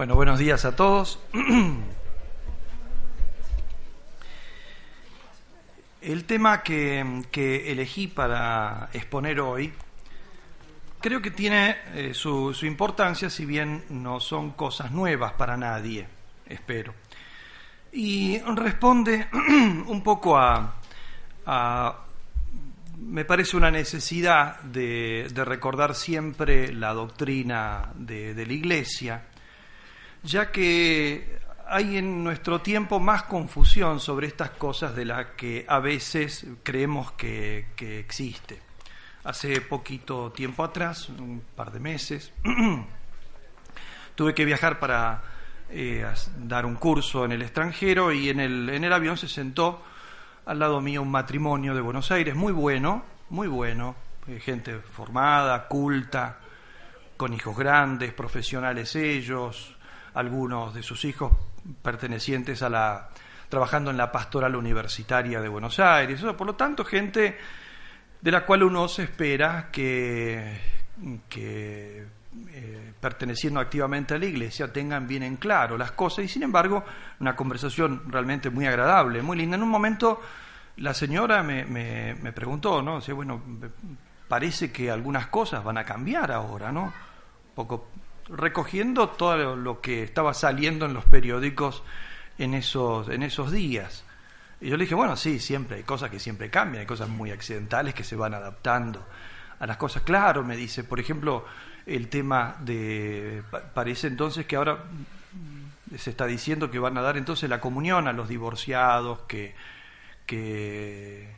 Bueno, 0.00 0.14
buenos 0.14 0.38
días 0.38 0.64
a 0.64 0.74
todos. 0.74 1.18
El 6.00 6.24
tema 6.24 6.62
que, 6.62 7.70
elegí 7.70 8.06
para 8.06 8.88
exponer 8.94 9.40
hoy 9.40 9.74
creo 11.02 11.20
que 11.20 11.30
tiene 11.30 11.76
eh, 11.92 12.14
su, 12.14 12.56
importancia, 12.62 13.28
si 13.28 13.44
bien 13.44 13.84
no 13.90 14.20
son 14.20 14.52
cosas 14.52 14.90
nuevas 14.90 15.34
para 15.34 15.58
nadie, 15.58 16.06
espero. 16.46 16.94
Y 17.92 18.38
responde 18.38 19.28
un 19.86 20.02
poco 20.02 20.38
a, 20.38 20.76
me 22.96 23.26
parece 23.26 23.54
una 23.54 23.70
necesidad 23.70 24.60
de, 24.60 25.30
recordar 25.44 25.94
siempre 25.94 26.72
la 26.72 26.94
doctrina 26.94 27.92
de 27.96 28.46
la 28.46 28.52
Iglesia, 28.54 29.24
ya 30.22 30.50
que 30.50 31.40
hay 31.66 31.98
en 31.98 32.24
nuestro 32.24 32.60
tiempo 32.60 32.98
más 32.98 33.22
confusión 33.24 34.00
sobre 34.00 34.26
estas 34.26 34.50
cosas 34.50 34.94
de 34.96 35.04
las 35.04 35.26
que 35.36 35.64
a 35.68 35.78
veces 35.78 36.46
creemos 36.62 37.12
que, 37.12 37.66
existe. 37.78 38.60
Hace 39.22 39.60
poquito 39.60 40.32
tiempo 40.32 40.64
atrás, 40.64 41.08
un 41.10 41.42
par 41.54 41.70
de 41.70 41.78
meses, 41.78 42.32
tuve 44.16 44.34
que 44.34 44.44
viajar 44.44 44.80
para 44.80 45.22
eh, 45.70 46.04
dar 46.38 46.66
un 46.66 46.74
curso 46.74 47.24
en 47.24 47.32
el 47.32 47.42
extranjero 47.42 48.12
y 48.12 48.30
en 48.30 48.40
el, 48.40 48.68
en 48.70 48.82
el 48.82 48.92
avión 48.92 49.16
se 49.16 49.28
sentó 49.28 49.82
al 50.46 50.58
lado 50.58 50.80
mío 50.80 51.02
un 51.02 51.10
matrimonio 51.10 51.74
de 51.74 51.80
Buenos 51.80 52.10
Aires, 52.10 52.34
muy 52.34 52.52
bueno, 52.52 53.04
muy 53.28 53.46
bueno, 53.46 53.94
eh, 54.26 54.40
gente 54.40 54.80
formada, 54.80 55.68
culta, 55.68 56.38
con 57.16 57.32
hijos 57.32 57.56
grandes, 57.56 58.12
profesionales 58.12 58.96
ellos, 58.96 59.76
algunos 60.14 60.74
de 60.74 60.82
sus 60.82 61.04
hijos 61.04 61.32
pertenecientes 61.82 62.62
a 62.62 62.68
la 62.68 63.08
trabajando 63.48 63.90
en 63.90 63.96
la 63.96 64.12
pastoral 64.12 64.54
universitaria 64.54 65.40
de 65.40 65.48
Buenos 65.48 65.80
Aires, 65.80 66.22
por 66.38 66.46
lo 66.46 66.54
tanto 66.54 66.84
gente 66.84 67.36
de 68.20 68.30
la 68.30 68.46
cual 68.46 68.62
uno 68.62 68.86
se 68.86 69.02
espera 69.02 69.70
que, 69.72 70.56
eh, 71.36 72.06
perteneciendo 73.00 73.58
activamente 73.58 74.14
a 74.14 74.18
la 74.18 74.26
iglesia 74.26 74.72
tengan 74.72 75.08
bien 75.08 75.24
en 75.24 75.36
claro 75.36 75.76
las 75.76 75.92
cosas 75.92 76.24
y 76.24 76.28
sin 76.28 76.44
embargo 76.44 76.84
una 77.18 77.34
conversación 77.34 78.02
realmente 78.06 78.50
muy 78.50 78.66
agradable, 78.66 79.20
muy 79.20 79.36
linda. 79.36 79.56
En 79.56 79.64
un 79.64 79.70
momento 79.70 80.20
la 80.76 80.94
señora 80.94 81.42
me, 81.42 81.64
me, 81.64 82.14
me 82.14 82.32
preguntó, 82.32 82.80
¿no? 82.82 82.98
O 82.98 83.14
bueno, 83.14 83.42
parece 84.28 84.70
que 84.70 84.90
algunas 84.92 85.26
cosas 85.26 85.64
van 85.64 85.78
a 85.78 85.84
cambiar 85.84 86.30
ahora, 86.30 86.70
¿no? 86.70 86.84
Un 86.84 87.54
poco 87.54 87.88
recogiendo 88.30 89.08
todo 89.08 89.56
lo 89.56 89.80
que 89.80 90.02
estaba 90.02 90.34
saliendo 90.34 90.86
en 90.86 90.94
los 90.94 91.04
periódicos 91.04 91.82
en 92.38 92.54
esos, 92.54 93.08
en 93.08 93.22
esos 93.22 93.50
días. 93.50 94.04
Y 94.60 94.68
yo 94.68 94.76
le 94.76 94.84
dije, 94.84 94.94
bueno, 94.94 95.16
sí, 95.16 95.40
siempre 95.40 95.78
hay 95.78 95.82
cosas 95.82 96.10
que 96.10 96.18
siempre 96.18 96.50
cambian, 96.50 96.80
hay 96.80 96.86
cosas 96.86 97.08
muy 97.08 97.30
accidentales 97.30 97.94
que 97.94 98.04
se 98.04 98.16
van 98.16 98.34
adaptando 98.34 99.04
a 99.58 99.66
las 99.66 99.76
cosas. 99.76 100.02
Claro, 100.02 100.44
me 100.44 100.56
dice, 100.56 100.84
por 100.84 101.00
ejemplo, 101.00 101.44
el 101.86 102.08
tema 102.08 102.56
de, 102.60 103.42
parece 103.74 104.06
entonces 104.06 104.46
que 104.46 104.56
ahora 104.56 104.84
se 105.96 106.10
está 106.10 106.26
diciendo 106.26 106.70
que 106.70 106.78
van 106.78 106.96
a 106.98 107.02
dar 107.02 107.16
entonces 107.16 107.48
la 107.50 107.60
comunión 107.60 108.06
a 108.06 108.12
los 108.12 108.28
divorciados 108.28 109.20
que, 109.20 109.54
que, 110.24 111.34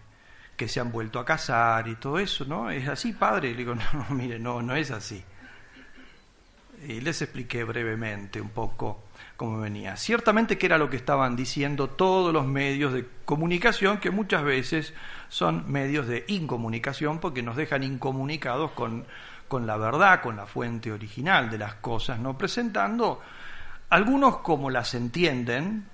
que 0.57 0.69
se 0.69 0.81
han 0.81 0.93
vuelto 0.93 1.21
a 1.21 1.25
casar 1.25 1.89
y 1.89 1.95
todo 1.95 2.19
eso, 2.19 2.45
¿no? 2.45 2.71
¿Es 2.71 2.87
así, 2.89 3.13
padre? 3.13 3.53
Le 3.53 3.57
digo, 3.57 3.75
no, 3.93 4.07
mire, 4.11 4.39
no, 4.39 4.61
no 4.63 4.75
es 4.75 4.91
así 4.91 5.25
y 6.87 7.01
les 7.01 7.23
expliqué 7.23 7.65
brevemente 7.65 8.41
un 8.41 8.51
poco 8.51 9.05
cómo 9.37 9.61
venía. 9.61 9.97
Ciertamente 9.97 10.59
que 10.59 10.67
era 10.67 10.79
lo 10.79 10.91
que 10.91 10.97
estaban 10.97 11.37
diciendo 11.37 11.89
todos 11.89 12.33
los 12.33 12.47
medios 12.47 12.93
de 12.93 13.07
comunicación, 13.25 13.99
que 13.99 14.11
muchas 14.11 14.45
veces 14.45 14.95
son 15.29 15.71
medios 15.71 16.07
de 16.07 16.25
incomunicación 16.29 17.19
porque 17.19 17.43
nos 17.43 17.57
dejan 17.57 17.83
incomunicados 17.83 18.73
con, 18.73 19.07
con 19.49 19.67
la 19.67 19.77
verdad, 19.77 20.23
con 20.23 20.37
la 20.37 20.47
fuente 20.47 20.93
original 20.93 21.51
de 21.51 21.59
las 21.59 21.75
cosas, 21.75 22.19
no 22.19 22.37
presentando 22.37 23.21
algunos 23.91 24.39
como 24.39 24.71
las 24.71 24.95
entienden 24.95 25.87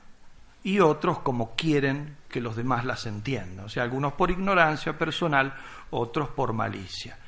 y 0.62 0.80
otros 0.80 1.20
como 1.20 1.54
quieren 1.54 2.16
que 2.28 2.40
los 2.40 2.56
demás 2.56 2.84
las 2.84 3.06
entiendan. 3.06 3.64
O 3.64 3.68
sea, 3.68 3.82
algunos 3.82 4.12
por 4.12 4.30
ignorancia 4.30 4.98
personal, 4.98 5.54
otros 5.90 6.28
por 6.28 6.52
malicia. 6.52 7.18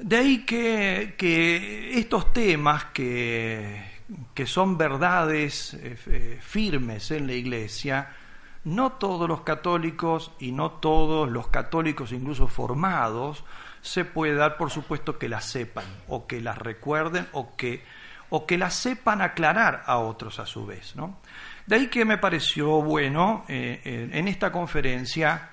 De 0.00 0.16
ahí 0.16 0.44
que, 0.44 1.98
estos 1.98 2.32
temas 2.32 2.84
que, 2.86 3.82
son 4.46 4.78
verdades 4.78 5.74
eh, 5.74 5.98
eh, 6.06 6.38
firmes 6.40 7.10
en 7.10 7.26
la 7.26 7.32
Iglesia, 7.32 8.08
no 8.62 8.92
todos 8.92 9.28
los 9.28 9.40
católicos 9.40 10.30
y 10.38 10.52
no 10.52 10.70
todos 10.70 11.28
los 11.28 11.48
católicos 11.48 12.12
incluso 12.12 12.46
formados 12.46 13.44
se 13.80 14.04
puede 14.04 14.34
dar 14.34 14.56
por 14.56 14.70
supuesto 14.70 15.18
que 15.18 15.28
las 15.28 15.46
sepan 15.46 15.84
o 16.06 16.26
que 16.26 16.40
las 16.40 16.58
recuerden 16.58 17.26
o 17.32 17.56
que, 17.56 17.82
o 18.30 18.46
que 18.46 18.56
las 18.56 18.74
sepan 18.74 19.20
aclarar 19.20 19.82
a 19.86 19.98
otros 19.98 20.38
a 20.38 20.46
su 20.46 20.64
vez. 20.64 20.94
¿no? 20.94 21.18
De 21.66 21.74
ahí 21.74 21.88
que 21.88 22.04
me 22.04 22.18
pareció 22.18 22.82
bueno 22.82 23.44
eh, 23.48 24.10
en 24.12 24.28
esta 24.28 24.52
conferencia 24.52 25.50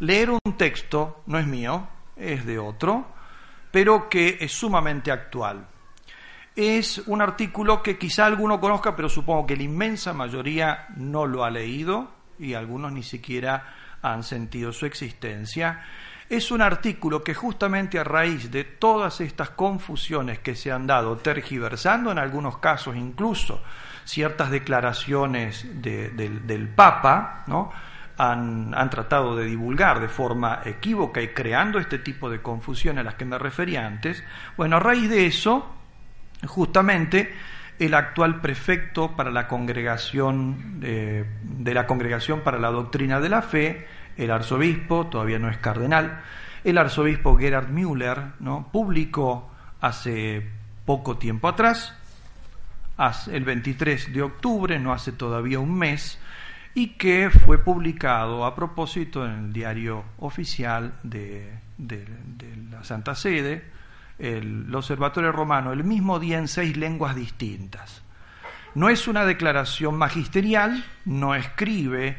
leer 0.00 0.30
un 0.30 0.40
texto, 0.56 1.22
no 1.26 1.38
es 1.38 1.46
mío, 1.46 1.86
es 2.16 2.44
de 2.46 2.58
otro, 2.58 3.06
pero 3.70 4.08
que 4.08 4.38
es 4.40 4.52
sumamente 4.52 5.10
actual. 5.10 5.66
Es 6.54 6.98
un 7.06 7.20
artículo 7.20 7.82
que 7.82 7.98
quizá 7.98 8.24
alguno 8.24 8.58
conozca, 8.58 8.96
pero 8.96 9.08
supongo 9.08 9.46
que 9.46 9.56
la 9.56 9.64
inmensa 9.64 10.14
mayoría 10.14 10.86
no 10.96 11.26
lo 11.26 11.44
ha 11.44 11.50
leído 11.50 12.10
y 12.38 12.54
algunos 12.54 12.92
ni 12.92 13.02
siquiera 13.02 13.74
han 14.00 14.22
sentido 14.22 14.72
su 14.72 14.86
existencia. 14.86 15.82
Es 16.28 16.50
un 16.50 16.62
artículo 16.62 17.22
que 17.22 17.34
justamente 17.34 17.98
a 17.98 18.04
raíz 18.04 18.50
de 18.50 18.64
todas 18.64 19.20
estas 19.20 19.50
confusiones 19.50 20.38
que 20.38 20.56
se 20.56 20.72
han 20.72 20.86
dado, 20.86 21.18
tergiversando 21.18 22.10
en 22.10 22.18
algunos 22.18 22.58
casos 22.58 22.96
incluso 22.96 23.62
ciertas 24.04 24.50
declaraciones 24.50 25.66
del 25.82 26.68
Papa, 26.74 27.44
¿no? 27.46 27.70
Han, 28.18 28.90
tratado 28.90 29.36
de 29.36 29.44
divulgar 29.44 30.00
de 30.00 30.08
forma 30.08 30.60
equívoca 30.64 31.20
y 31.20 31.28
creando 31.28 31.78
este 31.78 31.98
tipo 31.98 32.30
de 32.30 32.40
confusión 32.40 32.98
a 32.98 33.02
las 33.02 33.14
que 33.14 33.24
me 33.24 33.38
refería 33.38 33.86
antes, 33.86 34.24
bueno, 34.56 34.76
a 34.76 34.80
raíz 34.80 35.10
de 35.10 35.26
eso, 35.26 35.74
justamente 36.46 37.34
el 37.78 37.92
actual 37.94 38.40
prefecto 38.40 39.14
para 39.16 39.30
la 39.30 39.46
congregación 39.48 40.80
de, 40.80 41.74
la 41.74 41.86
congregación 41.86 42.40
para 42.40 42.58
la 42.58 42.70
doctrina 42.70 43.20
de 43.20 43.28
la 43.28 43.42
fe, 43.42 43.86
el 44.16 44.30
arzobispo, 44.30 45.08
todavía 45.08 45.38
no 45.38 45.50
es 45.50 45.58
cardenal, 45.58 46.22
el 46.64 46.78
arzobispo 46.78 47.36
Gerhard 47.36 47.68
Müller, 47.68 48.18
¿no? 48.40 48.70
publicó 48.72 49.50
hace 49.80 50.48
poco 50.86 51.18
tiempo 51.18 51.48
atrás, 51.48 51.94
el 53.30 53.44
23 53.44 54.14
de 54.14 54.22
octubre, 54.22 54.78
no 54.78 54.94
hace 54.94 55.12
todavía 55.12 55.58
un 55.58 55.76
mes, 55.76 56.18
y 56.76 56.88
que 56.88 57.30
fue 57.30 57.56
publicado 57.56 58.44
a 58.44 58.54
propósito 58.54 59.24
en 59.24 59.32
el 59.32 59.52
diario 59.54 60.04
oficial 60.18 60.92
de, 61.02 61.50
la 62.70 62.84
Santa 62.84 63.14
Sede, 63.14 63.64
el, 64.18 64.72
Observatorio 64.74 65.32
Romano, 65.32 65.72
el 65.72 65.84
mismo 65.84 66.18
día 66.18 66.36
en 66.36 66.48
seis 66.48 66.76
lenguas 66.76 67.16
distintas. 67.16 68.02
No 68.74 68.90
es 68.90 69.08
una 69.08 69.24
declaración 69.24 69.96
magisterial, 69.96 70.84
no 71.06 71.34
escribe 71.34 72.18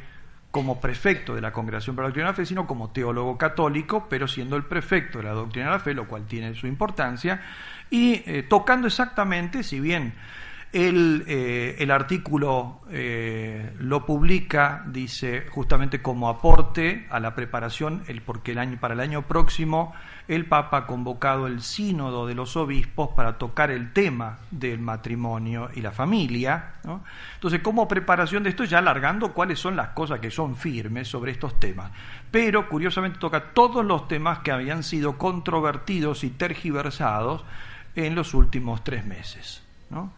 como 0.50 0.81
prefecto 0.81 1.36
de 1.36 1.42
la 1.42 1.53
Congregación 1.53 1.95
para 1.95 2.06
la 2.06 2.10
Doctrina 2.10 2.25
de 2.25 2.31
la 2.31 2.36
Fe, 2.38 2.45
sino 2.48 2.65
como 2.65 2.89
teólogo 2.89 3.38
católico, 3.38 4.07
pero 4.10 4.27
siendo 4.27 4.56
el 4.56 4.63
prefecto 4.63 5.19
de 5.19 5.25
la 5.25 5.33
Doctrina 5.33 5.68
de 5.68 5.74
la 5.74 5.80
Fe, 5.80 5.94
lo 5.94 6.07
cual 6.07 6.25
tiene 6.25 6.56
su 6.56 6.65
importancia, 6.65 7.44
y 7.92 8.24
eh, 8.25 8.42
tocando 8.42 8.88
exactamente, 8.88 9.62
si 9.62 9.80
bien 9.80 10.15
el, 10.73 11.23
eh, 11.27 11.75
el 11.79 11.91
artículo 11.91 12.81
eh, 12.91 13.73
lo 13.79 14.05
publica, 14.05 14.83
dice, 14.87 15.45
justamente 15.49 16.01
como 16.01 16.29
aporte 16.29 17.07
a 17.09 17.19
la 17.19 17.35
preparación, 17.35 18.03
el, 18.07 18.21
porque 18.21 18.51
el 18.51 18.57
año, 18.57 18.77
para 18.79 18.93
el 18.93 18.99
año 18.99 19.21
próximo 19.23 19.93
el 20.27 20.45
Papa 20.45 20.77
ha 20.77 20.87
convocado 20.87 21.47
el 21.47 21.61
sínodo 21.61 22.27
de 22.27 22.35
los 22.35 22.57
obispos 22.57 23.09
para 23.15 23.37
tocar 23.37 23.71
el 23.71 23.93
tema 23.93 24.39
del 24.51 24.79
matrimonio 24.79 25.69
y 25.73 25.81
la 25.81 25.91
familia. 25.91 26.73
Entonces, 27.35 27.61
como 27.61 27.87
preparación 27.87 28.43
de 28.43 28.49
esto, 28.49 28.65
ya 28.65 28.79
alargando 28.79 29.31
cuáles 29.33 29.57
son 29.57 29.77
las 29.77 29.89
cosas 29.89 30.19
que 30.19 30.29
son 30.29 30.57
firmes 30.57 31.07
sobre 31.07 31.31
estos 31.31 31.57
temas. 31.59 31.91
Pero, 32.29 32.67
curiosamente, 32.67 33.19
toca 33.19 33.53
todos 33.53 33.85
los 33.85 34.09
temas 34.09 34.39
que 34.39 34.51
habían 34.51 34.83
sido 34.83 35.17
controvertidos 35.17 36.25
y 36.25 36.29
tergiversados 36.29 37.45
en 37.95 38.13
los 38.13 38.33
últimos 38.33 38.83
tres 38.83 39.05
meses. 39.05 39.63
¿no? 39.89 40.11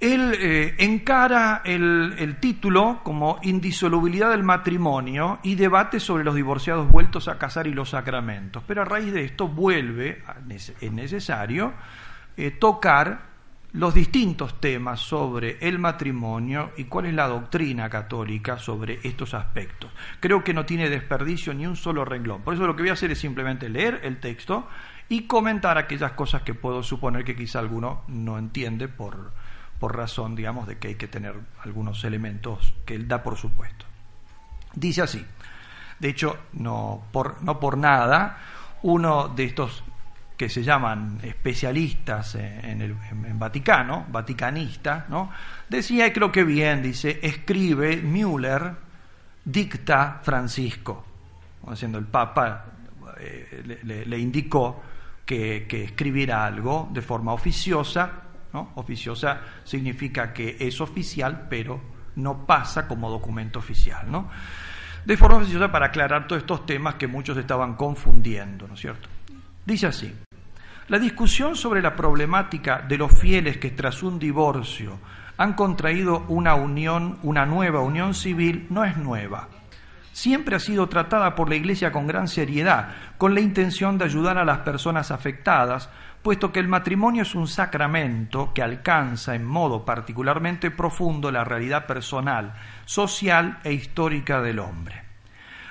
Él 0.00 0.32
eh, 0.38 0.74
encara 0.78 1.62
el, 1.64 2.36
título 2.40 3.00
como 3.02 3.40
Indisolubilidad 3.42 4.30
del 4.30 4.44
matrimonio 4.44 5.40
y 5.42 5.56
debate 5.56 5.98
sobre 5.98 6.22
los 6.22 6.36
divorciados 6.36 6.88
vueltos 6.88 7.26
a 7.26 7.36
casar 7.36 7.66
y 7.66 7.74
los 7.74 7.90
sacramentos. 7.90 8.62
Pero 8.64 8.82
a 8.82 8.84
raíz 8.84 9.12
de 9.12 9.24
esto 9.24 9.48
vuelve, 9.48 10.22
es 10.80 10.92
necesario, 10.92 11.72
eh, 12.36 12.52
tocar 12.52 13.26
los 13.72 13.92
distintos 13.92 14.60
temas 14.60 15.00
sobre 15.00 15.58
el 15.60 15.80
matrimonio 15.80 16.70
y 16.76 16.84
cuál 16.84 17.06
es 17.06 17.14
la 17.14 17.26
doctrina 17.26 17.90
católica 17.90 18.56
sobre 18.56 19.00
estos 19.02 19.34
aspectos. 19.34 19.90
Creo 20.20 20.44
que 20.44 20.54
no 20.54 20.64
tiene 20.64 20.88
desperdicio 20.88 21.52
ni 21.52 21.66
un 21.66 21.76
solo 21.76 22.04
renglón. 22.04 22.42
Por 22.42 22.54
eso 22.54 22.66
lo 22.66 22.76
que 22.76 22.82
voy 22.82 22.90
a 22.90 22.94
hacer 22.94 23.10
es 23.10 23.18
simplemente 23.18 23.68
leer 23.68 24.00
el 24.04 24.20
texto 24.20 24.68
y 25.08 25.22
comentar 25.22 25.76
aquellas 25.76 26.12
cosas 26.12 26.42
que 26.42 26.54
puedo 26.54 26.84
suponer 26.84 27.24
que 27.24 27.36
quizá 27.36 27.58
alguno 27.58 28.04
no 28.06 28.38
entiende 28.38 28.88
por 28.88 29.32
por 29.78 29.96
razón, 29.96 30.34
digamos, 30.34 30.66
de 30.66 30.78
que 30.78 30.88
hay 30.88 30.94
que 30.96 31.08
tener 31.08 31.34
algunos 31.62 32.04
elementos 32.04 32.74
que 32.84 32.94
él 32.94 33.06
da 33.08 33.22
por 33.22 33.36
supuesto. 33.36 33.86
Dice 34.74 35.02
así, 35.02 35.24
de 35.98 36.08
hecho, 36.08 36.36
no 36.52 37.02
por, 37.12 37.78
nada, 37.78 38.38
uno 38.82 39.28
de 39.28 39.44
estos 39.44 39.84
que 40.36 40.48
se 40.48 40.62
llaman 40.62 41.18
especialistas 41.22 42.36
en 42.36 42.80
el 42.80 42.94
Vaticano, 43.34 44.06
vaticanista, 44.08 45.06
¿no? 45.08 45.32
decía, 45.68 46.06
y 46.06 46.12
creo 46.12 46.30
que 46.30 46.44
bien, 46.44 46.80
dice, 46.80 47.18
escribe 47.22 47.96
Müller, 47.96 48.72
dicta 49.44 50.20
Francisco, 50.22 51.04
haciendo 51.66 51.98
el 51.98 52.06
Papa 52.06 52.66
eh, 53.18 54.04
le, 54.06 54.18
indicó 54.18 54.80
que, 55.26 55.66
que 55.68 55.82
escribiera 55.82 56.46
algo 56.46 56.88
de 56.92 57.02
forma 57.02 57.32
oficiosa 57.32 58.27
Oficiosa 58.52 59.40
significa 59.64 60.32
que 60.32 60.56
es 60.58 60.80
oficial, 60.80 61.46
pero 61.48 61.80
no 62.16 62.46
pasa 62.46 62.88
como 62.88 63.10
documento 63.10 63.58
oficial, 63.58 64.10
¿no? 64.10 64.28
De 65.04 65.16
forma 65.16 65.38
oficiosa 65.38 65.70
para 65.70 65.86
aclarar 65.86 66.26
todos 66.26 66.42
estos 66.42 66.66
temas 66.66 66.96
que 66.96 67.06
muchos 67.06 67.36
estaban 67.36 67.74
confundiendo, 67.74 68.66
¿no 68.66 68.74
es 68.74 68.80
cierto? 68.80 69.08
Dice 69.64 69.86
así, 69.86 70.14
la 70.88 70.98
discusión 70.98 71.54
sobre 71.54 71.82
la 71.82 71.94
problemática 71.94 72.80
de 72.80 72.96
los 72.96 73.12
fieles 73.12 73.58
que 73.58 73.70
tras 73.70 74.02
un 74.02 74.18
divorcio 74.18 74.98
han 75.36 75.52
contraído 75.52 76.24
una 76.28 76.54
unión, 76.54 77.18
una 77.22 77.46
nueva 77.46 77.80
unión 77.80 78.14
civil, 78.14 78.66
no 78.70 78.84
es 78.84 78.96
nueva. 78.96 79.48
Siempre 80.12 80.56
ha 80.56 80.58
sido 80.58 80.88
tratada 80.88 81.36
por 81.36 81.48
la 81.48 81.54
Iglesia 81.54 81.92
con 81.92 82.08
gran 82.08 82.26
seriedad, 82.26 82.88
con 83.18 83.34
la 83.34 83.40
intención 83.40 83.98
de 83.98 84.06
ayudar 84.06 84.36
a 84.36 84.44
las 84.44 84.58
personas 84.60 85.12
afectadas 85.12 85.90
puesto 86.22 86.52
que 86.52 86.60
el 86.60 86.68
matrimonio 86.68 87.22
es 87.22 87.34
un 87.34 87.48
sacramento 87.48 88.52
que 88.52 88.62
alcanza 88.62 89.34
en 89.34 89.44
modo 89.44 89.84
particularmente 89.84 90.70
profundo 90.70 91.30
la 91.30 91.44
realidad 91.44 91.86
personal, 91.86 92.54
social 92.84 93.60
e 93.64 93.72
histórica 93.72 94.40
del 94.40 94.58
hombre. 94.58 95.04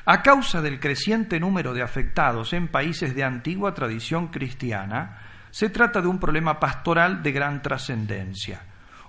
A 0.06 0.22
causa 0.22 0.62
del 0.62 0.80
creciente 0.80 1.40
número 1.40 1.74
de 1.74 1.84
afectados 1.84 2.54
en 2.54 2.70
países 2.70 3.14
de 3.14 3.26
antigua 3.26 3.74
tradición 3.74 4.28
cristiana, 4.28 5.18
se 5.52 5.70
trata 5.70 6.02
de 6.02 6.08
un 6.08 6.20
problema 6.20 6.60
pastoral 6.60 7.22
de 7.22 7.32
gran 7.34 7.62
trascendencia. 7.62 8.62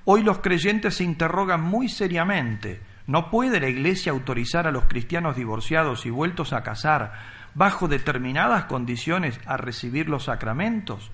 Hoy 0.04 0.22
los 0.22 0.38
creyentes 0.38 0.96
se 0.96 1.04
interrogan 1.04 1.60
muy 1.60 1.88
seriamente, 1.88 2.80
¿no 3.06 3.30
puede 3.30 3.60
la 3.60 3.68
Iglesia 3.68 4.10
autorizar 4.10 4.66
a 4.66 4.72
los 4.72 4.86
cristianos 4.86 5.36
divorciados 5.36 6.04
y 6.04 6.10
vueltos 6.10 6.52
a 6.52 6.62
casar 6.62 7.12
bajo 7.54 7.86
determinadas 7.86 8.64
condiciones 8.64 9.38
a 9.46 9.56
recibir 9.56 10.08
los 10.08 10.24
sacramentos? 10.24 11.12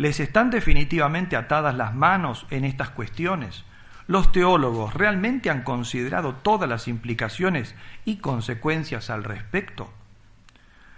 ¿Les 0.00 0.18
están 0.18 0.48
definitivamente 0.48 1.36
atadas 1.36 1.74
las 1.74 1.94
manos 1.94 2.46
en 2.48 2.64
estas 2.64 2.88
cuestiones? 2.88 3.64
¿Los 4.06 4.32
teólogos 4.32 4.94
realmente 4.94 5.50
han 5.50 5.62
considerado 5.62 6.36
todas 6.36 6.66
las 6.70 6.88
implicaciones 6.88 7.74
y 8.06 8.16
consecuencias 8.16 9.10
al 9.10 9.24
respecto? 9.24 9.92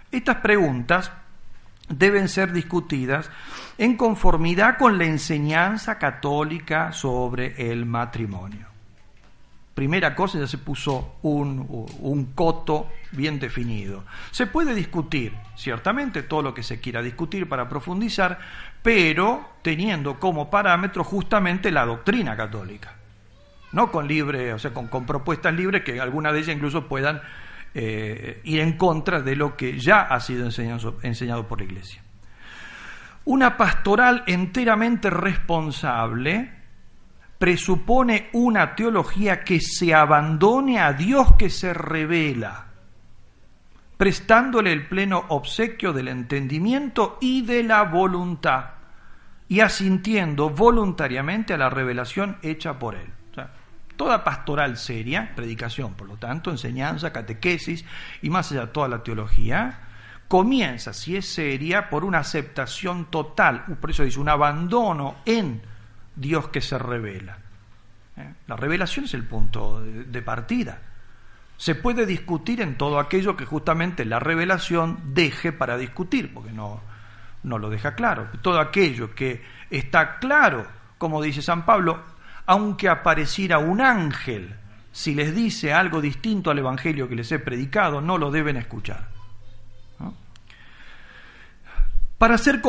Estas 0.09 0.37
preguntas 0.37 1.11
deben 1.89 2.29
ser 2.29 2.53
discutidas 2.53 3.29
en 3.77 3.97
conformidad 3.97 4.77
con 4.77 4.97
la 4.97 5.03
enseñanza 5.03 5.99
católica 5.99 6.93
sobre 6.93 7.73
el 7.73 7.85
matrimonio. 7.85 8.67
Primera 9.73 10.13
cosa, 10.13 10.37
ya 10.39 10.45
se 10.45 10.59
puso 10.59 11.15
un, 11.23 11.87
un, 11.99 12.25
coto 12.35 12.89
bien 13.11 13.39
definido. 13.39 14.03
Se 14.29 14.45
puede 14.45 14.75
discutir, 14.75 15.33
ciertamente, 15.55 16.21
todo 16.21 16.43
lo 16.43 16.53
que 16.53 16.61
se 16.61 16.79
quiera 16.79 17.01
discutir 17.01 17.49
para 17.49 17.67
profundizar, 17.67 18.37
pero 18.83 19.53
teniendo 19.61 20.19
como 20.19 20.51
parámetro 20.51 21.03
justamente 21.03 21.71
la 21.71 21.85
doctrina 21.85 22.35
católica. 22.35 22.93
No 23.71 23.91
con 23.91 24.07
libre, 24.07 24.53
o 24.53 24.59
sea, 24.59 24.71
con, 24.71 24.87
propuestas 25.05 25.55
libres 25.55 25.83
que 25.83 25.99
algunas 25.99 26.33
de 26.33 26.39
ellas 26.39 26.55
incluso 26.55 26.87
puedan 26.87 27.21
eh, 27.73 28.41
ir 28.43 28.59
en 28.59 28.77
contra 28.77 29.21
de 29.21 29.35
lo 29.35 29.57
que 29.57 29.79
ya 29.79 30.01
ha 30.01 30.19
sido 30.19 30.47
enseñado 30.47 31.47
por 31.47 31.59
la 31.59 31.65
Iglesia. 31.65 32.03
Una 33.25 33.57
pastoral 33.57 34.23
enteramente 34.27 35.09
responsable 35.09 36.51
presupone 37.39 38.29
una 38.33 38.75
teología 38.75 39.43
que 39.43 39.59
se 39.59 39.93
abandone 39.93 40.79
a 40.79 40.93
Dios 40.93 41.33
que 41.37 41.49
se 41.49 41.73
revela, 41.73 42.67
prestándole 43.97 44.71
el 44.71 44.87
pleno 44.87 45.25
obsequio 45.29 45.93
del 45.93 46.07
entendimiento 46.07 47.17
y 47.21 47.43
de 47.43 47.63
la 47.63 47.83
voluntad, 47.83 48.71
y 49.47 49.59
asintiendo 49.59 50.49
voluntariamente 50.49 51.53
a 51.53 51.57
la 51.57 51.69
revelación 51.69 52.37
hecha 52.41 52.79
por 52.79 52.95
él. 52.95 53.09
toda 53.95 54.23
pastoral 54.23 54.77
seria, 54.77 55.33
predicación, 55.35 55.93
por 55.93 56.07
lo 56.07 56.17
tanto, 56.17 56.49
enseñanza, 56.49 57.13
catequesis 57.13 57.85
y 58.23 58.29
más 58.31 58.51
allá 58.51 58.73
toda 58.73 58.87
la 58.87 59.03
teología, 59.03 59.79
comienza, 60.27 60.93
si 60.93 61.15
es 61.15 61.27
seria, 61.27 61.91
por 61.91 62.03
una 62.03 62.17
aceptación 62.17 63.05
total, 63.11 63.65
por 63.79 63.91
eso 63.91 64.03
dice 64.03 64.19
un 64.19 64.29
abandono 64.29 65.17
en 65.25 65.61
Dios 66.15 66.47
que 66.47 66.59
se 66.59 66.79
revela. 66.79 67.37
¿Eh? 68.17 68.33
La 68.47 68.55
revelación 68.55 69.05
es 69.05 69.13
el 69.13 69.25
punto 69.25 69.81
de 69.81 70.21
partida. 70.23 70.79
Se 71.63 71.75
puede 71.75 72.05
discutir 72.05 72.59
en 72.59 72.75
todo 72.77 72.99
aquello 72.99 73.37
que 73.37 73.45
justamente 73.45 74.03
la 74.03 74.19
revelación 74.19 74.99
deje 75.13 75.53
para 75.53 75.77
discutir, 75.77 76.33
porque 76.33 76.51
no, 76.51 76.81
no 77.41 77.57
lo 77.57 77.69
deja 77.69 77.95
claro. 77.95 78.27
Todo 78.41 78.59
aquello 78.59 79.15
que 79.15 79.41
está 79.69 80.19
claro, 80.19 80.67
como 80.97 81.21
dice 81.21 81.41
San 81.41 81.65
Pablo, 81.65 82.01
aunque 82.47 82.89
apareciera 82.89 83.59
un 83.59 83.79
ángel, 83.79 84.57
si 84.91 85.15
les 85.15 85.33
dice 85.33 85.71
algo 85.71 86.01
distinto 86.01 86.51
al 86.51 86.59
Evangelio 86.59 87.07
que 87.07 87.15
les 87.15 87.31
he 87.31 87.39
predicado, 87.39 88.01
no 88.01 88.17
lo 88.17 88.29
deben 88.29 88.57
escuchar. 88.57 89.12
Para 92.23 92.35
hacer 92.35 92.61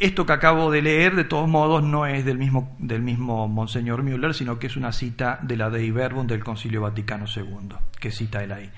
esto 0.00 0.26
que 0.26 0.32
acabo 0.32 0.72
de 0.72 0.82
leer, 0.82 1.14
de 1.14 1.22
todos 1.22 1.48
modos, 1.48 1.84
no 1.84 2.04
es 2.04 2.24
del 2.24 2.36
mismo, 2.36 2.74
del 2.80 3.00
mismo 3.00 3.46
Monseñor 3.46 4.02
Müller, 4.02 4.34
sino 4.34 4.58
que 4.58 4.66
es 4.66 4.76
una 4.76 4.90
cita 4.90 5.38
de 5.40 5.56
la 5.56 5.70
Dei 5.70 5.92
Verbum 5.92 6.26
del 6.26 6.42
Concilio 6.42 6.80
Vaticano 6.80 7.26
II, 7.32 7.76
que 8.00 8.10
cita 8.10 8.42
él 8.42 8.50
ahí. 8.50 8.72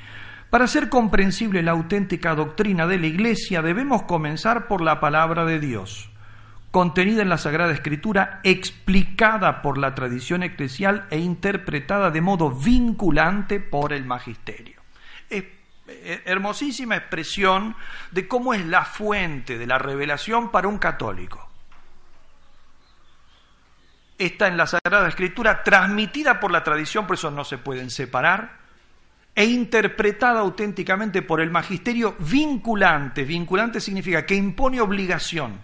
Para 0.50 0.66
ser 0.66 0.90
comprensible 0.90 1.62
la 1.62 1.70
auténtica 1.70 2.34
doctrina 2.34 2.86
de 2.86 2.98
la 2.98 3.06
Iglesia, 3.06 3.62
debemos 3.62 4.02
comenzar 4.02 4.68
por 4.68 4.82
la 4.82 5.00
palabra 5.00 5.46
de 5.46 5.58
Dios, 5.58 6.10
contenida 6.70 7.22
en 7.22 7.30
la 7.30 7.38
Sagrada 7.38 7.72
Escritura, 7.72 8.40
explicada 8.44 9.62
por 9.62 9.78
la 9.78 9.94
tradición 9.94 10.42
eclesial 10.42 11.06
e 11.08 11.18
interpretada 11.18 12.10
de 12.10 12.20
modo 12.20 12.50
vinculante 12.50 13.58
por 13.58 13.94
el 13.94 14.04
magisterio. 14.04 14.82
Eh, 15.30 15.59
hermosísima 16.24 16.96
expresión 16.96 17.76
de 18.10 18.28
cómo 18.28 18.54
es 18.54 18.64
la 18.64 18.84
fuente 18.84 19.58
de 19.58 19.66
la 19.66 19.78
revelación 19.78 20.50
para 20.50 20.68
un 20.68 20.78
católico. 20.78 21.48
Está 24.18 24.48
en 24.48 24.56
la 24.56 24.66
Sagrada 24.66 25.08
Escritura, 25.08 25.62
transmitida 25.62 26.40
por 26.40 26.50
la 26.50 26.62
tradición, 26.62 27.06
por 27.06 27.14
eso 27.14 27.30
no 27.30 27.44
se 27.44 27.58
pueden 27.58 27.90
separar, 27.90 28.58
e 29.34 29.44
interpretada 29.44 30.40
auténticamente 30.40 31.22
por 31.22 31.40
el 31.40 31.50
magisterio 31.50 32.16
vinculante. 32.18 33.24
Vinculante 33.24 33.80
significa 33.80 34.26
que 34.26 34.34
impone 34.34 34.80
obligación 34.80 35.60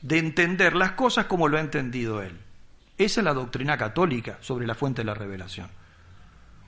de 0.00 0.18
entender 0.18 0.74
las 0.76 0.92
cosas 0.92 1.26
como 1.26 1.48
lo 1.48 1.58
ha 1.58 1.60
entendido 1.60 2.22
él. 2.22 2.38
Esa 2.96 3.20
es 3.20 3.24
la 3.24 3.34
doctrina 3.34 3.76
católica 3.76 4.38
sobre 4.40 4.66
la 4.66 4.74
fuente 4.74 5.02
de 5.02 5.06
la 5.06 5.14
revelación. 5.14 5.68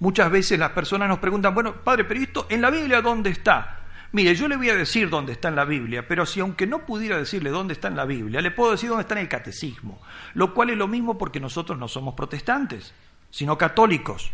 Muchas 0.01 0.31
veces 0.31 0.59
las 0.59 0.71
personas 0.71 1.09
nos 1.09 1.19
preguntan, 1.19 1.55
bueno, 1.55 1.75
padre, 1.75 2.05
pero 2.05 2.21
esto 2.21 2.47
en 2.49 2.61
la 2.61 2.71
Biblia 2.71 3.03
dónde 3.03 3.31
está? 3.31 3.81
Mire, 4.13 4.35
yo 4.35 4.49
le 4.49 4.57
voy 4.57 4.71
a 4.71 4.75
decir 4.75 5.11
dónde 5.11 5.33
está 5.33 5.49
en 5.49 5.57
la 5.57 5.65
Biblia, 5.65 6.07
pero 6.09 6.25
si 6.25 6.41
aunque 6.41 6.67
no 6.67 6.87
pudiera 6.87 7.19
decirle 7.19 7.51
dónde 7.51 7.75
está 7.75 7.89
en 7.89 7.97
la 7.97 8.07
Biblia, 8.07 8.41
le 8.41 8.51
puedo 8.51 8.73
decir 8.73 8.89
dónde 8.89 9.03
está 9.03 9.15
en 9.15 9.21
el 9.21 9.29
catecismo, 9.29 10.01
lo 10.35 10.55
cual 10.55 10.71
es 10.71 10.79
lo 10.79 10.89
mismo 10.89 11.19
porque 11.19 11.41
nosotros 11.41 11.79
no 11.79 11.89
somos 11.89 12.15
protestantes, 12.15 12.95
sino 13.31 13.59
católicos. 13.59 14.31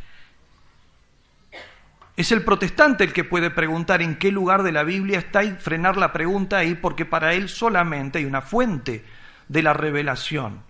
Es 2.17 2.31
el 2.31 2.45
protestante 2.45 3.03
el 3.03 3.13
que 3.13 3.25
puede 3.25 3.51
preguntar 3.51 4.01
en 4.01 4.17
qué 4.17 4.31
lugar 4.31 4.63
de 4.63 4.71
la 4.71 4.85
Biblia 4.85 5.19
está 5.19 5.43
y 5.43 5.53
frenar 5.53 5.97
la 5.97 6.13
pregunta 6.13 6.59
ahí 6.59 6.77
porque 6.77 7.05
para 7.05 7.35
él 7.35 7.49
solamente 7.49 8.19
hay 8.19 8.27
una 8.27 8.43
fuente 8.43 9.05
de 9.49 9.63
la 9.63 9.73
revelación 9.73 10.63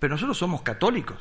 pero 0.00 0.14
nosotros 0.14 0.38
somos 0.38 0.62
católicos. 0.62 1.18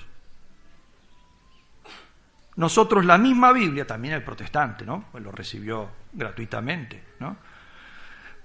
Nosotros 2.55 3.05
la 3.05 3.17
misma 3.17 3.53
Biblia, 3.53 3.87
también 3.87 4.15
el 4.15 4.23
protestante, 4.23 4.85
¿no? 4.85 5.05
Pues 5.11 5.23
lo 5.23 5.31
recibió 5.31 5.89
gratuitamente, 6.11 7.03
¿no? 7.19 7.37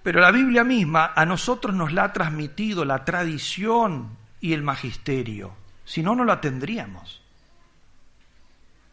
Pero 0.03 0.21
la 0.21 0.31
Biblia 0.31 0.65
misma 0.65 1.13
a 1.17 1.25
nosotros 1.25 1.75
nos 1.75 1.93
la 1.93 2.05
ha 2.05 2.13
transmitido 2.13 2.85
la 2.85 3.05
tradición 3.05 4.17
y 4.41 4.53
el 4.53 4.63
magisterio. 4.63 5.55
Si 5.85 6.03
no, 6.03 6.15
no 6.15 6.25
la 6.25 6.41
tendríamos. 6.41 7.23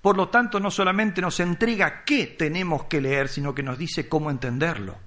Por 0.02 0.18
lo 0.18 0.30
tanto, 0.30 0.60
no 0.60 0.72
solamente 0.72 1.22
nos 1.22 1.40
entrega 1.40 2.04
qué 2.04 2.28
tenemos 2.28 2.86
que 2.86 3.02
leer, 3.02 3.28
sino 3.28 3.54
que 3.54 3.62
nos 3.62 3.78
dice 3.78 4.10
cómo 4.10 4.32
entenderlo. 4.32 4.98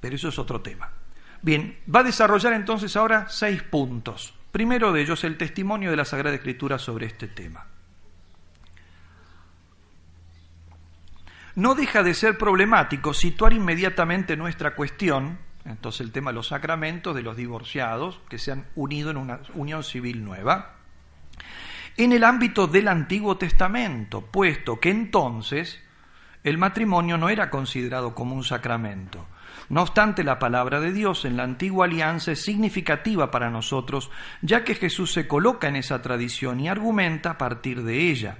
Pero 0.00 0.16
eso 0.16 0.28
es 0.28 0.38
otro 0.38 0.60
tema. 0.60 0.90
Bien, 1.42 1.80
va 1.92 2.00
a 2.00 2.04
desarrollar 2.04 2.52
entonces 2.52 2.96
ahora 2.96 3.26
seis 3.28 3.62
puntos. 3.62 4.34
Primero 4.52 4.92
de 4.92 5.02
ellos, 5.02 5.24
el 5.24 5.36
testimonio 5.36 5.90
de 5.90 5.96
la 5.96 6.04
Sagrada 6.04 6.36
Escritura 6.36 6.78
sobre 6.78 7.06
este 7.06 7.28
tema. 7.28 7.66
No 11.54 11.74
deja 11.74 12.02
de 12.02 12.14
ser 12.14 12.38
problemático 12.38 13.12
situar 13.12 13.52
inmediatamente 13.52 14.36
nuestra 14.36 14.76
cuestión, 14.76 15.38
entonces 15.64 16.02
el 16.02 16.12
tema 16.12 16.30
de 16.30 16.36
los 16.36 16.48
sacramentos 16.48 17.14
de 17.16 17.22
los 17.22 17.36
divorciados 17.36 18.20
que 18.28 18.38
se 18.38 18.52
han 18.52 18.66
unido 18.76 19.10
en 19.10 19.16
una 19.16 19.40
unión 19.54 19.82
civil 19.82 20.24
nueva, 20.24 20.76
en 21.96 22.12
el 22.12 22.22
ámbito 22.22 22.68
del 22.68 22.86
Antiguo 22.86 23.36
Testamento, 23.36 24.24
puesto 24.24 24.78
que 24.78 24.90
entonces 24.90 25.82
el 26.44 26.58
matrimonio 26.58 27.18
no 27.18 27.28
era 27.28 27.50
considerado 27.50 28.14
como 28.14 28.36
un 28.36 28.44
sacramento. 28.44 29.26
No 29.68 29.82
obstante, 29.82 30.24
la 30.24 30.38
palabra 30.38 30.80
de 30.80 30.92
Dios 30.92 31.26
en 31.26 31.36
la 31.36 31.42
antigua 31.42 31.84
alianza 31.84 32.32
es 32.32 32.42
significativa 32.42 33.30
para 33.30 33.50
nosotros, 33.50 34.10
ya 34.40 34.64
que 34.64 34.74
Jesús 34.74 35.12
se 35.12 35.28
coloca 35.28 35.68
en 35.68 35.76
esa 35.76 36.00
tradición 36.00 36.60
y 36.60 36.68
argumenta 36.68 37.32
a 37.32 37.38
partir 37.38 37.82
de 37.82 38.10
ella. 38.10 38.38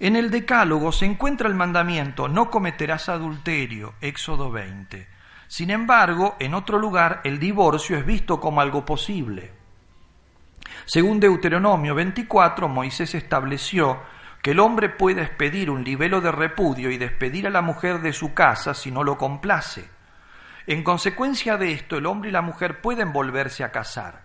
En 0.00 0.16
el 0.16 0.30
Decálogo 0.30 0.92
se 0.92 1.06
encuentra 1.06 1.48
el 1.48 1.54
mandamiento 1.54 2.28
no 2.28 2.50
cometerás 2.50 3.08
adulterio, 3.08 3.94
Éxodo 4.00 4.50
20. 4.50 5.06
Sin 5.46 5.70
embargo, 5.70 6.36
en 6.38 6.54
otro 6.54 6.78
lugar 6.78 7.20
el 7.24 7.38
divorcio 7.38 7.98
es 7.98 8.06
visto 8.06 8.40
como 8.40 8.60
algo 8.60 8.84
posible. 8.84 9.52
Según 10.86 11.20
Deuteronomio 11.20 11.94
24, 11.94 12.68
Moisés 12.68 13.14
estableció 13.14 14.00
que 14.42 14.52
el 14.52 14.60
hombre 14.60 14.88
puede 14.88 15.22
expedir 15.22 15.70
un 15.70 15.84
libelo 15.84 16.20
de 16.20 16.32
repudio 16.32 16.90
y 16.90 16.98
despedir 16.98 17.46
a 17.46 17.50
la 17.50 17.62
mujer 17.62 18.00
de 18.00 18.12
su 18.12 18.34
casa 18.34 18.74
si 18.74 18.90
no 18.90 19.02
lo 19.02 19.18
complace. 19.18 19.95
En 20.66 20.82
consecuencia 20.82 21.56
de 21.56 21.72
esto, 21.72 21.96
el 21.96 22.06
hombre 22.06 22.30
y 22.30 22.32
la 22.32 22.42
mujer 22.42 22.80
pueden 22.80 23.12
volverse 23.12 23.62
a 23.62 23.70
casar. 23.70 24.24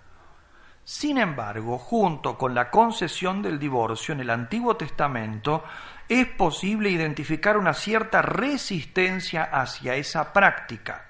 Sin 0.83 1.19
embargo, 1.19 1.77
junto 1.77 2.37
con 2.37 2.55
la 2.55 2.71
concesión 2.71 3.43
del 3.43 3.59
divorcio 3.59 4.13
en 4.13 4.21
el 4.21 4.29
Antiguo 4.31 4.75
Testamento, 4.75 5.63
es 6.09 6.25
posible 6.27 6.89
identificar 6.89 7.57
una 7.57 7.73
cierta 7.73 8.23
resistencia 8.23 9.43
hacia 9.43 9.95
esa 9.95 10.33
práctica. 10.33 11.05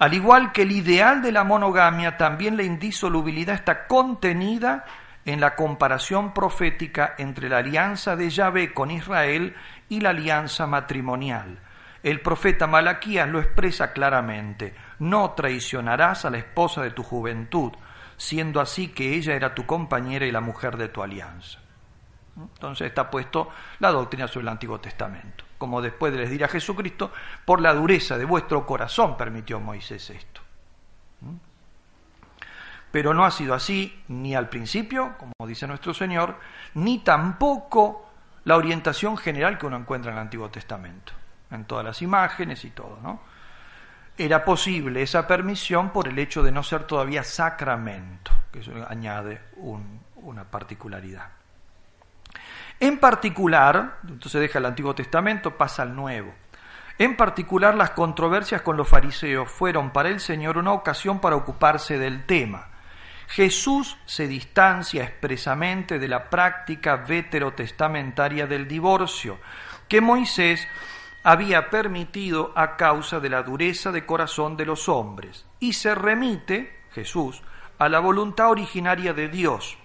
Al 0.00 0.14
igual 0.14 0.50
que 0.50 0.62
el 0.62 0.72
ideal 0.72 1.22
de 1.22 1.30
la 1.30 1.44
monogamia, 1.44 2.16
también 2.16 2.56
la 2.56 2.64
indisolubilidad 2.64 3.54
está 3.54 3.86
contenida 3.86 4.84
en 5.24 5.40
la 5.40 5.54
comparación 5.54 6.34
profética 6.34 7.14
entre 7.18 7.48
la 7.48 7.58
alianza 7.58 8.16
de 8.16 8.30
Yahvé 8.30 8.72
con 8.72 8.90
Israel 8.90 9.54
y 9.88 10.00
la 10.00 10.10
alianza 10.10 10.66
matrimonial. 10.66 11.60
El 12.02 12.20
profeta 12.20 12.66
Malaquías 12.66 13.28
lo 13.28 13.40
expresa 13.40 13.92
claramente, 13.92 14.74
no 15.00 15.32
traicionarás 15.32 16.24
a 16.24 16.30
la 16.30 16.38
esposa 16.38 16.82
de 16.82 16.90
tu 16.90 17.02
juventud, 17.02 17.72
siendo 18.16 18.60
así 18.60 18.88
que 18.88 19.14
ella 19.14 19.34
era 19.34 19.54
tu 19.54 19.66
compañera 19.66 20.26
y 20.26 20.30
la 20.30 20.40
mujer 20.40 20.76
de 20.76 20.88
tu 20.88 21.02
alianza. 21.02 21.58
Entonces 22.36 22.86
está 22.86 23.10
puesto 23.10 23.50
la 23.80 23.90
doctrina 23.90 24.26
sobre 24.28 24.42
el 24.42 24.48
Antiguo 24.48 24.80
Testamento 24.80 25.44
como 25.60 25.82
después 25.82 26.14
les 26.14 26.30
dirá 26.30 26.48
Jesucristo, 26.48 27.12
por 27.44 27.60
la 27.60 27.74
dureza 27.74 28.16
de 28.16 28.24
vuestro 28.24 28.64
corazón 28.64 29.14
permitió 29.18 29.60
Moisés 29.60 30.08
esto. 30.08 30.40
Pero 32.90 33.12
no 33.12 33.26
ha 33.26 33.30
sido 33.30 33.52
así 33.52 34.02
ni 34.08 34.34
al 34.34 34.48
principio, 34.48 35.16
como 35.18 35.32
dice 35.46 35.66
nuestro 35.66 35.92
Señor, 35.92 36.38
ni 36.74 37.00
tampoco 37.00 38.10
la 38.44 38.56
orientación 38.56 39.18
general 39.18 39.58
que 39.58 39.66
uno 39.66 39.76
encuentra 39.76 40.10
en 40.10 40.16
el 40.16 40.22
Antiguo 40.22 40.48
Testamento, 40.48 41.12
en 41.50 41.64
todas 41.64 41.84
las 41.84 42.02
imágenes 42.02 42.64
y 42.64 42.70
todo, 42.70 42.98
¿no? 43.02 43.20
Era 44.16 44.44
posible 44.44 45.02
esa 45.02 45.26
permisión 45.26 45.90
por 45.90 46.08
el 46.08 46.18
hecho 46.18 46.42
de 46.42 46.52
no 46.52 46.62
ser 46.62 46.84
todavía 46.84 47.24
sacramento, 47.24 48.32
que 48.52 48.60
eso 48.60 48.72
añade 48.88 49.40
una 50.16 50.44
particularidad. 50.44 51.28
En 52.78 52.98
particular, 52.98 53.98
entonces 54.08 54.40
deja 54.40 54.58
el 54.58 54.66
Antiguo 54.66 54.94
Testamento, 54.94 55.56
pasa 55.56 55.82
al 55.82 55.94
Nuevo. 55.94 56.34
En 56.98 57.16
particular, 57.16 57.74
las 57.74 57.90
controversias 57.90 58.60
con 58.60 58.76
los 58.76 58.88
fariseos 58.88 59.50
fueron 59.50 59.90
para 59.90 60.10
el 60.10 60.20
Señor 60.20 60.58
una 60.58 60.72
ocasión 60.72 61.18
para 61.18 61.36
ocuparse 61.36 61.98
del 61.98 62.26
tema. 62.26 62.68
Jesús 63.28 63.96
se 64.06 64.26
distancia 64.26 65.04
expresamente 65.04 65.98
de 65.98 66.08
la 66.08 66.28
práctica 66.28 66.96
veterotestamentaria 66.96 68.46
del 68.46 68.66
divorcio, 68.66 69.38
que 69.88 70.00
Moisés 70.00 70.66
había 71.22 71.70
permitido 71.70 72.52
a 72.56 72.76
causa 72.76 73.20
de 73.20 73.28
la 73.28 73.42
dureza 73.42 73.92
de 73.92 74.06
corazón 74.06 74.56
de 74.56 74.66
los 74.66 74.88
hombres, 74.88 75.46
y 75.58 75.74
se 75.74 75.94
remite, 75.94 76.84
Jesús, 76.92 77.42
a 77.78 77.88
la 77.88 78.00
voluntad 78.00 78.50
originaria 78.50 79.12
de 79.12 79.28
Dios, 79.28 79.78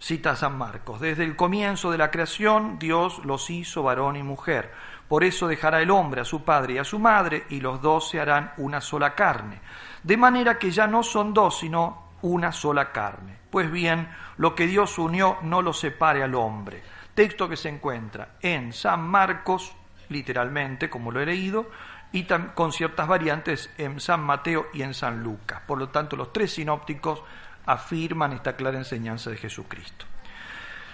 Cita 0.00 0.36
San 0.36 0.56
Marcos, 0.56 1.00
desde 1.00 1.24
el 1.24 1.34
comienzo 1.34 1.90
de 1.90 1.98
la 1.98 2.10
creación 2.12 2.78
Dios 2.78 3.20
los 3.24 3.50
hizo 3.50 3.82
varón 3.82 4.14
y 4.14 4.22
mujer. 4.22 4.72
Por 5.08 5.24
eso 5.24 5.48
dejará 5.48 5.80
el 5.82 5.90
hombre 5.90 6.20
a 6.20 6.24
su 6.24 6.44
padre 6.44 6.74
y 6.74 6.78
a 6.78 6.84
su 6.84 7.00
madre, 7.00 7.46
y 7.48 7.60
los 7.60 7.82
dos 7.82 8.08
se 8.08 8.20
harán 8.20 8.52
una 8.58 8.80
sola 8.80 9.14
carne. 9.16 9.60
De 10.04 10.16
manera 10.16 10.56
que 10.56 10.70
ya 10.70 10.86
no 10.86 11.02
son 11.02 11.34
dos, 11.34 11.58
sino 11.58 12.12
una 12.22 12.52
sola 12.52 12.92
carne. 12.92 13.38
Pues 13.50 13.70
bien, 13.72 14.08
lo 14.36 14.54
que 14.54 14.66
Dios 14.68 14.98
unió 14.98 15.38
no 15.42 15.62
lo 15.62 15.72
separe 15.72 16.22
al 16.22 16.34
hombre. 16.34 16.82
Texto 17.14 17.48
que 17.48 17.56
se 17.56 17.68
encuentra 17.68 18.36
en 18.40 18.72
San 18.72 19.00
Marcos, 19.00 19.74
literalmente, 20.08 20.90
como 20.90 21.10
lo 21.10 21.20
he 21.20 21.26
leído, 21.26 21.70
y 22.12 22.26
con 22.54 22.72
ciertas 22.72 23.06
variantes 23.06 23.70
en 23.76 24.00
San 24.00 24.20
Mateo 24.20 24.68
y 24.72 24.82
en 24.82 24.94
San 24.94 25.22
Lucas. 25.22 25.60
Por 25.66 25.78
lo 25.78 25.90
tanto, 25.90 26.16
los 26.16 26.32
tres 26.32 26.52
sinópticos 26.52 27.22
afirman 27.66 28.32
esta 28.32 28.56
clara 28.56 28.78
enseñanza 28.78 29.30
de 29.30 29.36
Jesucristo. 29.36 30.06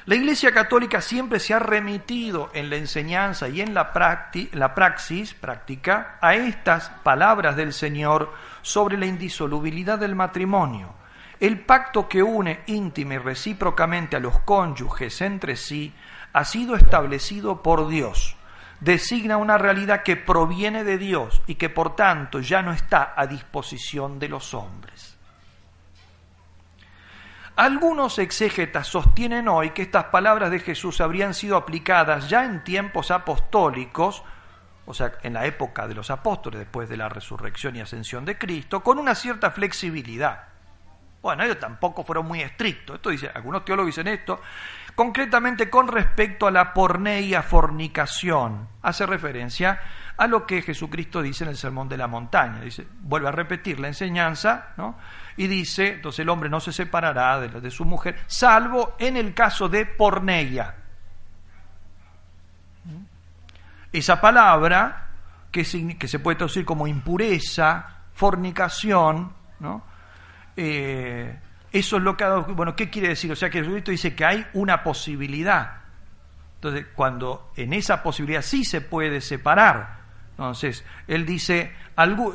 La 0.06 0.16
Iglesia 0.16 0.52
Católica 0.52 1.00
siempre 1.00 1.40
se 1.40 1.54
ha 1.54 1.59
remitido 1.59 2.50
en 2.52 2.68
la 2.68 2.76
enseñanza 2.76 3.49
y 3.49 3.62
en 3.62 3.73
la, 3.73 3.94
praxis 3.94 5.33
práctica 5.33 6.18
a 6.21 6.35
estas 6.35 6.90
palabras 7.02 7.56
del 7.56 7.73
Señor 7.73 8.35
sobre 8.61 8.99
la 8.99 9.06
indisolubilidad 9.06 9.99
del 9.99 10.14
matrimonio. 10.14 10.92
El 11.40 11.61
pacto 11.61 12.06
que 12.06 12.23
une 12.23 12.61
íntima 12.66 13.14
y 13.14 13.18
recíprocamente 13.18 14.16
a 14.16 14.21
los 14.21 14.40
cónyuges 14.40 15.23
entre 15.23 15.56
sí 15.56 15.94
ha 16.35 16.44
sido 16.44 16.76
establecido 16.76 17.62
por 17.62 17.88
Dios. 17.88 18.37
Designa 18.81 19.37
una 19.37 19.59
realidad 19.59 20.02
que 20.02 20.16
proviene 20.16 20.85
de 20.85 20.99
Dios 20.99 21.43
y 21.47 21.54
que 21.54 21.71
por 21.71 21.97
tanto 21.97 22.40
ya 22.40 22.62
no 22.62 22.73
está 22.73 23.14
a 23.16 23.26
disposición 23.26 24.19
de 24.19 24.28
los 24.28 24.54
hombres. 24.54 25.14
Algunos 27.57 28.19
exégetas 28.19 28.88
sostienen 28.88 29.47
hoy 29.47 29.71
que 29.71 29.83
estas 29.83 30.07
palabras 30.07 30.50
de 30.50 30.59
Jesús 30.59 31.00
habrían 31.00 31.35
sido 31.35 31.57
aplicadas 31.57 32.28
ya 32.28 32.45
en 32.45 32.64
tiempos 32.64 33.12
apostólicos, 33.12 34.25
o 34.87 34.93
sea, 34.93 35.12
en 35.23 35.35
la 35.35 35.47
época 35.47 35.87
de 35.87 35.95
los 35.95 36.11
apóstoles, 36.11 36.59
después 36.59 36.88
de 36.88 36.97
la 36.97 37.09
resurrección 37.09 37.76
y 37.76 37.81
ascensión 37.81 38.25
de 38.25 38.37
Cristo, 38.37 38.83
con 38.83 38.99
una 38.99 39.14
cierta 39.14 39.52
flexibilidad. 39.52 40.49
Bueno, 41.23 41.45
ellos 41.45 41.61
tampoco 41.61 42.02
fueron 42.04 42.26
muy 42.26 42.43
estrictos. 42.43 42.97
Esto 42.97 43.11
dice, 43.11 43.31
algunos 43.33 43.64
teólogos 43.64 43.87
dicen 43.87 44.09
esto, 44.09 44.43
concretamente 44.94 45.68
con 45.68 45.88
respecto 45.88 46.46
a 46.46 46.50
la 46.50 46.72
porneia 46.72 47.42
fornicación. 47.42 48.68
Hace 48.82 49.06
referencia 49.06 49.80
a 50.16 50.26
lo 50.26 50.46
que 50.46 50.62
Jesucristo 50.62 51.20
dice 51.20 51.44
en 51.44 51.50
el 51.50 51.56
Sermón 51.56 51.88
de 51.88 51.96
la 51.96 52.06
Montaña. 52.06 52.60
Dice, 52.60 52.86
vuelve 53.00 53.28
a 53.28 53.32
repetir 53.32 53.80
la 53.80 53.88
enseñanza, 53.88 54.68
¿no? 54.76 54.96
Y 55.36 55.46
dice, 55.48 55.94
entonces 55.94 56.20
el 56.20 56.28
hombre 56.28 56.48
no 56.48 56.60
se 56.60 56.72
separará 56.72 57.40
de, 57.40 57.48
de 57.60 57.70
su 57.70 57.84
mujer, 57.84 58.20
salvo 58.26 58.94
en 58.98 59.16
el 59.16 59.34
caso 59.34 59.68
de 59.68 59.86
porneia. 59.86 60.76
Esa 63.92 64.20
palabra, 64.20 65.08
que, 65.50 65.96
que 65.98 66.08
se 66.08 66.18
puede 66.18 66.36
traducir 66.36 66.64
como 66.64 66.86
impureza, 66.86 68.02
fornicación, 68.12 69.32
¿no? 69.60 69.84
Eh, 70.56 71.38
eso 71.75 71.97
es 71.97 72.04
lo 72.04 72.16
que 72.16 72.23
ha 72.23 72.28
dado, 72.28 72.45
bueno, 72.54 72.76
¿qué 72.76 72.88
quiere 72.88 73.09
decir? 73.09 73.33
O 73.33 73.35
sea 73.35 73.50
que 73.50 73.59
Jesucristo 73.59 73.90
dice 73.90 74.14
que 74.14 74.25
hay 74.25 74.47
una 74.52 74.85
posibilidad. 74.85 75.78
Entonces, 76.54 76.87
cuando 76.95 77.50
en 77.57 77.73
esa 77.73 78.00
posibilidad 78.00 78.43
sí 78.43 78.64
se 78.64 78.81
puede 78.81 79.21
separar, 79.21 80.04
Entonces, 80.31 80.85
él 81.09 81.26
dice, 81.26 81.73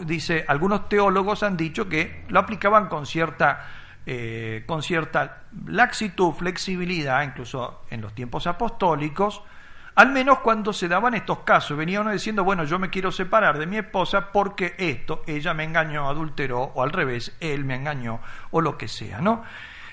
dice, 0.06 0.44
algunos 0.46 0.90
teólogos 0.90 1.44
han 1.44 1.56
dicho 1.56 1.88
que 1.88 2.26
lo 2.28 2.42
aplicaban 2.42 2.88
con 2.90 3.06
cierta, 3.06 3.66
eh, 4.06 4.64
con 4.66 4.84
cierta 4.84 5.44
laxitud, 5.68 6.34
flexibilidad, 6.34 7.24
incluso 7.24 7.84
en 7.90 8.02
los 8.02 8.14
tiempos 8.14 8.46
apostólicos, 8.46 9.42
al 9.96 10.12
menos 10.12 10.40
cuando 10.40 10.74
se 10.74 10.88
daban 10.88 11.14
estos 11.14 11.40
casos. 11.40 11.78
Venía 11.78 12.02
uno 12.02 12.12
diciendo, 12.12 12.44
bueno, 12.44 12.64
yo 12.64 12.80
me 12.80 12.90
quiero 12.90 13.12
separar 13.12 13.58
de 13.58 13.66
mi 13.66 13.78
esposa 13.78 14.32
porque 14.32 14.76
esto, 14.78 15.24
ella 15.28 15.54
me 15.54 15.64
engañó, 15.64 16.10
adulteró, 16.10 16.72
o 16.76 16.84
al 16.84 16.92
revés, 16.92 17.36
él 17.40 17.66
me 17.66 17.76
engañó, 17.76 18.20
o 18.52 18.62
lo 18.62 18.78
que 18.78 18.88
sea, 18.88 19.20
¿no? 19.20 19.44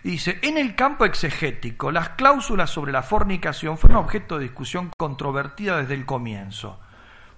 dice, 0.03 0.39
en 0.43 0.57
el 0.57 0.77
campo 0.77 1.05
exegético, 1.05 1.91
las 1.91 2.11
cláusulas 2.11 2.71
sobre 2.71 2.93
la 2.93 3.03
fornicación 3.03 3.77
fueron 3.77 3.99
objeto 3.99 4.37
de 4.39 4.45
discusión 4.45 4.91
controvertida 4.97 5.79
desde 5.79 5.95
el 5.95 6.07
comienzo. 6.07 6.79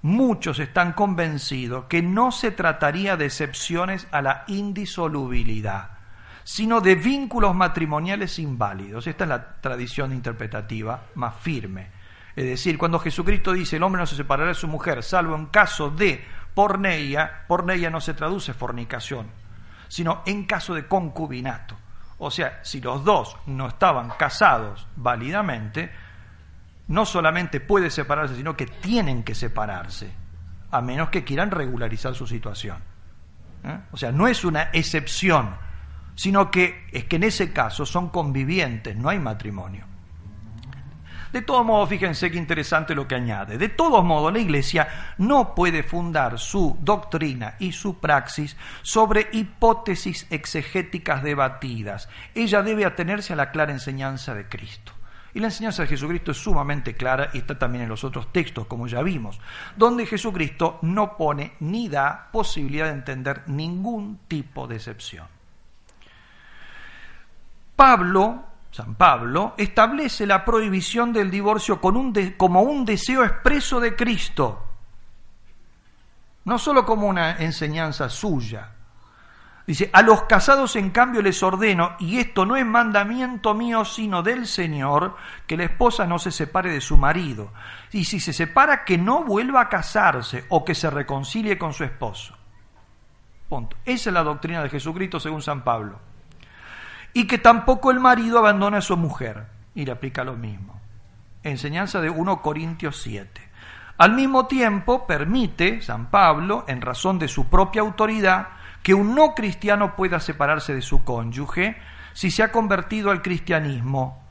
Muchos 0.03 0.59
están 0.59 0.93
convencidos 0.93 1.87
que 1.87 2.03
no 2.03 2.31
se 2.31 2.51
trataría 2.51 3.17
de 3.17 3.27
excepciones 3.27 4.07
a 4.13 4.23
la 4.23 4.45
indisolubilidad, 4.47 5.99
sino 6.45 6.81
de 6.81 6.95
vínculos 6.95 7.55
matrimoniales 7.55 8.39
inválidos. 8.39 9.07
Esta 9.07 9.25
es 9.25 9.31
la 9.31 9.61
tradición 9.61 10.13
interpretativa 10.13 11.03
más 11.15 11.37
firme. 11.37 11.98
Es 12.39 12.45
decir, 12.45 12.79
cuando 12.79 13.01
Jesucristo 13.01 13.53
dice 13.53 13.75
el 13.75 13.83
hombre 13.83 14.01
no 14.01 14.07
se 14.07 14.15
separará 14.15 14.51
de 14.51 14.55
su 14.55 14.69
mujer, 14.69 15.03
salvo 15.03 15.35
en 15.35 15.47
caso 15.47 15.91
de 15.91 16.25
porneia, 16.55 17.43
porneia 17.49 17.91
no 17.91 18.01
se 18.01 18.15
traduce 18.15 18.55
fornicación, 18.55 19.27
sino 19.89 20.23
en 20.25 20.45
caso 20.45 20.73
de 20.73 20.87
concubinato. 20.87 21.77
O 22.19 22.31
sea, 22.31 22.61
si 22.63 22.81
los 22.81 23.03
dos 23.03 23.37
no 23.47 23.67
estaban 23.67 24.11
casados 24.11 24.87
válidamente, 24.95 25.91
no 26.87 27.05
solamente 27.05 27.59
puede 27.59 27.91
separarse, 27.91 28.37
sino 28.37 28.57
que 28.57 28.67
tienen 28.67 29.25
que 29.25 29.35
separarse, 29.35 30.09
a 30.71 30.81
menos 30.81 31.09
que 31.09 31.25
quieran 31.25 31.51
regularizar 31.51 32.15
su 32.15 32.29
situación. 32.29 32.79
¿Eh? 33.65 33.81
O 33.91 33.97
sea, 33.97 34.13
no 34.13 34.29
es 34.29 34.45
una 34.45 34.71
excepción, 34.73 35.57
sino 36.15 36.53
que 36.53 36.87
es 36.93 37.03
que 37.07 37.17
en 37.17 37.25
ese 37.25 37.53
caso 37.53 37.85
son 37.85 38.11
convivientes, 38.11 38.95
no 38.95 39.09
hay 39.09 39.19
matrimonio. 39.19 39.98
De 41.33 41.43
todos 41.43 41.65
modos, 41.65 41.89
fíjense 41.89 42.31
qué 42.31 42.39
interesante 42.39 42.95
lo 42.95 43.07
que 43.07 43.15
añade. 43.15 43.59
De 43.59 43.69
todos 43.69 44.05
modos, 44.05 44.33
la 44.33 44.39
Iglesia 44.39 45.15
no 45.19 45.55
puede 45.55 45.83
fundar 45.83 46.39
su 46.39 46.79
doctrina 46.81 47.55
y 47.59 47.73
su 47.73 47.99
praxis 47.99 48.57
sobre 48.83 49.29
hipótesis 49.33 50.27
exegéticas 50.31 51.23
debatidas. 51.23 52.09
Ella 52.35 52.63
debe 52.63 52.85
atenerse 52.85 53.35
a 53.35 53.37
la 53.37 53.51
clara 53.51 53.73
enseñanza 53.73 54.35
de 54.35 54.49
Cristo. 54.49 54.93
Y 55.35 55.41
la 55.41 55.49
enseñanza 55.49 55.83
de 55.83 55.89
Jesucristo 55.89 56.31
es 56.33 56.39
sumamente 56.39 56.95
clara 56.95 57.31
y 57.35 57.39
está 57.39 57.59
también 57.59 57.85
en 57.85 57.91
los 57.91 58.03
otros 58.03 58.33
textos, 58.33 58.67
como 58.67 58.87
ya 58.87 59.03
vimos, 59.03 59.39
donde 59.77 60.07
Jesucristo 60.07 60.79
no 60.83 61.17
pone 61.17 61.53
ni 61.61 61.89
da 61.89 62.29
posibilidad 62.33 62.87
de 62.87 62.93
entender 62.93 63.43
ningún 63.47 64.21
tipo 64.27 64.67
de 64.67 64.77
excepción. 64.77 65.27
Pablo, 67.77 68.45
San 68.79 68.95
Pablo, 68.95 69.55
establece 69.57 70.25
la 70.25 70.45
prohibición 70.45 71.13
del 71.13 71.33
divorcio 71.33 71.81
con 71.81 71.97
un 71.97 72.13
como 72.37 72.63
un 72.63 72.85
deseo 72.85 73.25
expreso 73.25 73.81
de 73.81 73.97
Cristo, 73.97 74.67
no 76.45 76.61
solo 76.61 76.87
como 76.87 77.09
una 77.09 77.39
enseñanza 77.39 78.09
suya. 78.09 78.71
Dice, 79.67 79.91
a 79.93 80.01
los 80.03 80.23
casados 80.23 80.77
en 80.77 80.91
cambio 80.91 81.23
les 81.23 81.43
ordeno, 81.43 81.97
y 81.99 82.21
esto 82.21 82.47
no 82.47 82.55
es 82.55 82.65
mandamiento 82.65 83.53
mío, 83.53 83.85
sino 83.85 84.23
del 84.23 84.47
Señor, 84.47 85.17
que 85.49 85.57
la 85.57 85.65
esposa 85.65 86.07
no 86.07 86.21
se 86.21 86.31
separe 86.31 86.71
de 86.71 86.81
su 86.81 86.97
marido. 86.97 87.53
Y 87.91 88.05
si 88.05 88.21
se 88.21 88.33
separa, 88.33 88.85
que 88.85 88.97
no 88.97 89.25
vuelva 89.25 89.63
a 89.63 89.69
casarse 89.69 90.45
o 90.51 90.65
que 90.65 90.77
se 90.77 90.89
reconcilie 90.89 91.59
con 91.59 91.73
su 91.73 91.83
esposo. 91.83 92.37
Punto. 93.49 93.77
Esa 93.85 94.11
es 94.11 94.15
la 94.15 94.23
doctrina 94.23 94.63
de 94.63 94.69
Jesucristo 94.69 95.19
según 95.19 95.43
San 95.43 95.65
Pablo. 95.65 96.08
Y 97.13 97.27
que 97.27 97.39
tampoco 97.39 97.91
el 97.91 98.01
marido 98.01 98.39
abandone 98.39 98.77
a 98.77 98.83
su 98.83 98.97
mujer. 98.97 99.47
Y 99.75 99.85
le 99.85 99.93
aplica 99.93 100.25
lo 100.25 100.37
mismo. 100.37 100.81
Enseñanza 101.43 102.01
de 102.01 102.11
1 102.11 102.43
Corintios 102.43 103.01
7. 103.03 103.49
Al 103.99 104.15
mismo 104.15 104.47
tiempo, 104.47 105.07
permite 105.07 105.81
San 105.83 106.11
Pablo, 106.11 106.65
en 106.69 106.81
razón 106.81 107.19
de 107.19 107.29
su 107.29 107.49
propia 107.49 107.83
autoridad, 107.83 108.49
que 108.83 108.95
un 108.95 109.15
no 109.15 109.35
cristiano 109.35 109.97
pueda 109.97 110.21
separarse 110.21 110.75
de 110.75 110.83
su 110.83 111.05
cónyuge 111.05 111.77
si 112.13 112.31
se 112.31 112.43
ha 112.43 112.53
convertido 112.53 113.11
al 113.11 113.23
cristianismo. 113.23 114.25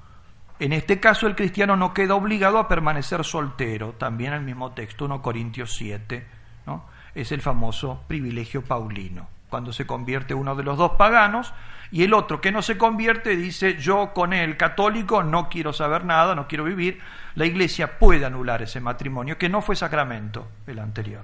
En 0.60 0.74
este 0.74 1.00
caso 1.00 1.28
el 1.28 1.36
cristiano 1.36 1.76
no 1.76 1.94
queda 1.94 2.16
obligado 2.16 2.58
a 2.58 2.68
permanecer 2.68 3.24
soltero, 3.24 3.94
también 3.94 4.34
el 4.34 4.42
mismo 4.42 4.72
texto, 4.72 5.06
1 5.06 5.22
Corintios 5.22 5.76
7, 5.76 6.26
¿no? 6.66 6.86
es 7.14 7.32
el 7.32 7.42
famoso 7.42 8.04
privilegio 8.08 8.64
paulino. 8.64 9.28
Cuando 9.50 9.72
se 9.72 9.88
convierte 9.88 10.34
uno 10.34 10.56
de 10.56 10.64
los 10.64 10.78
dos 10.78 10.92
paganos 10.92 11.54
y 11.90 12.04
el 12.04 12.14
otro 12.14 12.42
que 12.42 12.52
no 12.52 12.62
se 12.62 12.78
convierte 12.78 13.36
dice 13.36 13.78
yo 13.78 14.14
con 14.14 14.34
el 14.34 14.58
católico 14.58 15.24
no 15.24 15.48
quiero 15.48 15.72
saber 15.72 16.04
nada, 16.04 16.36
no 16.36 16.48
quiero 16.48 16.66
vivir, 16.66 17.00
la 17.36 17.46
iglesia 17.46 17.98
puede 17.98 18.26
anular 18.26 18.62
ese 18.62 18.82
matrimonio 18.82 19.38
que 19.38 19.48
no 19.48 19.62
fue 19.62 19.76
sacramento 19.76 20.50
el 20.68 20.80
anterior. 20.80 21.24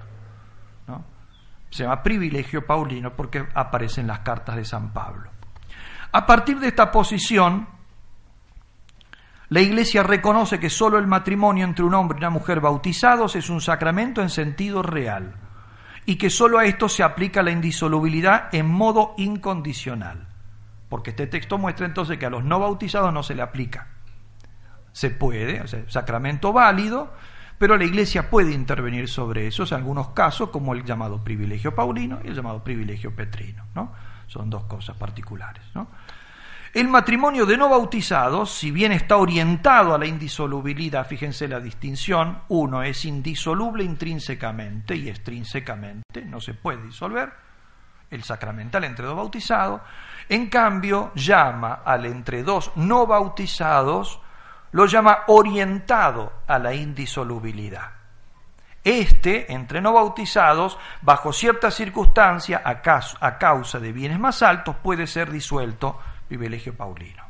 ¿no? 0.86 1.04
Se 1.70 1.82
llama 1.82 2.02
privilegio 2.02 2.64
paulino 2.66 3.12
porque 3.12 3.46
aparece 3.54 4.00
en 4.00 4.06
las 4.06 4.20
cartas 4.20 4.56
de 4.56 4.64
San 4.64 4.92
Pablo. 4.92 5.30
A 6.12 6.24
partir 6.24 6.58
de 6.60 6.68
esta 6.68 6.90
posición, 6.90 7.66
la 9.48 9.60
Iglesia 9.60 10.02
reconoce 10.02 10.58
que 10.58 10.70
solo 10.70 10.98
el 10.98 11.06
matrimonio 11.06 11.64
entre 11.64 11.84
un 11.84 11.92
hombre 11.92 12.16
y 12.16 12.20
una 12.20 12.30
mujer 12.30 12.60
bautizados 12.60 13.36
es 13.36 13.50
un 13.50 13.60
sacramento 13.60 14.22
en 14.22 14.30
sentido 14.30 14.82
real 14.82 15.34
y 16.06 16.16
que 16.16 16.30
solo 16.30 16.58
a 16.58 16.66
esto 16.66 16.88
se 16.88 17.02
aplica 17.02 17.42
la 17.42 17.50
indisolubilidad 17.50 18.54
en 18.54 18.66
modo 18.66 19.14
incondicional. 19.16 20.28
Porque 20.88 21.10
este 21.10 21.26
texto 21.26 21.58
muestra 21.58 21.86
entonces 21.86 22.18
que 22.18 22.26
a 22.26 22.30
los 22.30 22.44
no 22.44 22.58
bautizados 22.60 23.12
no 23.12 23.22
se 23.22 23.34
le 23.34 23.42
aplica. 23.42 23.88
Se 24.92 25.10
puede, 25.10 25.60
o 25.60 25.66
sea, 25.66 25.82
sacramento 25.88 26.52
válido, 26.52 27.12
pero 27.58 27.76
la 27.76 27.84
Iglesia 27.84 28.30
puede 28.30 28.52
intervenir 28.52 29.08
sobre 29.08 29.46
eso 29.46 29.64
en 29.64 29.74
algunos 29.74 30.08
casos, 30.10 30.50
como 30.50 30.74
el 30.74 30.84
llamado 30.84 31.22
privilegio 31.24 31.74
paulino 31.74 32.20
y 32.22 32.28
el 32.28 32.34
llamado 32.34 32.62
privilegio 32.62 33.14
petrino. 33.14 33.64
¿no? 33.74 33.92
Son 34.26 34.50
dos 34.50 34.64
cosas 34.64 34.96
particulares. 34.96 35.64
¿no? 35.74 35.88
El 36.74 36.88
matrimonio 36.88 37.46
de 37.46 37.56
no 37.56 37.68
bautizados, 37.68 38.50
si 38.50 38.72
bien 38.72 38.90
está 38.90 39.16
orientado 39.16 39.94
a 39.94 39.98
la 39.98 40.06
indisolubilidad, 40.06 41.06
fíjense 41.06 41.46
la 41.46 41.60
distinción, 41.60 42.42
uno 42.48 42.82
es 42.82 43.04
indisoluble 43.04 43.84
intrínsecamente 43.84 44.96
y 44.96 45.08
extrínsecamente, 45.08 46.24
no 46.24 46.40
se 46.40 46.54
puede 46.54 46.82
disolver, 46.82 47.32
el 48.10 48.24
sacramental 48.24 48.82
entre 48.82 49.06
dos 49.06 49.14
bautizados, 49.14 49.82
en 50.28 50.48
cambio 50.48 51.12
llama 51.14 51.82
al 51.84 52.06
entre 52.06 52.42
dos 52.42 52.72
no 52.74 53.06
bautizados 53.06 54.20
lo 54.72 54.86
llama 54.86 55.20
orientado 55.28 56.32
a 56.48 56.58
la 56.58 56.74
indisolubilidad. 56.74 57.92
Este, 58.82 59.52
entre 59.52 59.80
no 59.80 59.92
bautizados, 59.92 60.76
bajo 61.02 61.32
ciertas 61.32 61.74
circunstancias, 61.74 62.60
a 62.64 63.38
causa 63.38 63.78
de 63.78 63.92
bienes 63.92 64.18
más 64.18 64.42
altos, 64.42 64.74
puede 64.82 65.06
ser 65.06 65.30
disuelto, 65.30 66.00
privilegio 66.28 66.74
paulino. 66.74 67.22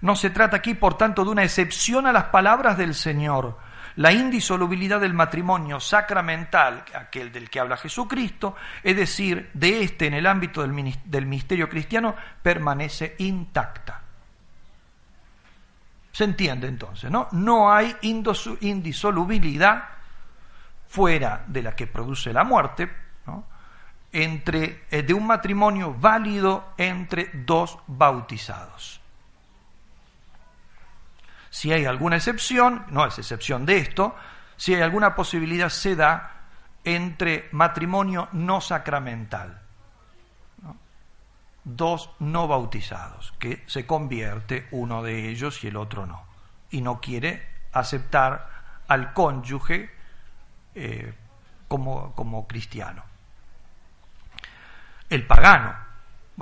No 0.00 0.16
se 0.16 0.30
trata 0.30 0.58
aquí, 0.58 0.74
por 0.74 0.96
tanto, 0.96 1.24
de 1.24 1.30
una 1.30 1.44
excepción 1.44 2.06
a 2.06 2.12
las 2.12 2.24
palabras 2.24 2.76
del 2.76 2.94
Señor. 2.94 3.58
La 3.96 4.12
indisolubilidad 4.12 5.00
del 5.00 5.14
matrimonio 5.14 5.80
sacramental, 5.80 6.84
aquel 6.94 7.32
del 7.32 7.48
que 7.48 7.60
habla 7.60 7.78
Jesucristo, 7.78 8.54
es 8.82 8.94
decir, 8.94 9.50
de 9.54 9.82
este 9.82 10.06
en 10.06 10.14
el 10.14 10.26
ámbito 10.26 10.60
del, 10.60 11.26
misterio 11.26 11.68
cristiano, 11.68 12.14
permanece 12.42 13.16
intacta. 13.18 14.02
Se 16.12 16.24
entiende 16.24 16.68
entonces, 16.68 17.10
¿no? 17.10 17.28
No 17.32 17.72
hay 17.72 17.96
indisolubilidad 18.02 19.84
fuera 20.88 21.44
de 21.46 21.62
la 21.62 21.74
que 21.74 21.86
produce 21.86 22.32
la 22.32 22.44
muerte, 22.44 22.90
entre, 24.12 24.84
eh, 24.90 25.02
de 25.02 25.14
un 25.14 25.26
matrimonio 25.26 25.94
válido 25.94 26.72
entre 26.76 27.30
dos 27.32 27.78
bautizados. 27.86 29.00
Si 31.50 31.72
hay 31.72 31.86
alguna 31.86 32.16
excepción, 32.16 32.84
no 32.90 33.06
es 33.06 33.18
excepción 33.18 33.66
de 33.66 33.78
esto, 33.78 34.14
si 34.56 34.74
hay 34.74 34.82
alguna 34.82 35.14
posibilidad 35.14 35.68
se 35.68 35.96
da 35.96 36.32
entre 36.84 37.48
matrimonio 37.52 38.28
no 38.32 38.60
sacramental 38.60 39.62
dos 41.66 42.10
no 42.20 42.46
bautizados, 42.46 43.34
que 43.40 43.64
se 43.66 43.86
convierte 43.86 44.68
uno 44.70 45.02
de 45.02 45.28
ellos 45.28 45.64
y 45.64 45.66
el 45.66 45.76
otro 45.76 46.06
no, 46.06 46.24
y 46.70 46.80
no 46.80 47.00
quiere 47.00 47.44
aceptar 47.72 48.48
al 48.86 49.12
cónyuge 49.12 49.90
eh, 50.76 51.12
como, 51.66 52.12
como 52.14 52.46
cristiano. 52.46 53.02
El 55.08 55.26
pagano. 55.26 55.86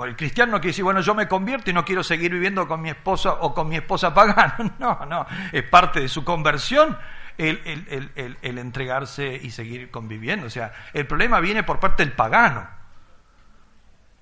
El 0.03 0.15
cristiano 0.15 0.53
no 0.53 0.57
quiere 0.57 0.71
decir, 0.71 0.83
bueno, 0.83 0.99
yo 0.99 1.15
me 1.15 1.27
convierto 1.27 1.69
y 1.69 1.73
no 1.73 1.85
quiero 1.85 2.03
seguir 2.03 2.31
viviendo 2.31 2.67
con 2.67 2.81
mi 2.81 2.89
esposa 2.89 3.33
o 3.33 3.53
con 3.53 3.69
mi 3.69 3.77
esposa 3.77 4.13
pagana. 4.13 4.57
No, 4.79 5.05
no, 5.05 5.25
es 5.53 5.63
parte 5.63 6.01
de 6.01 6.09
su 6.09 6.25
conversión 6.25 6.97
el, 7.37 8.09
el, 8.41 8.57
entregarse 8.57 9.39
y 9.41 9.51
seguir 9.51 9.91
conviviendo. 9.91 10.47
O 10.47 10.49
sea, 10.49 10.73
el 10.93 11.07
problema 11.07 11.39
viene 11.39 11.63
por 11.63 11.79
parte 11.79 12.03
del 12.03 12.13
pagano. 12.13 12.67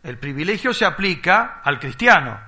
El 0.04 0.18
privilegio 0.18 0.74
se 0.74 0.86
aplica 0.86 1.62
al 1.64 1.80
cristiano. 1.80 2.40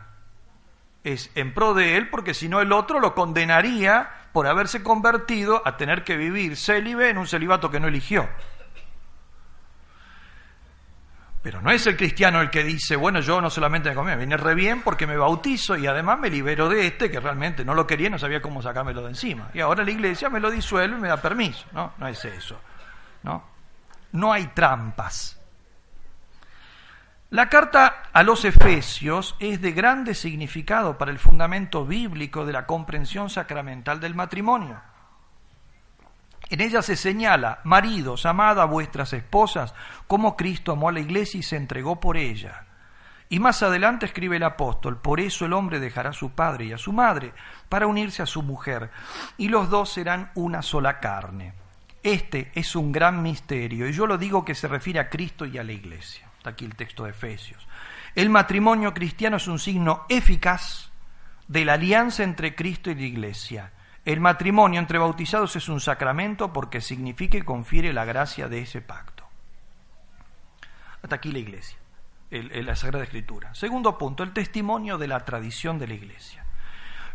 Es 1.03 1.31
en 1.35 1.53
pro 1.53 1.73
de 1.73 1.97
él 1.97 2.09
porque 2.09 2.33
si 2.33 2.49
no 2.49 2.61
el 2.61 2.71
otro 2.71 2.99
lo 2.99 3.15
condenaría 3.15 4.09
por 4.33 4.47
haberse 4.47 4.83
convertido 4.83 5.61
a 5.65 5.77
tener 5.77 6.03
que 6.03 6.17
vivir 6.17 6.57
célibe 6.57 7.09
en 7.09 7.17
un 7.17 7.27
celibato 7.27 7.71
que 7.71 7.79
no 7.79 7.87
eligió. 7.87 8.27
Pero 11.45 11.61
no 11.61 11.69
es 11.69 11.85
el 11.85 11.95
cristiano 11.95 12.41
el 12.41 12.49
que 12.49 12.63
dice, 12.63 12.95
bueno, 12.95 13.19
yo 13.19 13.39
no 13.39 13.51
solamente 13.51 13.89
me 13.89 13.95
conviene, 13.95 14.17
viene 14.17 14.35
re 14.35 14.55
bien 14.55 14.81
porque 14.81 15.05
me 15.05 15.15
bautizo 15.15 15.77
y 15.77 15.85
además 15.85 16.17
me 16.17 16.31
libero 16.31 16.67
de 16.67 16.87
este 16.87 17.11
que 17.11 17.19
realmente 17.19 17.63
no 17.63 17.75
lo 17.75 17.85
quería 17.85 18.09
no 18.09 18.17
sabía 18.17 18.41
cómo 18.41 18.63
sacármelo 18.63 19.03
de 19.03 19.09
encima. 19.09 19.51
Y 19.53 19.59
ahora 19.59 19.83
la 19.83 19.91
iglesia 19.91 20.27
me 20.27 20.39
lo 20.39 20.49
disuelve 20.49 20.97
y 20.97 21.01
me 21.01 21.07
da 21.07 21.17
permiso. 21.17 21.67
No, 21.71 21.93
no 21.99 22.07
es 22.07 22.25
eso. 22.25 22.59
No, 23.21 23.43
no 24.13 24.33
hay 24.33 24.47
trampas. 24.55 25.39
La 27.29 27.47
carta 27.47 28.05
a 28.11 28.23
los 28.23 28.43
Efesios 28.43 29.35
es 29.37 29.61
de 29.61 29.71
grande 29.71 30.15
significado 30.15 30.97
para 30.97 31.11
el 31.11 31.19
fundamento 31.19 31.85
bíblico 31.85 32.43
de 32.43 32.53
la 32.53 32.65
comprensión 32.65 33.29
sacramental 33.29 33.99
del 33.99 34.15
matrimonio. 34.15 34.81
En 36.49 36.61
ella 36.61 36.81
se 36.81 36.95
señala, 36.95 37.59
maridos, 37.63 38.25
amad 38.25 38.59
a 38.59 38.65
vuestras 38.65 39.13
esposas, 39.13 39.73
como 40.07 40.37
Cristo 40.37 40.71
amó 40.71 40.89
a 40.89 40.91
la 40.91 40.99
iglesia 40.99 41.39
y 41.39 41.43
se 41.43 41.55
entregó 41.55 41.99
por 41.99 42.17
ella. 42.17 42.65
Y 43.29 43.39
más 43.39 43.63
adelante 43.63 44.05
escribe 44.05 44.37
el 44.37 44.43
apóstol, 44.43 45.01
por 45.01 45.19
eso 45.19 45.45
el 45.45 45.53
hombre 45.53 45.79
dejará 45.79 46.11
a 46.11 46.13
su 46.13 46.31
padre 46.31 46.65
y 46.65 46.73
a 46.73 46.77
su 46.77 46.93
madre 46.93 47.33
para 47.67 47.87
unirse 47.87 48.21
a 48.21 48.27
su 48.27 48.43
mujer, 48.43 48.91
y 49.37 49.47
los 49.47 49.69
dos 49.71 49.91
serán 49.91 50.31
una 50.35 50.61
sola 50.61 50.99
carne. 50.99 51.53
Este 52.03 52.51
es 52.53 52.75
un 52.75 52.91
gran 52.91 53.23
misterio, 53.23 53.89
y 53.89 53.93
yo 53.93 54.05
lo 54.05 54.19
digo 54.19 54.45
que 54.45 54.53
se 54.53 54.67
refiere 54.67 54.99
a 54.99 55.09
Cristo 55.09 55.47
y 55.47 55.57
a 55.57 55.63
la 55.63 55.71
iglesia. 55.71 56.29
Está 56.37 56.51
aquí 56.51 56.65
el 56.65 56.75
texto 56.75 57.05
de 57.05 57.09
Efesios. 57.09 57.67
El 58.13 58.29
matrimonio 58.29 58.93
cristiano 58.93 59.37
es 59.37 59.47
un 59.47 59.57
signo 59.57 60.05
eficaz 60.07 60.91
de 61.47 61.65
la 61.65 61.73
alianza 61.73 62.23
entre 62.23 62.53
Cristo 62.53 62.91
y 62.91 62.95
la 62.95 63.01
iglesia 63.01 63.71
el 64.05 64.19
matrimonio 64.19 64.79
entre 64.79 64.99
bautizados 64.99 65.55
es 65.55 65.67
un 65.67 65.81
sacramento 65.81 66.53
porque 66.53 66.79
significa 66.79 67.37
y 67.37 67.41
confiere 67.41 67.91
la 67.91 68.05
gracia 68.05 68.47
de 68.47 68.59
ese 68.59 68.81
pacto. 68.81 69.25
Hasta 71.01 71.15
aquí 71.15 71.31
la 71.31 71.39
iglesia, 71.39 71.77
la 72.29 72.75
Sagrada 72.75 73.03
Escritura. 73.03 73.53
Segundo 73.55 73.97
punto, 73.97 74.21
el 74.21 74.31
testimonio 74.31 74.99
de 74.99 75.07
la 75.07 75.25
tradición 75.25 75.79
de 75.79 75.87
la 75.87 75.95
iglesia. 75.95 76.45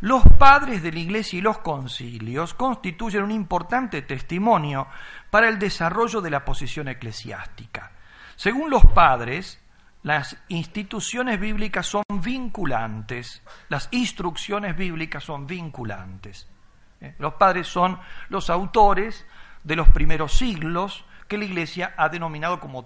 Los 0.00 0.24
padres 0.38 0.82
de 0.82 0.92
la 0.92 0.98
iglesia 0.98 1.38
y 1.38 1.42
los 1.42 1.58
concilios 1.58 2.54
constituyen 2.54 3.22
un 3.22 3.30
importante 3.30 4.02
testimonio 4.02 4.88
para 5.30 5.48
el 5.48 5.58
desarrollo 5.58 6.20
de 6.20 6.30
la 6.30 6.44
posición 6.44 6.88
eclesiástica. 6.88 7.92
Según 8.34 8.70
los 8.70 8.86
padres, 8.86 9.60
las 10.02 10.36
instituciones 10.48 11.38
bíblicas 11.38 11.86
son 11.86 12.02
vinculantes, 12.08 13.42
las 13.68 13.88
instrucciones 13.90 14.76
bíblicas 14.76 15.22
son 15.22 15.46
vinculantes. 15.46 16.48
¿Eh? 17.00 17.14
Los 17.18 17.34
padres 17.34 17.66
son 17.66 17.98
los 18.28 18.50
autores 18.50 19.26
de 19.62 19.76
los 19.76 19.88
primeros 19.88 20.32
siglos 20.32 21.04
que 21.30 21.38
la 21.38 21.44
Iglesia 21.44 21.94
ha 21.96 22.08
denominado 22.08 22.58
como, 22.58 22.84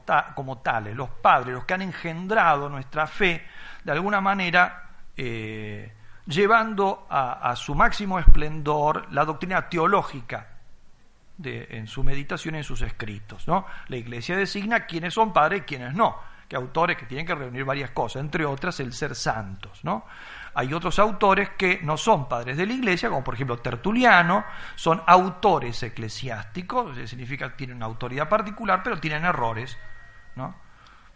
tales, 0.59 0.95
los 0.95 1.09
padres, 1.09 1.55
los 1.55 1.65
que 1.65 1.75
han 1.75 1.83
engendrado 1.83 2.69
nuestra 2.69 3.07
fe, 3.07 3.47
de 3.83 3.93
alguna 3.93 4.21
manera 4.21 4.91
eh, 5.17 5.91
llevando 6.27 7.07
a, 7.09 7.57
su 7.57 7.75
máximo 7.75 8.19
esplendor 8.19 9.11
la 9.13 9.25
doctrina 9.25 9.69
teológica 9.69 10.49
en 11.43 11.87
su 11.87 12.05
meditación 12.05 12.55
y 12.55 12.59
en 12.59 12.65
sus 12.65 12.83
escritos. 12.83 13.49
¿no? 13.49 13.67
La 13.89 13.97
Iglesia 13.97 14.37
designa 14.37 14.87
quiénes 14.87 15.15
son 15.15 15.33
padres 15.33 15.63
y 15.63 15.65
quiénes 15.65 15.95
no, 15.95 16.19
que 16.47 16.57
autores 16.57 16.99
que 16.99 17.07
tienen 17.07 17.27
que 17.27 17.35
reunir 17.35 17.65
varias 17.65 17.91
cosas, 17.93 18.21
entre 18.21 18.45
otras 18.45 18.79
el 18.81 18.93
ser 18.93 19.15
santos. 19.15 19.81
¿no? 19.85 20.05
Hay 20.55 20.73
otros 20.73 20.99
autores 20.99 21.51
que 21.51 21.81
no 21.83 21.97
son 21.97 22.29
padres 22.29 22.57
de 22.57 22.67
la 22.67 22.73
iglesia, 22.73 23.09
como 23.09 23.25
por 23.25 23.35
ejemplo 23.35 23.59
Tertuliano, 23.59 24.45
son 24.77 25.03
autores 25.07 25.83
eclesiásticos, 25.83 26.97
significa 27.09 27.51
que 27.51 27.57
tienen 27.57 27.77
una 27.77 27.87
autoridad 27.87 28.29
particular, 28.29 28.83
pero 28.83 29.01
tienen 29.01 29.25
errores. 29.25 29.77
¿no? 30.37 30.55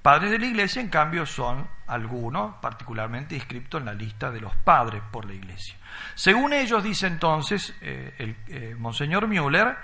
Padres 0.02 0.30
de 0.30 0.38
la 0.38 0.46
iglesia, 0.46 0.80
en 0.80 0.88
cambio, 0.88 1.26
son 1.26 1.68
algunos, 1.86 2.56
particularmente 2.56 3.34
inscriptos 3.34 3.80
en 3.80 3.86
la 3.86 3.94
lista 3.94 4.30
de 4.30 4.40
los 4.40 4.54
padres 4.56 5.02
por 5.10 5.24
la 5.24 5.34
iglesia. 5.34 5.76
Según 6.14 6.52
ellos, 6.52 6.82
dice 6.82 7.06
entonces 7.06 7.74
eh, 7.80 8.14
el 8.18 8.36
eh, 8.48 8.74
Monseñor 8.78 9.26
Müller, 9.26 9.76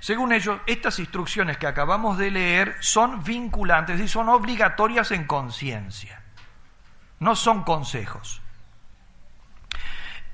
según 0.00 0.32
ellos, 0.32 0.58
estas 0.66 0.98
instrucciones 0.98 1.58
que 1.58 1.66
acabamos 1.66 2.16
de 2.16 2.30
leer 2.30 2.76
son 2.80 3.22
vinculantes 3.22 4.00
y 4.00 4.08
son 4.08 4.28
obligatorias 4.28 5.10
en 5.12 5.26
conciencia, 5.26 6.22
no 7.18 7.36
son 7.36 7.64
consejos. 7.64 8.40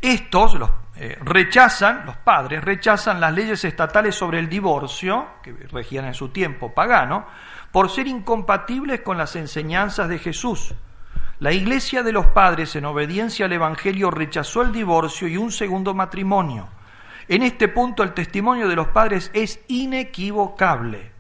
Estos 0.01 0.55
los, 0.55 0.71
eh, 0.97 1.19
rechazan, 1.21 2.07
los 2.07 2.17
padres 2.17 2.65
rechazan 2.65 3.21
las 3.21 3.33
leyes 3.33 3.65
estatales 3.65 4.15
sobre 4.15 4.39
el 4.39 4.49
divorcio, 4.49 5.27
que 5.43 5.53
regían 5.71 6.07
en 6.07 6.15
su 6.15 6.31
tiempo 6.31 6.73
pagano, 6.73 7.27
por 7.71 7.91
ser 7.91 8.07
incompatibles 8.07 9.03
con 9.03 9.19
las 9.19 9.37
enseñanzas 9.37 10.09
de 10.09 10.19
Jesús. 10.19 10.75
La 11.41 11.53
iglesia 11.53 12.03
de 12.03 12.13
los 12.13 12.27
padres, 12.29 12.75
en 12.77 12.87
obediencia 12.87 13.45
al 13.45 13.53
Evangelio, 13.53 14.11
rechazó 14.11 14.63
el 14.63 14.73
divorcio 14.73 15.29
y 15.29 15.37
un 15.37 15.53
segundo 15.53 15.93
matrimonio. 15.93 16.69
En 17.29 17.43
este 17.43 17.69
punto 17.69 18.03
el 18.03 18.15
testimonio 18.15 18.67
de 18.69 18.77
los 18.77 18.89
padres 18.89 19.31
es 19.35 19.61
inequivocable. 19.69 21.13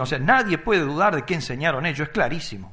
o 0.00 0.06
sea, 0.06 0.18
nadie 0.18 0.58
puede 0.58 0.82
dudar 0.82 1.14
de 1.14 1.22
qué 1.22 1.34
enseñaron 1.34 1.86
ellos, 1.86 2.08
es 2.08 2.12
clarísimo. 2.12 2.70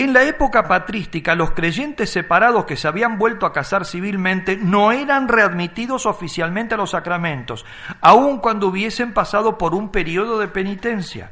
En 0.00 0.14
la 0.14 0.22
época 0.22 0.66
patrística, 0.66 1.34
los 1.34 1.50
creyentes 1.50 2.08
separados 2.08 2.64
que 2.64 2.78
se 2.78 2.88
habían 2.88 3.18
vuelto 3.18 3.44
a 3.44 3.52
casar 3.52 3.84
civilmente 3.84 4.56
no 4.56 4.92
eran 4.92 5.28
readmitidos 5.28 6.06
oficialmente 6.06 6.72
a 6.72 6.78
los 6.78 6.92
sacramentos, 6.92 7.66
aun 8.00 8.38
cuando 8.38 8.68
hubiesen 8.68 9.12
pasado 9.12 9.58
por 9.58 9.74
un 9.74 9.90
periodo 9.90 10.38
de 10.38 10.48
penitencia. 10.48 11.30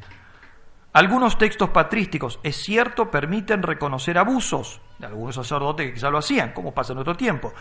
Algunos 0.93 1.39
textos 1.39 1.71
patrísticos, 1.71 2.41
es 2.43 2.57
cierto, 2.57 3.11
permiten 3.11 3.63
reconocer 3.63 4.19
abusos 4.19 4.83
de 4.99 5.07
algunos 5.07 5.37
sacerdotes 5.37 5.87
que 5.87 5.95
quizá 5.95 6.11
lo 6.11 6.19
hacían, 6.19 6.53
como 6.53 6.75
pasa 6.75 6.93
en 6.93 6.99
otro 6.99 7.17
tiempo, 7.17 7.55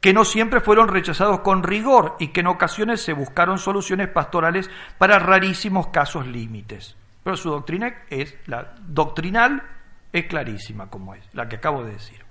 que 0.00 0.12
no 0.12 0.24
siempre 0.24 0.60
fueron 0.60 0.88
rechazados 0.88 1.38
con 1.38 1.62
rigor 1.62 2.16
y 2.18 2.32
que 2.32 2.40
en 2.40 2.48
ocasiones 2.48 3.00
se 3.00 3.12
buscaron 3.12 3.58
soluciones 3.58 4.08
pastorales 4.08 4.72
para 4.98 5.20
rarísimos 5.20 5.86
casos 5.86 6.26
límites. 6.26 6.96
Pero 7.22 7.36
su 7.36 7.48
doctrina 7.48 8.02
es 8.10 8.34
la 8.46 8.74
doctrinal 8.88 9.75
es 10.12 10.26
clarísima 10.26 10.88
como 10.88 11.14
es, 11.14 11.24
la 11.32 11.48
que 11.48 11.56
acabo 11.56 11.84
de 11.84 11.92
decir. 11.92 12.24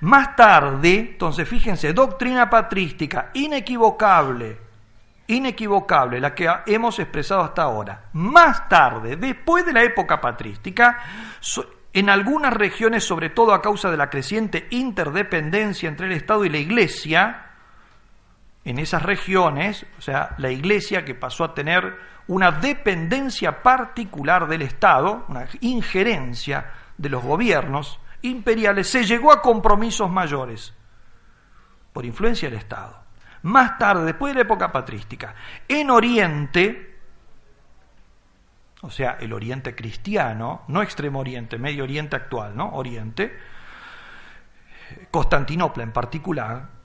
Más 0.00 0.36
tarde, 0.36 0.94
entonces 1.12 1.48
fíjense, 1.48 1.92
doctrina 1.92 2.50
patrística, 2.50 3.30
inequivocable, 3.34 4.58
inequivocable, 5.28 6.20
la 6.20 6.34
que 6.34 6.48
hemos 6.66 6.98
expresado 6.98 7.42
hasta 7.42 7.62
ahora. 7.62 8.04
Más 8.12 8.68
tarde, 8.68 9.16
después 9.16 9.64
de 9.64 9.72
la 9.72 9.82
época 9.82 10.20
patrística, 10.20 10.98
en 11.92 12.10
algunas 12.10 12.52
regiones, 12.52 13.04
sobre 13.04 13.30
todo 13.30 13.54
a 13.54 13.62
causa 13.62 13.90
de 13.90 13.96
la 13.96 14.10
creciente 14.10 14.66
interdependencia 14.70 15.88
entre 15.88 16.06
el 16.06 16.12
Estado 16.12 16.44
y 16.44 16.50
la 16.50 16.58
Iglesia, 16.58 17.46
en 18.64 18.78
esas 18.78 19.02
regiones, 19.02 19.86
o 19.98 20.02
sea, 20.02 20.34
la 20.38 20.50
Iglesia 20.50 21.04
que 21.04 21.14
pasó 21.14 21.44
a 21.44 21.54
tener 21.54 21.96
una 22.28 22.50
dependencia 22.50 23.62
particular 23.62 24.48
del 24.48 24.62
Estado, 24.62 25.24
una 25.28 25.46
injerencia 25.60 26.66
de 26.98 27.08
los 27.08 27.22
gobiernos 27.22 27.98
imperiales 28.22 28.88
se 28.88 29.04
llegó 29.04 29.32
a 29.32 29.42
compromisos 29.42 30.10
mayores 30.10 30.74
por 31.92 32.04
influencia 32.04 32.48
del 32.48 32.58
Estado. 32.58 33.04
Más 33.42 33.78
tarde, 33.78 34.04
después 34.04 34.32
de 34.32 34.40
la 34.40 34.42
época 34.42 34.72
patrística, 34.72 35.34
en 35.68 35.90
Oriente, 35.90 36.98
o 38.82 38.90
sea, 38.90 39.18
el 39.20 39.32
Oriente 39.32 39.74
cristiano, 39.74 40.62
no 40.68 40.82
Extremo 40.82 41.20
Oriente, 41.20 41.58
Medio 41.58 41.84
Oriente 41.84 42.16
actual, 42.16 42.56
¿no? 42.56 42.70
Oriente, 42.70 43.38
Constantinopla 45.10 45.82
en 45.82 45.92
particular, 45.92 46.75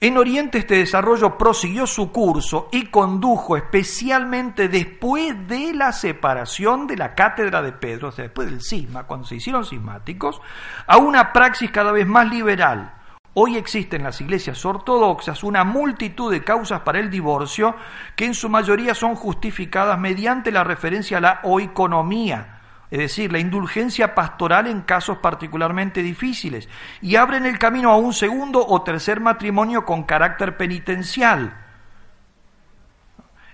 en 0.00 0.16
Oriente 0.16 0.58
este 0.58 0.76
desarrollo 0.76 1.36
prosiguió 1.36 1.84
su 1.86 2.12
curso 2.12 2.68
y 2.70 2.86
condujo 2.86 3.56
especialmente 3.56 4.68
después 4.68 5.48
de 5.48 5.74
la 5.74 5.90
separación 5.90 6.86
de 6.86 6.96
la 6.96 7.16
cátedra 7.16 7.62
de 7.62 7.72
Pedro, 7.72 8.08
o 8.08 8.12
sea, 8.12 8.24
después 8.24 8.48
del 8.48 8.62
cisma, 8.62 9.08
cuando 9.08 9.26
se 9.26 9.36
hicieron 9.36 9.64
cismáticos, 9.64 10.40
a 10.86 10.98
una 10.98 11.32
praxis 11.32 11.72
cada 11.72 11.90
vez 11.90 12.06
más 12.06 12.30
liberal. 12.30 12.94
Hoy 13.34 13.56
existen 13.56 14.02
en 14.02 14.06
las 14.06 14.20
iglesias 14.20 14.64
ortodoxas 14.64 15.42
una 15.42 15.64
multitud 15.64 16.30
de 16.30 16.44
causas 16.44 16.80
para 16.82 17.00
el 17.00 17.10
divorcio 17.10 17.74
que 18.14 18.24
en 18.24 18.34
su 18.34 18.48
mayoría 18.48 18.94
son 18.94 19.16
justificadas 19.16 19.98
mediante 19.98 20.52
la 20.52 20.62
referencia 20.62 21.18
a 21.18 21.20
la 21.20 21.40
oeconomía, 21.42 22.57
es 22.90 22.98
decir, 22.98 23.32
la 23.32 23.38
indulgencia 23.38 24.14
pastoral 24.14 24.66
en 24.66 24.82
casos 24.82 25.18
particularmente 25.18 26.02
difíciles, 26.02 26.68
y 27.00 27.16
abren 27.16 27.46
el 27.46 27.58
camino 27.58 27.90
a 27.90 27.96
un 27.96 28.12
segundo 28.12 28.64
o 28.66 28.82
tercer 28.82 29.20
matrimonio 29.20 29.84
con 29.84 30.04
carácter 30.04 30.56
penitencial. 30.56 31.64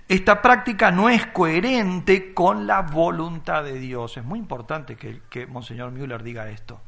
Esta 0.07 0.41
práctica 0.41 0.91
no 0.91 1.09
es 1.09 1.25
coherente 1.27 2.33
con 2.33 2.67
la 2.67 2.83
voluntad 2.83 3.63
de 3.63 3.79
Dios. 3.79 4.17
Es 4.17 4.23
muy 4.23 4.37
importante 4.37 4.95
que, 4.95 5.21
que 5.29 5.47
Monseñor 5.47 5.91
Müller 5.91 6.21
diga 6.21 6.47
esto. 6.49 6.79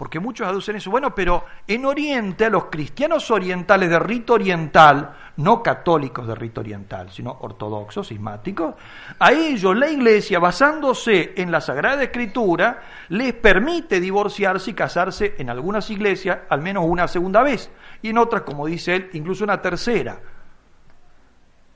Porque 0.00 0.18
muchos 0.18 0.48
aducen 0.48 0.76
eso. 0.76 0.90
Bueno, 0.90 1.14
pero 1.14 1.44
en 1.66 1.84
Oriente, 1.84 2.46
a 2.46 2.48
los 2.48 2.70
cristianos 2.70 3.30
orientales 3.30 3.90
de 3.90 3.98
rito 3.98 4.32
oriental, 4.32 5.14
no 5.36 5.62
católicos 5.62 6.26
de 6.26 6.34
rito 6.34 6.62
oriental, 6.62 7.10
sino 7.10 7.36
ortodoxos, 7.42 8.08
sismáticos, 8.08 8.76
a 9.18 9.30
ellos 9.30 9.76
la 9.76 9.90
iglesia, 9.90 10.38
basándose 10.38 11.34
en 11.36 11.52
la 11.52 11.60
Sagrada 11.60 12.02
Escritura, 12.02 12.82
les 13.10 13.34
permite 13.34 14.00
divorciarse 14.00 14.70
y 14.70 14.74
casarse 14.74 15.34
en 15.36 15.50
algunas 15.50 15.90
iglesias 15.90 16.38
al 16.48 16.62
menos 16.62 16.86
una 16.86 17.06
segunda 17.06 17.42
vez, 17.42 17.70
y 18.00 18.08
en 18.08 18.16
otras, 18.16 18.40
como 18.40 18.66
dice 18.66 18.96
él, 18.96 19.10
incluso 19.12 19.44
una 19.44 19.60
tercera. 19.60 20.18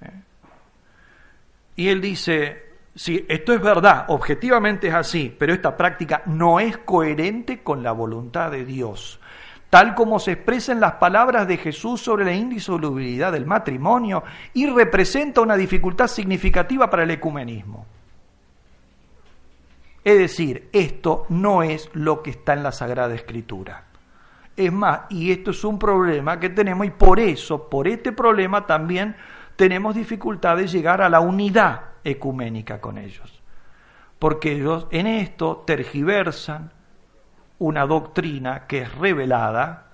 ¿Eh? 0.00 0.22
Y 1.76 1.88
él 1.88 2.00
dice, 2.00 2.63
si 2.94 3.26
esto 3.28 3.52
es 3.52 3.60
verdad, 3.60 4.04
objetivamente 4.08 4.88
es 4.88 4.94
así, 4.94 5.34
pero 5.36 5.52
esta 5.52 5.76
práctica 5.76 6.22
no 6.26 6.60
es 6.60 6.78
coherente 6.78 7.62
con 7.62 7.82
la 7.82 7.90
voluntad 7.90 8.52
de 8.52 8.64
Dios, 8.64 9.20
tal 9.68 9.96
como 9.96 10.20
se 10.20 10.32
expresa 10.32 10.70
en 10.70 10.78
las 10.78 10.92
palabras 10.94 11.48
de 11.48 11.56
Jesús 11.56 12.00
sobre 12.00 12.24
la 12.24 12.34
indisolubilidad 12.34 13.32
del 13.32 13.46
matrimonio 13.46 14.22
y 14.52 14.66
representa 14.66 15.40
una 15.40 15.56
dificultad 15.56 16.06
significativa 16.06 16.88
para 16.88 17.02
el 17.02 17.10
ecumenismo. 17.10 17.84
Es 20.04 20.18
decir, 20.18 20.68
esto 20.72 21.26
no 21.30 21.64
es 21.64 21.90
lo 21.94 22.22
que 22.22 22.30
está 22.30 22.52
en 22.52 22.62
la 22.62 22.72
Sagrada 22.72 23.14
Escritura. 23.14 23.86
Es 24.56 24.70
más, 24.70 25.00
y 25.08 25.32
esto 25.32 25.50
es 25.50 25.64
un 25.64 25.80
problema 25.80 26.38
que 26.38 26.50
tenemos 26.50 26.86
y 26.86 26.90
por 26.90 27.18
eso, 27.18 27.68
por 27.68 27.88
este 27.88 28.12
problema 28.12 28.66
también 28.66 29.16
tenemos 29.56 29.96
dificultad 29.96 30.58
de 30.58 30.68
llegar 30.68 31.02
a 31.02 31.08
la 31.08 31.18
unidad 31.18 31.93
ecuménica 32.04 32.80
con 32.80 32.98
ellos. 32.98 33.42
Porque 34.18 34.52
ellos 34.52 34.86
en 34.90 35.06
esto 35.06 35.64
tergiversan 35.66 36.72
una 37.58 37.86
doctrina 37.86 38.66
que 38.66 38.82
es 38.82 38.94
revelada 38.94 39.90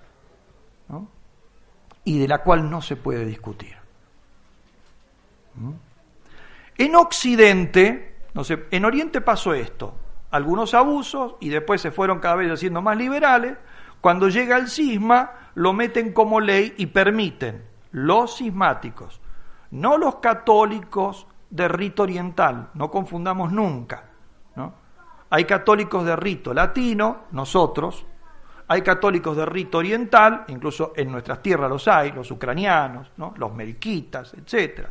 y 2.04 2.18
de 2.18 2.28
la 2.28 2.38
cual 2.38 2.68
no 2.70 2.80
se 2.82 2.96
puede 2.96 3.24
discutir. 3.24 3.76
¿Mm? 5.54 5.72
En 6.78 6.96
Occidente, 6.96 8.16
no 8.32 8.42
sé, 8.42 8.66
en 8.70 8.84
Oriente 8.84 9.20
pasó 9.20 9.52
esto, 9.52 9.94
algunos 10.30 10.74
abusos 10.74 11.34
y 11.40 11.50
después 11.50 11.80
se 11.80 11.90
fueron 11.90 12.20
cada 12.20 12.36
vez 12.36 12.50
haciendo 12.50 12.80
más 12.80 12.96
liberales. 12.96 13.58
Cuando 14.00 14.28
llega 14.28 14.56
el 14.56 14.68
cisma, 14.68 15.32
lo 15.54 15.72
meten 15.72 16.12
como 16.12 16.40
ley 16.40 16.74
y 16.78 16.86
permiten 16.86 17.64
los 17.92 18.38
cismáticos, 18.38 19.20
no 19.70 19.98
los 19.98 20.16
católicos 20.16 21.26
de 21.50 21.68
rito 21.68 22.04
oriental, 22.04 22.70
no 22.74 22.90
confundamos 22.90 23.52
nunca. 23.52 24.04
¿no? 24.56 24.72
Hay 25.30 25.44
católicos 25.44 26.04
de 26.04 26.16
rito 26.16 26.54
latino, 26.54 27.24
nosotros, 27.32 28.06
hay 28.68 28.82
católicos 28.82 29.36
de 29.36 29.44
rito 29.46 29.78
oriental, 29.78 30.44
incluso 30.46 30.92
en 30.94 31.10
nuestras 31.10 31.42
tierras 31.42 31.68
los 31.68 31.88
hay, 31.88 32.12
los 32.12 32.30
ucranianos, 32.30 33.10
¿no? 33.16 33.34
los 33.36 33.52
melquitas, 33.52 34.32
etc. 34.34 34.86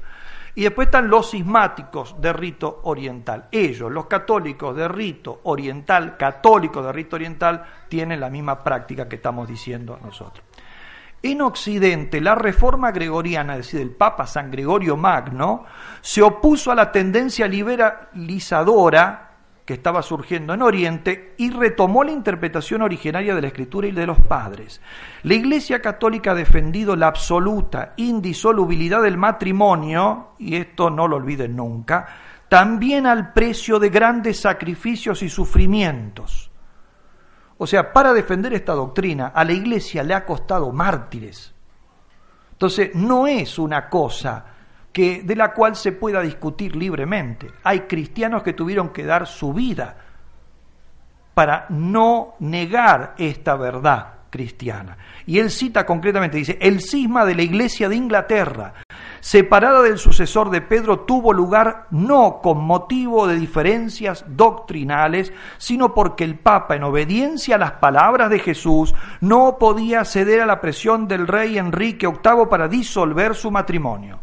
Y 0.56 0.64
después 0.64 0.88
están 0.88 1.10
los 1.10 1.30
sismáticos 1.30 2.20
de 2.20 2.34
rito 2.34 2.82
oriental. 2.84 3.48
Ellos, 3.50 3.90
los 3.90 4.08
católicos 4.08 4.76
de 4.76 4.88
rito 4.90 5.40
oriental, 5.44 6.18
católicos 6.18 6.86
de 6.86 6.92
rito 6.92 7.16
oriental, 7.16 7.64
tienen 7.88 8.20
la 8.20 8.30
misma 8.30 8.62
práctica 8.62 9.08
que 9.08 9.16
estamos 9.16 9.48
diciendo 9.48 9.98
nosotros. 10.04 10.44
En 11.22 11.42
Occidente, 11.42 12.22
la 12.22 12.36
reforma 12.36 12.92
gregoriana, 12.92 13.54
es 13.58 13.66
decir, 13.66 13.82
el 13.82 13.92
Papa 13.92 14.26
San 14.26 14.50
Gregorio 14.50 14.96
Magno, 14.96 15.66
se 16.02 16.22
opuso 16.22 16.72
a 16.72 16.76
la 16.76 16.92
tendencia 16.92 17.48
liberalizadora 17.48 19.30
que 19.66 19.76
estaba 19.76 20.02
surgiendo 20.02 20.54
en 20.54 20.64
Oriente 20.64 21.36
y 21.38 21.52
retomó 21.52 22.04
la 22.04 22.12
interpretación 22.12 22.82
originaria 22.82 23.36
de 23.36 23.42
la 23.42 23.50
Escritura 23.50 23.88
y 23.88 23.92
de 23.92 24.08
los 24.08 24.20
padres. 24.20 24.82
La 25.22 25.36
Iglesia 25.36 25.82
Católica 25.82 26.32
ha 26.32 26.36
defendido 26.36 26.96
la 26.96 27.06
absoluta 27.08 27.94
indisolubilidad 27.98 29.04
del 29.04 29.18
matrimonio, 29.18 30.30
y 30.40 30.56
esto 30.56 30.90
no 30.90 31.08
lo 31.08 31.18
olviden 31.18 31.56
nunca, 31.56 32.08
también 32.48 33.06
al 33.06 33.32
precio 33.32 33.78
de 33.78 33.90
grandes 33.90 34.40
sacrificios 34.40 35.22
y 35.22 35.30
sufrimientos. 35.30 36.49
O 37.62 37.68
sea, 37.68 37.92
para 37.92 38.14
defender 38.14 38.54
esta 38.54 38.74
doctrina 38.74 39.34
a 39.36 39.44
la 39.44 39.52
iglesia 39.52 40.02
le 40.02 40.14
ha 40.14 40.26
costado 40.26 40.72
mártires. 40.72 41.54
Entonces, 42.54 42.96
no 42.96 43.28
es 43.28 43.60
una 43.60 43.90
cosa 43.90 44.46
que, 44.94 45.24
de 45.24 45.36
la 45.36 45.54
cual 45.54 45.76
se 45.76 45.92
pueda 45.92 46.22
discutir 46.22 46.76
libremente. 46.78 47.52
Hay 47.64 47.82
cristianos 47.82 48.44
que 48.44 48.54
tuvieron 48.54 48.90
que 48.90 49.04
dar 49.04 49.28
su 49.28 49.54
vida 49.54 49.98
para 51.34 51.66
no 51.68 52.36
negar 52.40 53.16
esta 53.18 53.56
verdad 53.58 54.14
cristiana. 54.30 54.98
Y 55.26 55.40
él 55.40 55.52
cita 55.52 55.86
concretamente, 55.86 56.38
dice, 56.38 56.58
el 56.62 56.80
cisma 56.80 57.26
de 57.26 57.36
la 57.36 57.44
iglesia 57.44 57.90
de 57.90 57.96
Inglaterra 57.98 58.74
separada 59.22 59.82
del 59.82 59.98
sucesor 59.98 60.50
de 60.50 60.62
Pedro, 60.62 61.02
tuvo 61.02 61.34
lugar 61.34 61.88
no 61.92 62.40
con 62.42 62.60
motivo 62.60 63.28
de 63.28 63.36
diferencias 63.36 64.26
doctrinales, 64.28 65.34
sino 65.58 65.94
porque 65.94 66.24
el 66.24 66.38
Papa, 66.38 66.76
en 66.76 66.84
obediencia 66.84 67.56
a 67.56 67.60
las 67.60 67.74
palabras 67.74 68.30
de 68.30 68.40
Jesús, 68.40 68.94
no 69.22 69.58
podía 69.58 70.06
ceder 70.06 70.42
a 70.42 70.46
la 70.46 70.62
presión 70.62 71.08
del 71.08 71.28
rey 71.28 71.58
Enrique 71.58 72.08
VIII 72.08 72.48
para 72.50 72.68
disolver 72.68 73.36
su 73.36 73.52
matrimonio. 73.52 74.20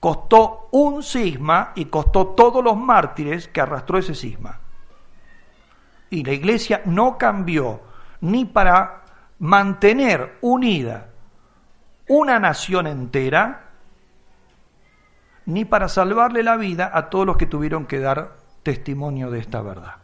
Costó 0.00 0.68
un 0.72 1.02
cisma 1.02 1.72
y 1.74 1.86
costó 1.86 2.26
todos 2.28 2.62
los 2.62 2.76
mártires 2.76 3.48
que 3.48 3.60
arrastró 3.62 3.96
ese 3.98 4.14
cisma. 4.14 4.60
Y 6.10 6.22
la 6.22 6.32
iglesia 6.32 6.82
no 6.84 7.16
cambió 7.16 7.80
ni 8.20 8.44
para 8.44 9.02
mantener 9.38 10.36
unida 10.42 11.08
una 12.08 12.38
nación 12.38 12.86
entera, 12.86 13.70
ni 15.46 15.64
para 15.64 15.88
salvarle 15.88 16.42
la 16.42 16.56
vida 16.56 16.90
a 16.92 17.10
todos 17.10 17.26
los 17.26 17.36
que 17.36 17.46
tuvieron 17.46 17.86
que 17.86 17.98
dar 17.98 18.36
testimonio 18.62 19.30
de 19.30 19.38
esta 19.38 19.62
verdad. 19.62 19.96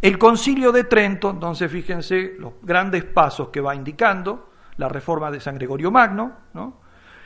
El 0.00 0.18
concilio 0.18 0.72
de 0.72 0.84
Trento, 0.84 1.30
entonces 1.30 1.70
fíjense 1.70 2.34
los 2.38 2.54
grandes 2.62 3.04
pasos 3.04 3.48
que 3.48 3.60
va 3.60 3.74
indicando, 3.74 4.50
la 4.76 4.88
reforma 4.88 5.30
de 5.30 5.40
San 5.40 5.54
Gregorio 5.54 5.90
Magno, 5.90 6.32
¿no? 6.52 6.82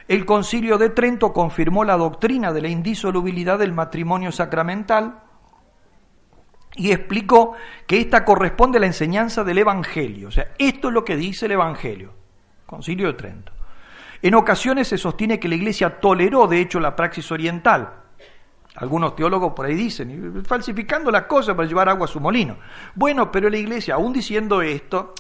El 0.06 0.24
concilio 0.24 0.78
de 0.78 0.90
Trento 0.90 1.32
confirmó 1.32 1.84
la 1.84 1.96
doctrina 1.96 2.52
de 2.52 2.62
la 2.62 2.68
indisolubilidad 2.68 3.58
del 3.58 3.72
matrimonio 3.72 4.32
sacramental 4.32 5.20
y 6.76 6.92
explicó 6.92 7.54
que 7.86 8.00
esta 8.00 8.24
corresponde 8.24 8.78
a 8.78 8.80
la 8.80 8.86
enseñanza 8.86 9.44
del 9.44 9.58
Evangelio. 9.58 10.28
O 10.28 10.30
sea, 10.30 10.52
esto 10.58 10.88
es 10.88 10.94
lo 10.94 11.04
que 11.04 11.16
dice 11.16 11.46
el 11.46 11.52
Evangelio. 11.52 12.17
Concilio 12.68 13.07
de 13.07 13.14
Trento. 13.14 13.50
En 14.20 14.35
ocasiones 14.35 14.88
se 14.88 14.98
sostiene 14.98 15.40
que 15.40 15.48
la 15.48 15.54
Iglesia 15.54 16.00
toleró, 16.00 16.46
de 16.46 16.61
hecho, 16.61 16.78
la 16.78 16.94
praxis 16.94 17.33
oriental. 17.33 17.94
Algunos 18.76 19.16
teólogos 19.16 19.54
por 19.54 19.64
ahí 19.64 19.74
dicen, 19.74 20.44
falsificando 20.44 21.11
las 21.11 21.22
cosas 21.22 21.57
para 21.57 21.66
llevar 21.66 21.88
agua 21.88 22.04
a 22.04 22.09
su 22.09 22.20
molino. 22.20 22.59
Bueno, 22.94 23.33
pero 23.33 23.48
la 23.48 23.57
Iglesia, 23.57 23.94
aún 23.94 24.12
diciendo 24.12 24.61
esto, 24.61 25.14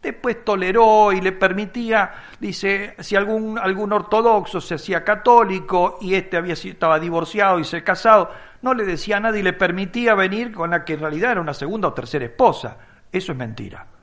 después 0.00 0.44
toleró 0.44 1.12
y 1.12 1.20
le 1.20 1.32
permitía, 1.32 2.12
dice, 2.38 2.94
si 3.00 3.16
algún, 3.16 3.58
algún 3.58 3.92
ortodoxo 3.92 4.60
se 4.60 4.76
hacía 4.76 5.02
católico 5.02 5.98
y 6.00 6.14
este 6.14 6.36
había, 6.36 6.54
estaba 6.54 7.00
divorciado 7.00 7.58
y 7.58 7.64
se 7.64 7.82
casado, 7.82 8.30
no 8.62 8.72
le 8.72 8.84
decía 8.84 9.16
a 9.16 9.20
nadie 9.20 9.40
y 9.40 9.42
le 9.42 9.52
permitía 9.52 10.14
venir 10.14 10.52
con 10.52 10.70
la 10.70 10.84
que 10.84 10.94
en 10.94 11.00
realidad 11.00 11.32
era 11.32 11.40
una 11.40 11.54
segunda 11.54 11.88
o 11.88 11.92
tercera 11.92 12.24
esposa. 12.24 12.76
Eso 13.10 13.32
es 13.32 13.38
mentira. 13.38 13.97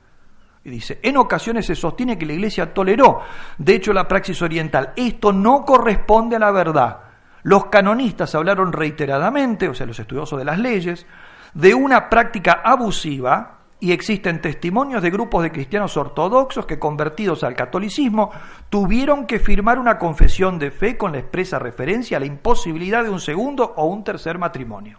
Y 0.66 0.70
dice, 0.70 0.98
en 1.00 1.16
ocasiones 1.16 1.64
se 1.64 1.76
sostiene 1.76 2.18
que 2.18 2.26
la 2.26 2.32
Iglesia 2.32 2.74
toleró, 2.74 3.20
de 3.56 3.76
hecho, 3.76 3.92
la 3.92 4.08
praxis 4.08 4.42
oriental. 4.42 4.94
Esto 4.96 5.32
no 5.32 5.64
corresponde 5.64 6.34
a 6.34 6.40
la 6.40 6.50
verdad. 6.50 7.02
Los 7.44 7.66
canonistas 7.66 8.34
hablaron 8.34 8.72
reiteradamente, 8.72 9.68
o 9.68 9.74
sea, 9.74 9.86
los 9.86 10.00
estudiosos 10.00 10.36
de 10.40 10.44
las 10.44 10.58
leyes, 10.58 11.06
de 11.54 11.72
una 11.72 12.08
práctica 12.08 12.62
abusiva 12.64 13.58
y 13.78 13.92
existen 13.92 14.40
testimonios 14.40 15.02
de 15.02 15.10
grupos 15.10 15.44
de 15.44 15.52
cristianos 15.52 15.96
ortodoxos 15.96 16.66
que 16.66 16.80
convertidos 16.80 17.44
al 17.44 17.54
catolicismo 17.54 18.32
tuvieron 18.68 19.24
que 19.24 19.38
firmar 19.38 19.78
una 19.78 19.98
confesión 19.98 20.58
de 20.58 20.72
fe 20.72 20.96
con 20.96 21.12
la 21.12 21.18
expresa 21.18 21.60
referencia 21.60 22.16
a 22.16 22.20
la 22.20 22.26
imposibilidad 22.26 23.04
de 23.04 23.10
un 23.10 23.20
segundo 23.20 23.72
o 23.76 23.84
un 23.84 24.02
tercer 24.02 24.36
matrimonio. 24.36 24.98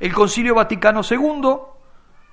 El 0.00 0.12
Concilio 0.12 0.56
Vaticano 0.56 1.02
II 1.08 1.77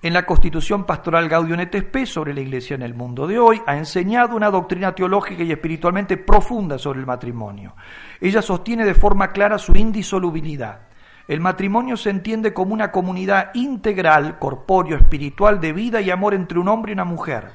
en 0.06 0.13
la 0.13 0.24
Constitución 0.24 0.84
Pastoral 0.84 1.28
Gaudium 1.28 1.62
et 1.62 2.06
sobre 2.06 2.32
la 2.32 2.41
Iglesia 2.41 2.76
en 2.76 2.84
el 2.84 2.94
mundo 2.94 3.26
de 3.26 3.39
hoy, 3.39 3.60
ha 3.65 3.76
enseñado 3.76 4.36
una 4.36 4.52
doctrina 4.52 4.94
teológica 4.94 5.41
y 5.41 5.52
espiritualmente 5.52 6.15
profunda 6.15 6.78
sobre 6.78 7.00
el 7.00 7.08
matrimonio. 7.08 7.76
Ella 8.22 8.44
sostiene 8.44 8.86
de 8.86 8.94
forma 8.94 9.32
clara 9.32 9.58
su 9.58 9.76
indisolubilidad. 9.76 10.82
El 11.28 11.41
matrimonio 11.41 11.98
se 11.98 12.12
entiende 12.12 12.54
como 12.54 12.76
una 12.76 12.91
comunidad 12.91 13.50
integral, 13.56 14.38
corpóreo, 14.38 14.96
espiritual, 14.96 15.60
de 15.60 15.74
vida 15.74 16.02
y 16.02 16.12
amor 16.12 16.36
entre 16.36 16.60
un 16.60 16.68
hombre 16.68 16.91
y 16.91 16.94
una 16.94 17.04
mujer, 17.04 17.50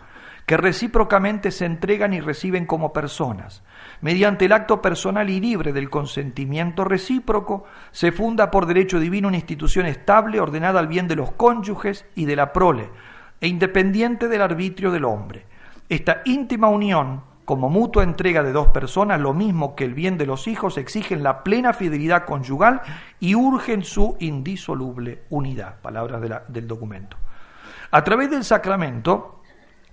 que 0.44 0.56
recíprocamente 0.56 1.52
se 1.52 1.66
entregan 1.66 2.12
y 2.14 2.20
reciben 2.20 2.66
como 2.66 2.92
personas. 2.92 3.62
Mediante 4.02 4.46
el 4.46 4.52
acto 4.52 4.80
personal 4.80 5.28
y 5.28 5.40
libre 5.40 5.72
del 5.72 5.90
consentimiento 5.90 6.84
recíproco, 6.84 7.64
se 7.90 8.12
funda 8.12 8.50
por 8.50 8.64
derecho 8.64 8.98
divino 8.98 9.28
una 9.28 9.36
institución 9.36 9.84
estable, 9.84 10.40
ordenada 10.40 10.80
al 10.80 10.88
bien 10.88 11.06
de 11.06 11.16
los 11.16 11.32
cónyuges 11.32 12.06
y 12.14 12.24
de 12.24 12.36
la 12.36 12.52
prole, 12.52 12.88
e 13.40 13.46
independiente 13.46 14.28
del 14.28 14.40
arbitrio 14.40 14.90
del 14.90 15.04
hombre. 15.04 15.44
Esta 15.88 16.22
íntima 16.24 16.68
unión, 16.68 17.22
como 17.44 17.68
mutua 17.68 18.02
entrega 18.02 18.42
de 18.42 18.52
dos 18.52 18.68
personas, 18.68 19.20
lo 19.20 19.34
mismo 19.34 19.76
que 19.76 19.84
el 19.84 19.92
bien 19.92 20.16
de 20.16 20.24
los 20.24 20.48
hijos, 20.48 20.78
exigen 20.78 21.22
la 21.22 21.42
plena 21.42 21.74
fidelidad 21.74 22.24
conyugal 22.24 22.80
y 23.18 23.34
urgen 23.34 23.84
su 23.84 24.16
indisoluble 24.20 25.24
unidad. 25.28 25.78
Palabras 25.82 26.46
del 26.48 26.66
documento. 26.66 27.18
A 27.90 28.02
través 28.02 28.30
del 28.30 28.44
sacramento, 28.44 29.42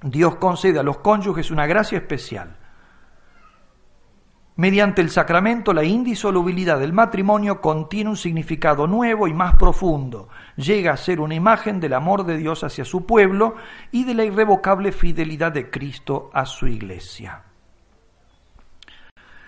Dios 0.02 0.38
concede 0.38 0.80
a 0.80 0.84
los 0.84 1.00
cónyuges 1.00 1.52
una 1.52 1.66
gracia 1.66 1.98
especial 1.98 2.56
Mediante 4.58 5.04
el 5.04 5.12
sacramento, 5.12 5.72
la 5.72 5.84
indisolubilidad 5.84 6.80
del 6.80 6.92
matrimonio 6.92 7.62
contiene 7.62 8.10
un 8.10 8.18
significado 8.18 8.88
nuevo 8.88 9.28
y 9.28 9.34
más 9.34 9.56
profundo. 9.56 10.30
Llega 10.56 10.94
a 10.94 10.98
ser 10.98 11.20
una 11.20 11.36
imagen 11.36 11.80
del 11.80 11.94
amor 11.94 12.26
de 12.26 12.38
Dios 12.38 12.64
hacia 12.64 12.84
su 12.84 13.06
pueblo 13.06 13.54
y 13.92 14.04
de 14.04 14.16
la 14.16 14.26
irrevocable 14.26 14.92
fidelidad 14.92 15.52
de 15.52 15.70
Cristo 15.70 16.32
a 16.34 16.48
su 16.48 16.66
iglesia. 16.66 17.44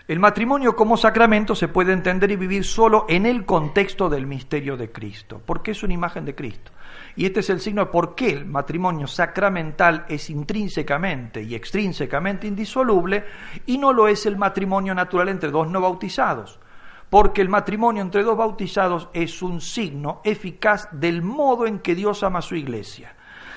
El 0.08 0.20
matrimonio 0.20 0.76
como 0.76 0.96
sacramento 0.96 1.56
se 1.56 1.68
puede 1.68 1.92
entender 1.92 2.30
y 2.30 2.36
vivir 2.36 2.64
solo 2.64 3.08
en 3.10 3.26
el 3.26 3.46
contexto 3.46 4.10
del 4.10 4.28
misterio 4.28 4.78
de 4.78 4.92
Cristo, 4.92 5.42
porque 5.44 5.72
es 5.72 5.82
una 5.82 5.94
imagen 5.94 6.26
de 6.26 6.36
Cristo. 6.36 6.72
Y 7.20 7.26
este 7.26 7.42
es 7.42 7.50
el 7.50 7.60
signo 7.60 7.84
de 7.84 7.92
por 7.92 8.16
qué 8.16 8.30
el 8.30 8.46
matrimonio 8.46 9.06
sacramental 9.06 10.06
es 10.08 10.30
intrínsecamente 10.30 11.44
y 11.44 11.54
extrínsecamente 11.54 12.48
indisoluble 12.48 13.26
y 13.66 13.78
no 13.78 13.92
lo 13.92 14.08
es 14.08 14.26
el 14.26 14.38
matrimonio 14.38 14.96
natural 14.96 15.28
entre 15.28 15.52
dos 15.52 15.68
no 15.68 15.82
bautizados. 15.82 16.62
Porque 17.10 17.42
el 17.42 17.50
matrimonio 17.50 18.02
entre 18.02 18.24
dos 18.24 18.38
bautizados 18.38 19.10
es 19.12 19.42
un 19.42 19.60
signo 19.60 20.22
eficaz 20.24 20.88
del 20.94 21.22
modo 21.22 21.68
en 21.68 21.80
que 21.80 21.94
Dios 21.94 22.24
ama 22.24 22.40
a 22.40 22.42
su 22.42 22.56
iglesia. 22.56 23.14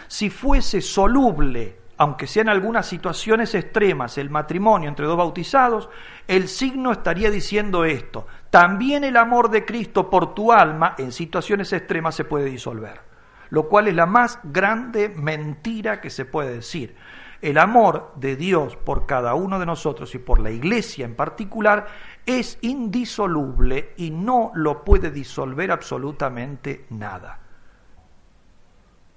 Si 0.09 0.29
fuese 0.29 0.81
soluble 0.81 1.79
aunque 1.98 2.27
sean 2.27 2.48
algunas 2.48 2.87
situaciones 2.87 3.55
extremas, 3.55 4.18
el 4.18 4.29
matrimonio 4.29 4.88
entre 4.88 5.07
dos 5.07 5.16
bautizados, 5.16 5.88
el 6.27 6.48
signo 6.48 6.90
estaría 6.90 7.31
diciendo 7.31 7.85
esto. 7.85 8.27
También 8.51 9.05
el 9.05 9.16
amor 9.16 9.51
de 9.51 9.64
Cristo 9.64 10.11
por 10.11 10.35
tu 10.35 10.51
alma 10.51 10.96
en 10.98 11.12
situaciones 11.12 11.72
extremas 11.72 12.16
se 12.16 12.25
puede 12.25 12.46
disolver, 12.46 13.12
lo 13.53 13.69
cual 13.69 13.88
es 13.88 13.95
la 13.95 14.07
más 14.07 14.38
grande 14.45 15.11
mentira 15.11 16.01
que 16.01 16.09
se 16.09 16.25
puede 16.25 16.55
decir. 16.55 16.97
El 17.43 17.59
amor 17.59 18.15
de 18.17 18.35
Dios 18.35 18.77
por 18.77 19.05
cada 19.05 19.35
uno 19.35 19.59
de 19.59 19.67
nosotros 19.67 20.15
y 20.15 20.19
por 20.19 20.41
la 20.41 20.51
iglesia 20.51 21.05
en 21.05 21.15
particular 21.15 21.87
es 22.25 22.57
indisoluble 22.62 23.93
y 23.99 24.11
no 24.11 24.53
lo 24.55 24.83
puede 24.83 25.11
disolver 25.11 25.71
absolutamente 25.71 26.87
nada. 26.88 27.41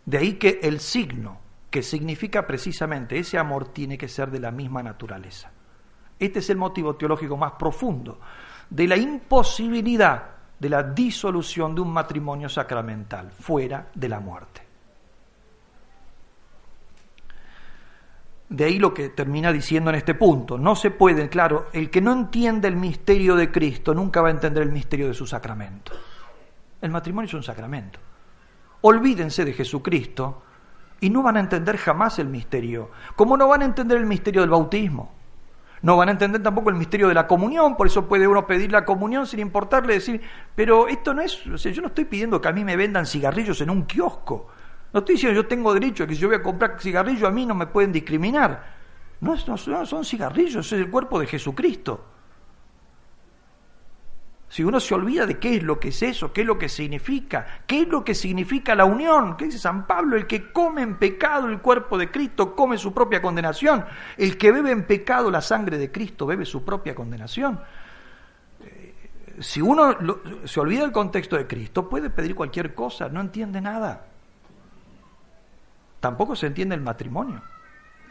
De 0.06 0.18
ahí 0.18 0.34
que 0.34 0.60
el 0.64 0.82
signo 0.82 1.40
que 1.70 1.82
significa 1.82 2.46
precisamente 2.46 3.18
ese 3.18 3.38
amor 3.38 3.70
tiene 3.70 3.98
que 3.98 4.10
ser 4.10 4.32
de 4.32 4.42
la 4.42 4.52
misma 4.52 4.84
naturaleza. 4.84 5.50
Este 6.20 6.40
es 6.40 6.50
el 6.50 6.58
motivo 6.58 6.98
teológico 6.98 7.38
más 7.38 7.54
profundo 7.54 8.20
de 8.70 8.86
la 8.86 8.98
imposibilidad 8.98 10.35
de 10.60 10.70
la 10.70 10.84
disolución 10.84 11.76
de 11.76 11.82
un 11.82 11.92
matrimonio 11.92 12.50
sacramental 12.50 13.32
fuera 13.32 13.88
de 13.94 14.10
la 14.10 14.20
muerte. 14.20 14.62
De 18.48 18.64
ahí 18.64 18.78
lo 18.78 18.94
que 18.94 19.10
termina 19.10 19.52
diciendo 19.52 19.90
en 19.90 19.98
este 19.98 20.14
punto. 20.14 20.58
No 20.58 20.76
se 20.76 20.92
puede, 20.92 21.30
claro, 21.30 21.68
el 21.74 21.90
que 21.90 22.00
no 22.00 22.14
entiende 22.14 22.68
el 22.68 22.76
misterio 22.76 23.36
de 23.36 23.52
Cristo 23.52 23.94
nunca 23.94 24.22
va 24.22 24.28
a 24.28 24.32
entender 24.32 24.64
el 24.64 24.72
misterio 24.72 25.08
de 25.08 25.14
su 25.14 25.26
sacramento. 25.26 25.94
El 26.82 26.92
matrimonio 26.92 27.28
es 27.28 27.34
un 27.34 27.44
sacramento. 27.44 28.00
Olvídense 28.82 29.44
de 29.44 29.54
Jesucristo 29.54 30.44
y 31.02 31.10
no 31.10 31.24
van 31.24 31.38
a 31.38 31.40
entender 31.40 31.78
jamás 31.78 32.20
el 32.20 32.28
misterio, 32.28 32.92
como 33.16 33.36
no 33.36 33.48
van 33.48 33.64
a 33.64 33.66
entender 33.66 33.98
el 33.98 34.06
misterio 34.06 34.42
del 34.42 34.52
bautismo. 34.52 35.15
No 35.82 35.98
van 35.98 36.10
a 36.10 36.12
entender 36.14 36.42
tampoco 36.42 36.70
el 36.70 36.76
misterio 36.76 37.08
de 37.08 37.14
la 37.14 37.28
comunión, 37.28 37.76
por 37.76 37.88
eso 37.88 38.08
puede 38.08 38.28
uno 38.28 38.48
pedir 38.48 38.72
la 38.72 38.86
comunión 38.86 39.28
sin 39.28 39.40
importarle 39.40 39.94
decir, 39.94 40.22
pero 40.56 40.88
esto 40.88 41.14
no 41.14 41.22
es, 41.22 41.46
o 41.48 41.58
sea, 41.58 41.72
yo 41.72 41.82
no 41.82 41.90
estoy 41.90 42.06
pidiendo 42.06 42.42
que 42.42 42.48
a 42.48 42.52
mí 42.52 42.64
me 42.64 42.76
vendan 42.76 43.06
cigarrillos 43.06 43.62
en 43.62 43.70
un 43.70 43.84
kiosco. 43.84 44.48
No 44.94 45.00
estoy 45.00 45.16
diciendo 45.16 45.42
yo 45.42 45.48
tengo 45.48 45.74
derecho 45.74 46.06
a 46.06 46.08
que 46.08 46.16
si 46.16 46.22
yo 46.22 46.30
voy 46.30 46.38
a 46.38 46.44
comprar 46.44 46.80
cigarrillos 46.80 47.24
a 47.24 47.32
mí 47.32 47.46
no 47.46 47.54
me 47.54 47.68
pueden 47.68 47.92
discriminar. 47.92 48.74
No, 49.20 49.36
no 49.46 49.86
son 49.86 50.06
cigarrillos, 50.06 50.66
es 50.66 50.80
el 50.80 50.90
cuerpo 50.90 51.20
de 51.20 51.28
Jesucristo. 51.28 52.15
Si 54.56 54.64
uno 54.64 54.80
se 54.80 54.96
olvida 54.96 55.26
de 55.26 55.38
qué 55.38 55.58
es 55.58 55.64
lo 55.64 55.82
que 55.82 55.90
es 55.90 56.02
eso, 56.02 56.32
qué 56.32 56.40
es 56.40 56.48
lo 56.48 56.58
que 56.58 56.70
significa, 56.70 57.46
qué 57.68 57.82
es 57.82 57.90
lo 57.90 58.06
que 58.06 58.16
significa 58.16 58.74
la 58.74 58.86
unión, 58.86 59.36
¿qué 59.36 59.44
dice 59.44 59.60
San 59.60 59.86
Pablo? 59.86 60.16
El 60.16 60.28
que 60.28 60.54
come 60.54 60.82
en 60.82 60.96
pecado 60.96 61.50
el 61.50 61.60
cuerpo 61.60 61.98
de 61.98 62.10
Cristo 62.10 62.56
come 62.56 62.78
su 62.78 62.94
propia 62.94 63.22
condenación. 63.22 63.84
El 64.16 64.38
que 64.38 64.54
bebe 64.54 64.72
en 64.72 64.88
pecado 64.88 65.30
la 65.30 65.42
sangre 65.42 65.78
de 65.78 65.92
Cristo 65.92 66.26
bebe 66.26 66.46
su 66.46 66.64
propia 66.64 66.96
condenación. 66.96 67.60
Eh, 68.62 68.94
si 69.42 69.60
uno 69.60 69.98
se 70.46 70.60
olvida 70.62 70.84
del 70.84 70.94
contexto 70.94 71.36
de 71.36 71.48
Cristo, 71.48 71.90
puede 71.90 72.10
pedir 72.10 72.34
cualquier 72.34 72.74
cosa, 72.74 73.10
no 73.10 73.20
entiende 73.20 73.60
nada. 73.60 74.06
Tampoco 76.00 76.34
se 76.34 76.48
entiende 76.48 76.76
el 76.76 76.82
matrimonio 76.82 77.42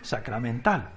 sacramental. 0.03 0.91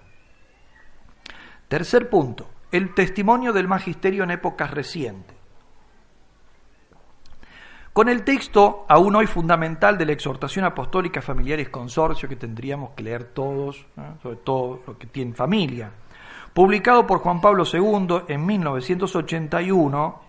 Tercer 1.70 2.10
punto, 2.10 2.50
el 2.70 2.94
testimonio 2.94 3.54
del 3.54 3.70
magisterio 3.70 4.26
en 4.26 4.32
épocas 4.32 4.72
recientes. 4.72 5.37
Con 7.98 8.10
el 8.10 8.24
texto, 8.24 8.86
aún 8.88 9.16
hoy 9.16 9.26
fundamental, 9.26 9.98
de 9.98 10.06
la 10.06 10.12
exhortación 10.12 10.64
apostólica 10.66 11.20
familiares 11.20 11.70
consorcio, 11.70 12.30
que 12.30 12.36
tendríamos 12.36 12.92
que 12.92 13.02
leer 13.02 13.24
todos, 13.24 13.88
sobre 14.22 14.36
todo 14.36 14.82
los 14.86 14.98
que 14.98 15.08
tienen 15.08 15.34
familia, 15.34 15.90
publicado 16.54 17.08
por 17.08 17.18
Juan 17.18 17.42
Pablo 17.42 17.64
II 17.66 18.26
en 18.28 18.46
1981, 18.46 20.22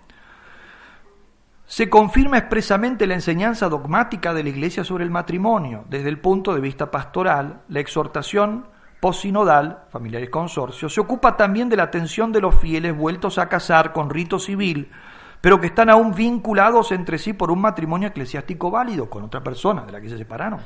se 1.67 1.91
confirma 1.91 2.39
expresamente 2.39 3.07
la 3.07 3.13
enseñanza 3.13 3.69
dogmática 3.69 4.33
de 4.33 4.45
la 4.45 4.49
Iglesia 4.49 4.83
sobre 4.83 5.05
el 5.05 5.11
matrimonio, 5.11 5.85
desde 5.91 6.09
el 6.09 6.21
punto 6.21 6.55
de 6.55 6.63
vista 6.63 6.91
pastoral, 6.91 7.65
la 7.69 7.81
exhortación 7.81 8.65
posinodal, 8.99 9.85
familiares 9.91 10.31
consorcios, 10.31 10.95
se 10.95 11.03
ocupa 11.03 11.37
también 11.37 11.69
de 11.69 11.77
la 11.77 11.83
atención 11.83 12.33
de 12.33 12.41
los 12.41 12.55
fieles 12.55 12.97
vueltos 12.97 13.37
a 13.37 13.51
casar 13.51 13.93
con 13.93 14.09
rito 14.09 14.39
civil, 14.39 14.91
pero 15.41 15.61
que 15.61 15.69
están 15.69 15.91
aún 15.91 16.15
vinculados 16.15 16.93
entre 16.93 17.19
sí 17.19 17.33
por 17.33 17.51
un 17.51 17.61
matrimonio 17.61 18.09
eclesiástico 18.09 18.71
válido 18.71 19.09
con 19.09 19.25
otra 19.25 19.43
persona 19.43 19.85
de 19.85 19.93
la 19.93 20.01
que 20.01 20.09
se 20.09 20.19
separaron. 20.19 20.61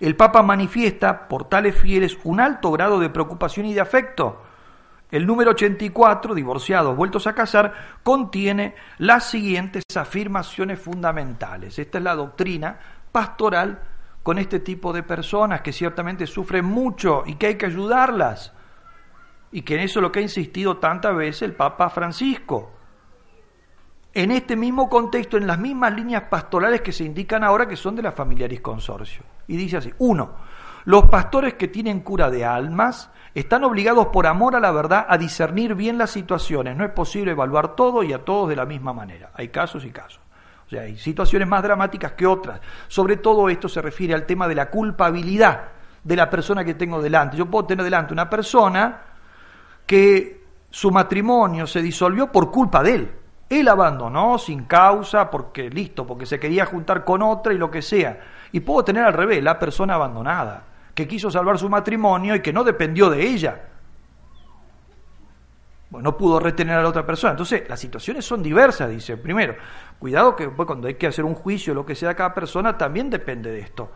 El 0.00 0.16
Papa 0.16 0.42
manifiesta 0.42 1.28
por 1.28 1.48
tales 1.48 1.76
fieles 1.76 2.18
un 2.24 2.40
alto 2.40 2.70
grado 2.70 3.00
de 3.00 3.10
preocupación 3.10 3.66
y 3.66 3.74
de 3.74 3.80
afecto. 3.80 4.42
El 5.10 5.26
número 5.26 5.50
84, 5.52 6.34
divorciados 6.34 6.96
vueltos 6.96 7.26
a 7.26 7.34
casar, 7.34 7.74
contiene 8.02 8.74
las 8.98 9.24
siguientes 9.24 9.82
afirmaciones 9.96 10.78
fundamentales. 10.78 11.78
Esta 11.78 11.98
es 11.98 12.04
la 12.04 12.14
doctrina 12.14 12.78
pastoral 13.10 13.80
con 14.22 14.38
este 14.38 14.60
tipo 14.60 14.92
de 14.92 15.02
personas 15.02 15.62
que 15.62 15.72
ciertamente 15.72 16.26
sufren 16.26 16.64
mucho 16.64 17.24
y 17.26 17.34
que 17.34 17.46
hay 17.46 17.54
que 17.56 17.66
ayudarlas. 17.66 18.52
Y 19.50 19.62
que 19.62 19.74
en 19.74 19.80
eso 19.80 19.98
es 19.98 20.02
lo 20.02 20.12
que 20.12 20.20
ha 20.20 20.22
insistido 20.22 20.76
tantas 20.76 21.16
veces 21.16 21.42
el 21.42 21.54
Papa 21.54 21.88
Francisco 21.88 22.77
en 24.18 24.32
este 24.32 24.56
mismo 24.56 24.88
contexto, 24.88 25.36
en 25.36 25.46
las 25.46 25.60
mismas 25.60 25.94
líneas 25.94 26.24
pastorales 26.24 26.80
que 26.80 26.90
se 26.90 27.04
indican 27.04 27.44
ahora 27.44 27.68
que 27.68 27.76
son 27.76 27.94
de 27.94 28.02
la 28.02 28.10
familiaris 28.10 28.60
consorcio. 28.60 29.22
Y 29.46 29.56
dice 29.56 29.76
así, 29.76 29.94
uno, 29.98 30.32
los 30.86 31.04
pastores 31.04 31.54
que 31.54 31.68
tienen 31.68 32.00
cura 32.00 32.28
de 32.28 32.44
almas 32.44 33.12
están 33.32 33.62
obligados 33.62 34.08
por 34.08 34.26
amor 34.26 34.56
a 34.56 34.60
la 34.60 34.72
verdad 34.72 35.06
a 35.08 35.16
discernir 35.16 35.76
bien 35.76 35.98
las 35.98 36.10
situaciones. 36.10 36.76
No 36.76 36.84
es 36.84 36.90
posible 36.90 37.30
evaluar 37.30 37.76
todo 37.76 38.02
y 38.02 38.12
a 38.12 38.24
todos 38.24 38.48
de 38.48 38.56
la 38.56 38.66
misma 38.66 38.92
manera. 38.92 39.30
Hay 39.34 39.50
casos 39.50 39.84
y 39.84 39.90
casos. 39.90 40.20
O 40.66 40.68
sea, 40.68 40.82
hay 40.82 40.98
situaciones 40.98 41.46
más 41.46 41.62
dramáticas 41.62 42.14
que 42.14 42.26
otras. 42.26 42.60
Sobre 42.88 43.18
todo 43.18 43.48
esto 43.48 43.68
se 43.68 43.80
refiere 43.80 44.14
al 44.14 44.26
tema 44.26 44.48
de 44.48 44.56
la 44.56 44.68
culpabilidad 44.68 45.62
de 46.02 46.16
la 46.16 46.28
persona 46.28 46.64
que 46.64 46.74
tengo 46.74 47.00
delante. 47.00 47.36
Yo 47.36 47.46
puedo 47.46 47.66
tener 47.66 47.84
delante 47.84 48.12
una 48.12 48.28
persona 48.28 49.00
que 49.86 50.42
su 50.70 50.90
matrimonio 50.90 51.68
se 51.68 51.80
disolvió 51.80 52.32
por 52.32 52.50
culpa 52.50 52.82
de 52.82 52.94
él 52.96 53.17
Él 53.48 53.68
abandonó 53.68 54.38
sin 54.38 54.64
causa, 54.64 55.30
porque 55.30 55.70
listo, 55.70 56.06
porque 56.06 56.26
se 56.26 56.38
quería 56.38 56.66
juntar 56.66 57.04
con 57.04 57.22
otra 57.22 57.52
y 57.52 57.58
lo 57.58 57.70
que 57.70 57.80
sea. 57.80 58.20
Y 58.52 58.60
puedo 58.60 58.84
tener 58.84 59.04
al 59.04 59.14
revés, 59.14 59.42
la 59.42 59.58
persona 59.58 59.94
abandonada, 59.94 60.64
que 60.94 61.08
quiso 61.08 61.30
salvar 61.30 61.58
su 61.58 61.68
matrimonio 61.68 62.34
y 62.34 62.40
que 62.40 62.52
no 62.52 62.64
dependió 62.64 63.08
de 63.08 63.22
ella. 63.22 63.60
Bueno, 65.90 66.10
no 66.10 66.16
pudo 66.18 66.38
retener 66.38 66.76
a 66.76 66.82
la 66.82 66.88
otra 66.88 67.06
persona. 67.06 67.30
Entonces, 67.30 67.66
las 67.66 67.80
situaciones 67.80 68.24
son 68.24 68.42
diversas, 68.42 68.90
dice. 68.90 69.16
Primero, 69.16 69.56
cuidado 69.98 70.36
que 70.36 70.48
cuando 70.48 70.86
hay 70.86 70.94
que 70.94 71.06
hacer 71.06 71.24
un 71.24 71.34
juicio, 71.34 71.72
lo 71.72 71.86
que 71.86 71.94
sea 71.94 72.14
cada 72.14 72.34
persona, 72.34 72.76
también 72.76 73.08
depende 73.08 73.50
de 73.50 73.60
esto. 73.60 73.90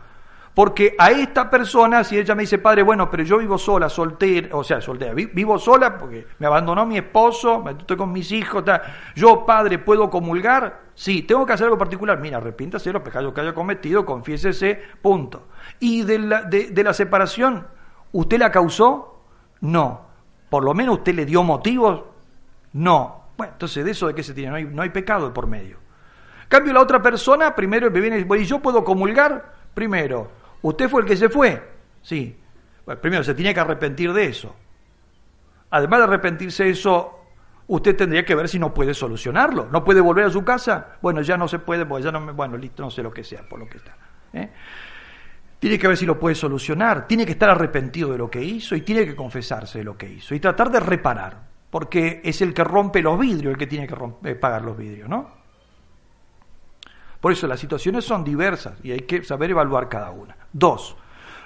Porque 0.53 0.95
a 0.99 1.09
esta 1.09 1.49
persona, 1.49 2.03
si 2.03 2.17
ella 2.17 2.35
me 2.35 2.43
dice, 2.43 2.59
padre, 2.59 2.83
bueno, 2.83 3.09
pero 3.09 3.23
yo 3.23 3.39
vivo 3.39 3.57
sola, 3.57 3.89
soltera, 3.89 4.49
o 4.55 4.63
sea, 4.63 4.79
soltera, 4.81 5.13
vivo 5.13 5.57
sola 5.57 5.97
porque 5.97 6.27
me 6.37 6.45
abandonó 6.45 6.85
mi 6.85 6.97
esposo, 6.97 7.63
estoy 7.67 7.97
con 7.97 8.11
mis 8.11 8.31
hijos, 8.31 8.63
yo, 9.15 9.45
padre, 9.47 9.79
¿puedo 9.79 10.11
comulgar? 10.11 10.81
Sí, 10.93 11.23
tengo 11.23 11.43
que 11.43 11.53
hacer 11.53 11.65
algo 11.65 11.77
particular. 11.79 12.19
Mira, 12.19 12.37
arrepiéntase 12.37 12.89
de 12.89 12.93
los 12.93 13.01
pecados 13.01 13.33
que 13.33 13.41
haya 13.41 13.53
cometido, 13.55 14.05
confiésese, 14.05 14.79
punto. 15.01 15.47
¿Y 15.79 16.03
de 16.03 16.19
la, 16.19 16.43
de, 16.43 16.83
la 16.83 16.93
separación, 16.93 17.65
usted 18.11 18.37
la 18.37 18.51
causó? 18.51 19.23
No. 19.61 20.01
¿Por 20.51 20.63
lo 20.63 20.75
menos 20.75 20.99
usted 20.99 21.15
le 21.15 21.25
dio 21.25 21.41
motivos? 21.41 22.03
No. 22.73 23.23
Bueno, 23.35 23.53
entonces, 23.53 23.83
¿de 23.83 23.89
eso 23.89 24.05
de 24.05 24.13
qué 24.13 24.21
se 24.21 24.35
tiene? 24.35 24.51
No 24.51 24.55
hay, 24.57 24.65
no 24.65 24.81
hay 24.83 24.89
pecado 24.89 25.33
por 25.33 25.47
medio. 25.47 25.77
cambio, 26.47 26.73
la 26.73 26.81
otra 26.81 27.01
persona, 27.01 27.55
primero 27.55 27.89
me 27.89 27.99
viene 27.99 28.19
y 28.19 28.45
¿yo 28.45 28.59
puedo 28.59 28.83
comulgar? 28.83 29.51
Primero, 29.73 30.42
¿Usted 30.63 30.89
fue 30.89 31.01
el 31.01 31.07
que 31.07 31.15
se 31.15 31.29
fue? 31.29 31.61
Sí. 32.01 32.35
Primero, 33.01 33.23
se 33.23 33.35
tiene 33.35 33.53
que 33.53 33.59
arrepentir 33.59 34.11
de 34.11 34.25
eso. 34.25 34.55
Además 35.69 35.99
de 35.99 36.03
arrepentirse 36.05 36.63
de 36.63 36.69
eso, 36.71 37.25
usted 37.67 37.95
tendría 37.95 38.25
que 38.25 38.33
ver 38.33 38.47
si 38.47 38.59
no 38.59 38.73
puede 38.73 38.93
solucionarlo. 38.93 39.67
¿No 39.71 39.83
puede 39.83 40.01
volver 40.01 40.25
a 40.25 40.29
su 40.29 40.43
casa? 40.43 40.97
Bueno, 41.01 41.21
ya 41.21 41.37
no 41.37 41.47
se 41.47 41.59
puede, 41.59 41.85
pues 41.85 42.03
ya 42.03 42.11
no 42.11 42.21
me, 42.21 42.31
bueno, 42.31 42.57
listo, 42.57 42.81
no 42.81 42.89
sé 42.89 43.03
lo 43.03 43.11
que 43.13 43.23
sea, 43.23 43.47
por 43.47 43.59
lo 43.59 43.67
que 43.67 43.77
está. 43.77 43.95
¿eh? 44.33 44.49
Tiene 45.59 45.77
que 45.77 45.87
ver 45.87 45.97
si 45.97 46.05
lo 46.05 46.17
puede 46.17 46.35
solucionar, 46.35 47.07
tiene 47.07 47.25
que 47.25 47.33
estar 47.33 47.49
arrepentido 47.49 48.11
de 48.11 48.17
lo 48.17 48.29
que 48.29 48.41
hizo 48.41 48.75
y 48.75 48.81
tiene 48.81 49.05
que 49.05 49.15
confesarse 49.15 49.79
de 49.79 49.83
lo 49.83 49.97
que 49.97 50.09
hizo 50.09 50.33
y 50.33 50.39
tratar 50.39 50.71
de 50.71 50.79
reparar, 50.79 51.41
porque 51.69 52.21
es 52.23 52.41
el 52.41 52.53
que 52.53 52.63
rompe 52.63 53.01
los 53.01 53.19
vidrios 53.19 53.53
el 53.53 53.57
que 53.57 53.67
tiene 53.67 53.87
que 53.87 53.95
eh, 54.25 54.35
pagar 54.35 54.61
los 54.61 54.77
vidrios, 54.77 55.09
¿no? 55.09 55.43
Por 57.19 57.31
eso 57.31 57.47
las 57.47 57.59
situaciones 57.59 58.03
son 58.03 58.23
diversas 58.23 58.77
y 58.83 58.91
hay 58.91 58.99
que 58.99 59.23
saber 59.23 59.51
evaluar 59.51 59.87
cada 59.87 60.11
una. 60.11 60.42
Dos, 60.53 60.95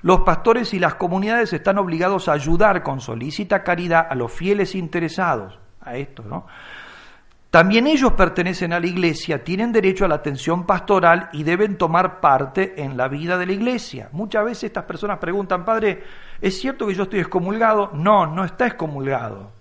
los 0.02 0.22
pastores 0.22 0.74
y 0.74 0.80
las 0.80 0.96
comunidades 0.96 1.54
están 1.54 1.78
obligados 1.78 2.28
a 2.28 2.34
ayudar 2.34 2.84
con 2.84 3.02
solícita 3.02 3.64
caridad 3.64 4.08
a 4.10 4.16
los 4.16 4.32
fieles 4.32 4.76
interesados, 4.76 5.58
a 5.82 5.96
esto, 5.96 6.24
¿no? 6.24 6.46
También 7.50 7.88
ellos 7.88 8.12
pertenecen 8.14 8.74
a 8.74 8.80
la 8.80 8.88
iglesia, 8.88 9.44
tienen 9.44 9.72
derecho 9.72 10.04
a 10.04 10.10
la 10.10 10.16
atención 10.16 10.66
pastoral 10.66 11.30
y 11.32 11.44
deben 11.44 11.78
tomar 11.78 12.20
parte 12.20 12.84
en 12.84 12.98
la 12.98 13.08
vida 13.08 13.38
de 13.38 13.46
la 13.46 13.54
iglesia. 13.54 14.10
Muchas 14.12 14.44
veces 14.44 14.66
estas 14.66 14.84
personas 14.84 15.18
preguntan, 15.18 15.64
Padre, 15.64 16.04
¿es 16.42 16.60
cierto 16.60 16.86
que 16.86 16.94
yo 16.94 17.04
estoy 17.04 17.22
excomulgado? 17.22 17.92
No, 17.94 18.28
no 18.28 18.44
está 18.44 18.68
excomulgado. 18.68 19.52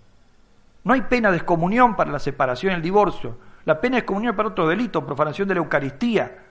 No 0.82 0.94
hay 0.94 1.02
pena 1.02 1.30
de 1.30 1.36
excomunión 1.36 1.94
para 1.94 2.10
la 2.10 2.18
separación 2.18 2.72
y 2.72 2.76
el 2.76 2.82
divorcio. 2.82 3.38
La 3.64 3.80
pena 3.80 3.98
es 3.98 4.04
comunión 4.04 4.34
para 4.34 4.48
otro 4.48 4.68
delito, 4.68 5.06
profanación 5.06 5.46
de 5.48 5.54
la 5.54 5.60
Eucaristía, 5.60 6.45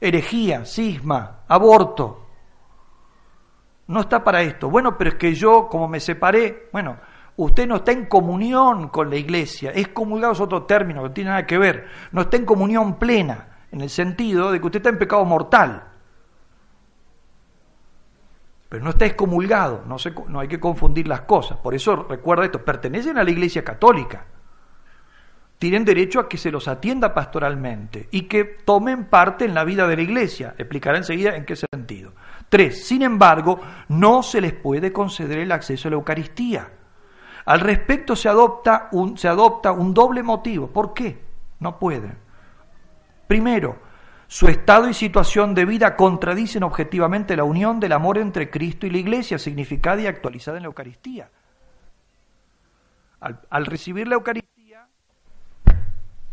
herejía, 0.00 0.64
cisma, 0.64 1.40
aborto. 1.46 2.26
No 3.88 4.00
está 4.00 4.22
para 4.22 4.42
esto. 4.42 4.70
Bueno, 4.70 4.96
pero 4.96 5.10
es 5.10 5.16
que 5.16 5.34
yo, 5.34 5.68
como 5.68 5.88
me 5.88 6.00
separé, 6.00 6.68
bueno, 6.72 6.96
usted 7.36 7.66
no 7.66 7.76
está 7.76 7.92
en 7.92 8.06
comunión 8.06 8.88
con 8.88 9.10
la 9.10 9.16
iglesia. 9.16 9.72
Es 9.72 9.88
comulgado 9.88 10.32
es 10.32 10.40
otro 10.40 10.64
término 10.64 11.02
que 11.02 11.08
no 11.08 11.14
tiene 11.14 11.30
nada 11.30 11.46
que 11.46 11.58
ver. 11.58 11.88
No 12.12 12.22
está 12.22 12.36
en 12.36 12.44
comunión 12.44 12.98
plena, 12.98 13.66
en 13.72 13.80
el 13.80 13.90
sentido 13.90 14.52
de 14.52 14.60
que 14.60 14.66
usted 14.66 14.78
está 14.78 14.90
en 14.90 14.98
pecado 14.98 15.24
mortal. 15.24 15.84
Pero 18.68 18.84
no 18.84 18.90
está 18.90 19.04
excomulgado, 19.06 19.82
no, 19.86 19.96
no 20.28 20.38
hay 20.38 20.46
que 20.46 20.60
confundir 20.60 21.08
las 21.08 21.22
cosas. 21.22 21.58
Por 21.58 21.74
eso 21.74 21.96
recuerda 22.08 22.44
esto, 22.44 22.64
pertenecen 22.64 23.18
a 23.18 23.24
la 23.24 23.30
iglesia 23.30 23.64
católica 23.64 24.24
tienen 25.60 25.84
derecho 25.84 26.20
a 26.20 26.28
que 26.28 26.38
se 26.38 26.50
los 26.50 26.68
atienda 26.68 27.12
pastoralmente 27.12 28.08
y 28.12 28.22
que 28.22 28.44
tomen 28.44 29.04
parte 29.04 29.44
en 29.44 29.52
la 29.52 29.62
vida 29.62 29.86
de 29.86 29.94
la 29.94 30.00
iglesia. 30.00 30.54
Explicaré 30.56 30.96
enseguida 30.96 31.36
en 31.36 31.44
qué 31.44 31.54
sentido. 31.54 32.14
Tres, 32.48 32.86
sin 32.86 33.02
embargo, 33.02 33.60
no 33.88 34.22
se 34.22 34.40
les 34.40 34.54
puede 34.54 34.90
conceder 34.90 35.38
el 35.38 35.52
acceso 35.52 35.88
a 35.88 35.90
la 35.90 35.96
Eucaristía. 35.96 36.66
Al 37.44 37.60
respecto 37.60 38.16
se 38.16 38.30
adopta 38.30 38.88
un, 38.92 39.18
se 39.18 39.28
adopta 39.28 39.70
un 39.72 39.92
doble 39.92 40.22
motivo. 40.22 40.68
¿Por 40.68 40.94
qué? 40.94 41.20
No 41.58 41.78
pueden. 41.78 42.16
Primero, 43.26 43.76
su 44.28 44.48
estado 44.48 44.88
y 44.88 44.94
situación 44.94 45.54
de 45.54 45.66
vida 45.66 45.94
contradicen 45.94 46.62
objetivamente 46.62 47.36
la 47.36 47.44
unión 47.44 47.80
del 47.80 47.92
amor 47.92 48.16
entre 48.16 48.48
Cristo 48.48 48.86
y 48.86 48.90
la 48.90 48.98
Iglesia, 48.98 49.38
significada 49.38 50.00
y 50.00 50.06
actualizada 50.06 50.56
en 50.56 50.62
la 50.62 50.68
Eucaristía. 50.68 51.28
Al, 53.20 53.40
al 53.50 53.66
recibir 53.66 54.08
la 54.08 54.14
Eucaristía, 54.14 54.59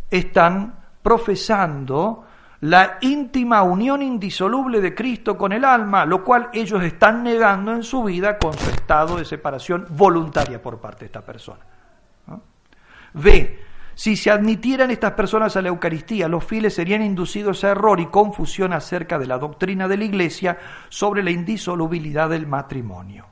están 0.10 0.74
profesando 1.02 2.26
la 2.62 2.98
íntima 3.02 3.62
unión 3.62 4.02
indisoluble 4.02 4.82
de 4.82 4.96
Cristo 4.96 5.38
con 5.38 5.52
el 5.54 5.64
alma, 5.64 6.06
lo 6.06 6.24
cual 6.24 6.50
ellos 6.54 6.84
están 6.84 7.24
negando 7.24 7.72
en 7.72 7.84
su 7.84 8.04
vida 8.04 8.38
con 8.38 8.54
su 8.54 8.70
estado 8.70 9.18
de 9.18 9.26
separación 9.26 9.86
voluntaria 9.90 10.62
por 10.62 10.80
parte 10.80 11.02
de 11.02 11.06
esta 11.06 11.22
persona. 11.22 11.60
B. 13.14 13.64
Si 13.94 14.16
se 14.16 14.30
admitieran 14.30 14.92
estas 14.92 15.14
personas 15.14 15.56
a 15.56 15.62
la 15.62 15.70
Eucaristía, 15.70 16.28
los 16.28 16.44
fieles 16.44 16.76
serían 16.76 17.02
inducidos 17.02 17.64
a 17.64 17.70
error 17.70 18.00
y 18.00 18.06
confusión 18.08 18.74
acerca 18.74 19.18
de 19.18 19.26
la 19.26 19.40
doctrina 19.40 19.88
de 19.88 19.98
la 19.98 20.04
Iglesia 20.04 20.58
sobre 20.90 21.24
la 21.24 21.32
indisolubilidad 21.32 22.30
del 22.30 22.46
matrimonio 22.46 23.26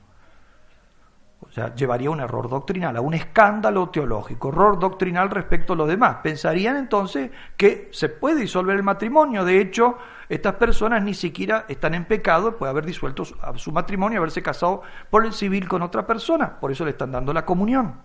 sea, 1.56 1.74
llevaría 1.74 2.10
un 2.10 2.20
error 2.20 2.50
doctrinal, 2.50 2.98
a 2.98 3.00
un 3.00 3.14
escándalo 3.14 3.88
teológico, 3.88 4.50
error 4.50 4.78
doctrinal 4.78 5.30
respecto 5.30 5.72
a 5.72 5.76
lo 5.76 5.86
demás. 5.86 6.18
Pensarían 6.22 6.76
entonces 6.76 7.30
que 7.56 7.88
se 7.92 8.10
puede 8.10 8.42
disolver 8.42 8.76
el 8.76 8.82
matrimonio. 8.82 9.42
De 9.42 9.58
hecho, 9.58 9.96
estas 10.28 10.56
personas 10.56 11.02
ni 11.02 11.14
siquiera 11.14 11.64
están 11.66 11.94
en 11.94 12.04
pecado, 12.04 12.58
puede 12.58 12.70
haber 12.70 12.84
disuelto 12.84 13.24
su 13.24 13.72
matrimonio, 13.72 14.18
haberse 14.18 14.42
casado 14.42 14.82
por 15.08 15.24
el 15.24 15.32
civil 15.32 15.66
con 15.66 15.80
otra 15.80 16.06
persona. 16.06 16.60
Por 16.60 16.72
eso 16.72 16.84
le 16.84 16.90
están 16.90 17.12
dando 17.12 17.32
la 17.32 17.46
comunión. 17.46 18.02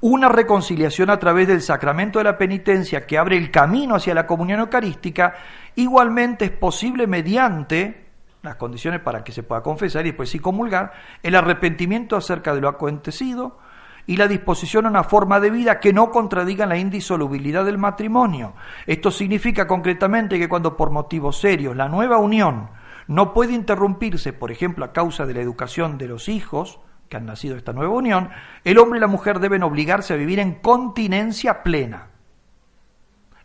Una 0.00 0.28
reconciliación 0.28 1.10
a 1.10 1.18
través 1.18 1.48
del 1.48 1.62
sacramento 1.62 2.20
de 2.20 2.24
la 2.26 2.38
penitencia 2.38 3.04
que 3.04 3.18
abre 3.18 3.36
el 3.36 3.50
camino 3.50 3.96
hacia 3.96 4.14
la 4.14 4.28
comunión 4.28 4.60
eucarística, 4.60 5.34
igualmente 5.74 6.44
es 6.44 6.50
posible 6.52 7.08
mediante 7.08 8.07
las 8.42 8.56
condiciones 8.56 9.00
para 9.00 9.24
que 9.24 9.32
se 9.32 9.42
pueda 9.42 9.62
confesar 9.62 10.06
y 10.06 10.10
después 10.10 10.30
sí 10.30 10.38
comulgar, 10.38 10.92
el 11.22 11.34
arrepentimiento 11.34 12.16
acerca 12.16 12.54
de 12.54 12.60
lo 12.60 12.68
acontecido 12.68 13.58
y 14.06 14.16
la 14.16 14.28
disposición 14.28 14.86
a 14.86 14.90
una 14.90 15.04
forma 15.04 15.38
de 15.40 15.50
vida 15.50 15.80
que 15.80 15.92
no 15.92 16.10
contradiga 16.10 16.64
la 16.66 16.78
indisolubilidad 16.78 17.64
del 17.64 17.78
matrimonio. 17.78 18.54
Esto 18.86 19.10
significa 19.10 19.66
concretamente 19.66 20.38
que 20.38 20.48
cuando 20.48 20.76
por 20.76 20.90
motivos 20.90 21.40
serios 21.40 21.76
la 21.76 21.88
nueva 21.88 22.18
unión 22.18 22.70
no 23.06 23.34
puede 23.34 23.52
interrumpirse, 23.52 24.32
por 24.32 24.50
ejemplo, 24.50 24.84
a 24.84 24.92
causa 24.92 25.26
de 25.26 25.34
la 25.34 25.40
educación 25.40 25.98
de 25.98 26.08
los 26.08 26.28
hijos 26.28 26.80
que 27.08 27.16
han 27.16 27.26
nacido 27.26 27.56
esta 27.56 27.72
nueva 27.72 27.94
unión, 27.94 28.30
el 28.64 28.78
hombre 28.78 28.98
y 28.98 29.00
la 29.00 29.06
mujer 29.06 29.40
deben 29.40 29.62
obligarse 29.62 30.14
a 30.14 30.16
vivir 30.16 30.38
en 30.40 30.54
continencia 30.54 31.62
plena. 31.62 32.08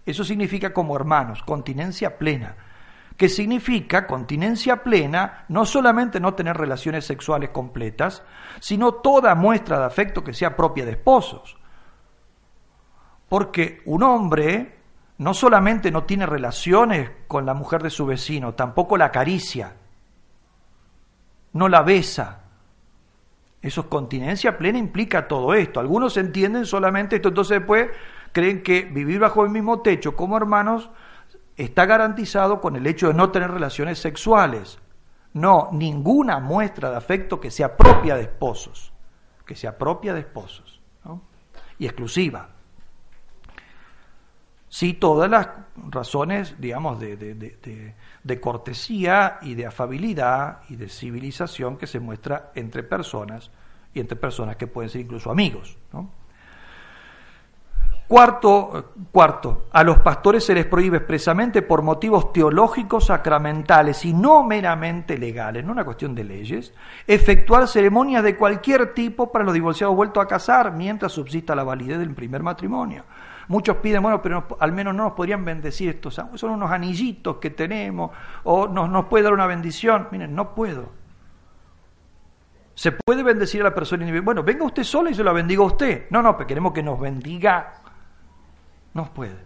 Eso 0.05 0.25
significa 0.25 0.73
como 0.73 0.95
hermanos, 0.95 1.43
continencia 1.43 2.17
plena 2.17 2.55
que 3.17 3.29
significa 3.29 4.07
continencia 4.07 4.83
plena, 4.83 5.45
no 5.47 5.65
solamente 5.65 6.19
no 6.19 6.33
tener 6.33 6.57
relaciones 6.57 7.05
sexuales 7.05 7.51
completas, 7.51 8.23
sino 8.59 8.95
toda 8.95 9.35
muestra 9.35 9.79
de 9.79 9.85
afecto 9.85 10.23
que 10.23 10.33
sea 10.33 10.55
propia 10.55 10.85
de 10.85 10.91
esposos. 10.91 11.57
Porque 13.29 13.81
un 13.85 14.03
hombre 14.03 14.79
no 15.17 15.33
solamente 15.33 15.91
no 15.91 16.03
tiene 16.03 16.25
relaciones 16.25 17.11
con 17.27 17.45
la 17.45 17.53
mujer 17.53 17.83
de 17.83 17.89
su 17.89 18.05
vecino, 18.05 18.55
tampoco 18.55 18.97
la 18.97 19.05
acaricia, 19.05 19.75
no 21.53 21.69
la 21.69 21.83
besa. 21.83 22.41
Eso 23.61 23.87
continencia 23.89 24.57
plena 24.57 24.77
implica 24.77 25.27
todo 25.27 25.53
esto. 25.53 25.79
Algunos 25.79 26.17
entienden 26.17 26.65
solamente 26.65 27.15
esto, 27.17 27.29
entonces 27.29 27.59
después 27.59 27.89
creen 28.31 28.63
que 28.63 28.81
vivir 28.81 29.19
bajo 29.19 29.43
el 29.43 29.51
mismo 29.51 29.81
techo 29.81 30.15
como 30.15 30.35
hermanos 30.35 30.89
está 31.57 31.85
garantizado 31.85 32.59
con 32.61 32.75
el 32.75 32.87
hecho 32.87 33.07
de 33.07 33.13
no 33.13 33.31
tener 33.31 33.51
relaciones 33.51 33.99
sexuales. 33.99 34.79
No, 35.33 35.69
ninguna 35.71 36.39
muestra 36.39 36.91
de 36.91 36.97
afecto 36.97 37.39
que 37.39 37.51
sea 37.51 37.75
propia 37.75 38.15
de 38.15 38.23
esposos, 38.23 38.93
que 39.45 39.55
sea 39.55 39.77
propia 39.77 40.13
de 40.13 40.21
esposos 40.21 40.81
y 41.79 41.85
exclusiva. 41.85 42.49
Sí, 44.69 44.93
todas 44.93 45.29
las 45.29 45.49
razones, 45.89 46.55
digamos, 46.59 46.99
de, 46.99 47.15
de, 47.15 48.41
cortesía 48.41 49.37
y 49.43 49.53
de 49.53 49.67
afabilidad 49.67 50.61
y 50.67 50.77
de 50.77 50.89
civilización 50.89 51.77
que 51.77 51.85
se 51.85 51.99
muestra 51.99 52.51
entre 52.55 52.81
personas 52.81 53.51
y 53.93 53.99
entre 53.99 54.15
personas 54.17 54.55
que 54.55 54.65
pueden 54.65 54.89
ser 54.89 55.01
incluso 55.01 55.29
amigos. 55.29 55.77
Cuarto, 58.07 58.93
cuarto, 59.11 59.67
a 59.71 59.83
los 59.83 59.99
pastores 59.99 60.43
se 60.43 60.53
les 60.53 60.65
prohíbe 60.65 60.97
expresamente 60.97 61.61
por 61.61 61.81
motivos 61.81 62.33
teológicos, 62.33 63.05
sacramentales 63.05 64.03
y 64.05 64.13
no 64.13 64.43
meramente 64.43 65.17
legales, 65.17 65.65
no 65.65 65.71
una 65.71 65.85
cuestión 65.85 66.13
de 66.13 66.23
leyes, 66.23 66.73
efectuar 67.07 67.67
ceremonias 67.67 68.23
de 68.23 68.35
cualquier 68.35 68.93
tipo 68.93 69.31
para 69.31 69.45
los 69.45 69.53
divorciados 69.53 69.95
vueltos 69.95 70.23
a 70.23 70.27
casar 70.27 70.73
mientras 70.73 71.13
subsista 71.13 71.55
la 71.55 71.63
validez 71.63 71.97
del 71.97 72.13
primer 72.13 72.43
matrimonio. 72.43 73.03
Muchos 73.47 73.77
piden, 73.77 74.01
bueno, 74.01 74.21
pero 74.21 74.45
al 74.59 74.71
menos 74.71 74.93
no 74.93 75.03
nos 75.03 75.13
podrían 75.13 75.43
bendecir 75.43 75.89
estos, 75.89 76.13
son 76.13 76.51
unos 76.51 76.71
anillitos 76.71 77.37
que 77.37 77.49
tenemos, 77.49 78.11
o 78.43 78.67
nos, 78.67 78.89
nos 78.89 79.05
puede 79.05 79.23
dar 79.23 79.33
una 79.33 79.47
bendición. 79.47 80.07
Miren, 80.11 80.35
no 80.35 80.53
puedo. 80.53 80.89
Se 82.75 82.91
puede 82.91 83.21
bendecir 83.21 83.61
a 83.61 83.65
la 83.65 83.75
persona 83.75 84.03
individual. 84.03 84.25
Bueno, 84.25 84.43
venga 84.43 84.65
usted 84.65 84.83
sola 84.83 85.11
y 85.11 85.13
se 85.13 85.23
la 85.23 85.31
bendiga 85.31 85.61
a 85.61 85.67
usted. 85.67 86.05
No, 86.09 86.21
no, 86.21 86.35
pero 86.35 86.47
queremos 86.47 86.73
que 86.73 86.81
nos 86.81 86.99
bendiga 86.99 87.82
no 88.93 89.13
puede. 89.13 89.37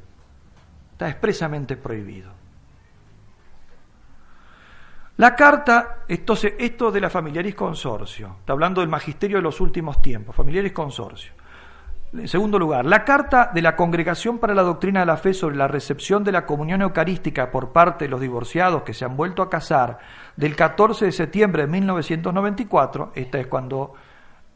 Está 0.94 1.10
expresamente 1.10 1.78
prohibido. 1.78 2.32
La 5.18 5.36
carta, 5.36 6.04
entonces, 6.08 6.54
esto 6.60 6.92
de 6.92 7.02
la 7.02 7.10
familiaris 7.10 7.56
consorcio, 7.56 8.38
está 8.40 8.54
hablando 8.54 8.82
del 8.82 8.90
magisterio 8.90 9.38
de 9.38 9.44
los 9.44 9.60
últimos 9.60 10.00
tiempos, 10.00 10.36
familiaris 10.36 10.74
consorcio. 10.74 11.34
En 12.14 12.28
segundo 12.28 12.58
lugar, 12.58 12.86
la 12.86 13.04
carta 13.04 13.50
de 13.54 13.62
la 13.62 13.76
Congregación 13.76 14.38
para 14.38 14.54
la 14.54 14.62
Doctrina 14.62 15.02
de 15.02 15.08
la 15.08 15.18
Fe 15.18 15.34
sobre 15.34 15.58
la 15.58 15.68
recepción 15.68 16.24
de 16.24 16.32
la 16.32 16.46
comunión 16.46 16.82
eucarística 16.82 17.52
por 17.52 17.74
parte 17.74 18.06
de 18.06 18.10
los 18.10 18.22
divorciados 18.22 18.84
que 18.84 18.94
se 18.94 19.06
han 19.06 19.18
vuelto 19.18 19.42
a 19.42 19.50
casar 19.50 19.98
del 20.36 20.56
14 20.56 21.06
de 21.06 21.12
septiembre 21.12 21.64
de 21.64 21.68
1994, 21.68 23.12
esta 23.16 23.40
es 23.40 23.48
cuando 23.48 23.94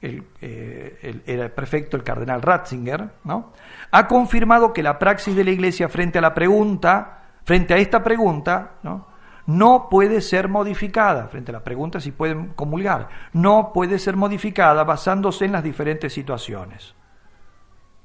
eh, 0.02 1.22
era 1.28 1.44
el 1.44 1.52
prefecto, 1.52 1.96
el 1.96 2.04
cardenal 2.04 2.42
Ratzinger, 2.42 3.08
¿no? 3.24 3.54
ha 3.92 4.08
confirmado 4.08 4.74
que 4.74 4.82
la 4.82 4.98
praxis 4.98 5.36
de 5.36 5.44
la 5.44 5.52
Iglesia 5.52 5.90
frente 5.90 6.18
a 6.18 6.22
la 6.22 6.34
pregunta, 6.34 7.20
frente 7.44 7.76
a 7.76 7.78
esta 7.78 8.04
pregunta, 8.04 8.72
¿no? 8.82 9.06
no 9.46 9.90
puede 9.90 10.22
ser 10.22 10.48
modificada, 10.48 11.28
frente 11.28 11.52
a 11.52 11.54
la 11.54 11.64
pregunta 11.64 12.00
si 12.00 12.12
pueden 12.12 12.54
comulgar, 12.54 13.10
no 13.34 13.72
puede 13.74 14.00
ser 14.00 14.16
modificada 14.16 14.84
basándose 14.84 15.46
en 15.46 15.52
las 15.52 15.64
diferentes 15.64 16.12
situaciones. 16.12 16.96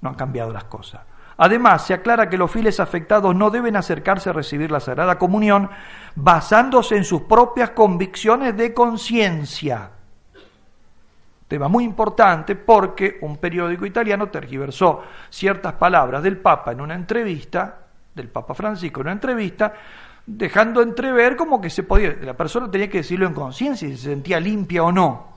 No 0.03 0.11
han 0.11 0.17
cambiado 0.17 0.53
las 0.53 0.65
cosas. 0.65 1.01
Además, 1.39 1.87
se 1.87 1.95
aclara 1.95 2.29
que 2.29 2.39
los 2.39 2.51
fieles 2.51 2.79
afectados 2.79 3.35
no 3.35 3.51
deben 3.51 3.77
acercarse 3.77 4.31
a 4.31 4.35
recibir 4.35 4.71
la 4.71 4.81
Sagrada 4.81 5.19
Comunión 5.19 5.71
basándose 6.15 6.97
en 6.97 7.05
sus 7.05 7.23
propias 7.23 7.71
convicciones 7.71 8.57
de 8.57 8.75
conciencia 8.75 9.93
Tema 11.49 11.69
muy 11.69 11.85
importante 11.85 12.57
porque 12.57 13.19
un 13.21 13.37
periódico 13.37 13.87
italiano 13.87 14.29
tergiversó 14.29 15.03
ciertas 15.31 15.75
palabras 15.75 16.23
del 16.23 16.39
Papa 16.39 16.73
en 16.73 16.81
una 16.81 16.95
entrevista, 16.95 17.87
del 18.15 18.29
Papa 18.29 18.55
Francisco 18.55 19.01
en 19.01 19.07
una 19.07 19.13
entrevista, 19.13 19.73
dejando 20.27 20.83
entrever 20.83 21.37
como 21.37 21.61
que 21.61 21.71
se 21.71 21.85
podía, 21.85 22.17
la 22.21 22.37
persona 22.37 22.69
tenía 22.69 22.91
que 22.91 22.99
decirlo 22.99 23.27
en 23.27 23.35
conciencia 23.35 23.87
si 23.89 23.97
se 23.97 24.09
sentía 24.09 24.41
limpia 24.41 24.83
o 24.83 24.91
no. 24.91 25.37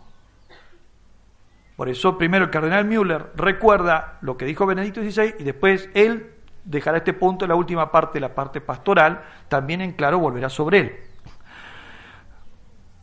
Por 1.75 1.89
eso 1.89 2.17
primero 2.17 2.45
el 2.45 2.51
cardenal 2.51 2.85
Müller 2.85 3.27
recuerda 3.35 4.17
lo 4.21 4.35
que 4.35 4.45
dijo 4.45 4.65
Benedicto 4.65 5.01
XVI 5.01 5.35
y 5.39 5.43
después 5.43 5.89
él 5.93 6.33
dejará 6.65 6.97
este 6.97 7.13
punto 7.13 7.45
en 7.45 7.49
la 7.49 7.55
última 7.55 7.91
parte, 7.91 8.19
la 8.19 8.33
parte 8.33 8.61
pastoral, 8.61 9.23
también 9.47 9.81
en 9.81 9.93
claro 9.93 10.19
volverá 10.19 10.49
sobre 10.49 10.79
él. 10.79 11.08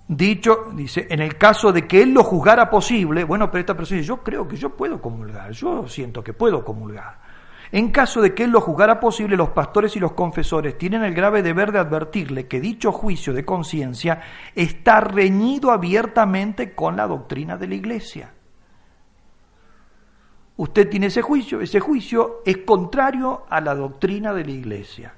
Dicho, 0.08 0.70
dice, 0.72 1.08
en 1.10 1.20
el 1.20 1.36
caso 1.36 1.72
de 1.72 1.86
que 1.86 2.02
él 2.02 2.14
lo 2.14 2.22
juzgara 2.22 2.70
posible, 2.70 3.24
bueno, 3.24 3.50
pero 3.50 3.60
esta 3.60 3.76
persona 3.76 3.98
dice, 3.98 4.08
yo 4.08 4.22
creo 4.22 4.46
que 4.46 4.56
yo 4.56 4.70
puedo 4.70 5.00
comulgar, 5.00 5.50
yo 5.50 5.88
siento 5.88 6.22
que 6.22 6.32
puedo 6.32 6.64
comulgar. 6.64 7.26
En 7.72 7.90
caso 7.90 8.20
de 8.20 8.32
que 8.32 8.44
él 8.44 8.50
lo 8.50 8.60
juzgara 8.60 9.00
posible, 9.00 9.36
los 9.36 9.50
pastores 9.50 9.96
y 9.96 10.00
los 10.00 10.12
confesores 10.12 10.78
tienen 10.78 11.02
el 11.02 11.12
grave 11.12 11.42
deber 11.42 11.72
de 11.72 11.80
advertirle 11.80 12.46
que 12.46 12.60
dicho 12.60 12.92
juicio 12.92 13.32
de 13.32 13.44
conciencia 13.44 14.20
está 14.54 15.00
reñido 15.00 15.72
abiertamente 15.72 16.74
con 16.74 16.96
la 16.96 17.08
doctrina 17.08 17.56
de 17.56 17.66
la 17.66 17.74
Iglesia. 17.74 18.32
Usted 20.58 20.88
tiene 20.88 21.06
ese 21.06 21.20
juicio, 21.20 21.60
ese 21.60 21.80
juicio 21.80 22.42
es 22.46 22.58
contrario 22.58 23.44
a 23.50 23.60
la 23.60 23.74
doctrina 23.74 24.32
de 24.32 24.44
la 24.44 24.52
Iglesia. 24.52 25.14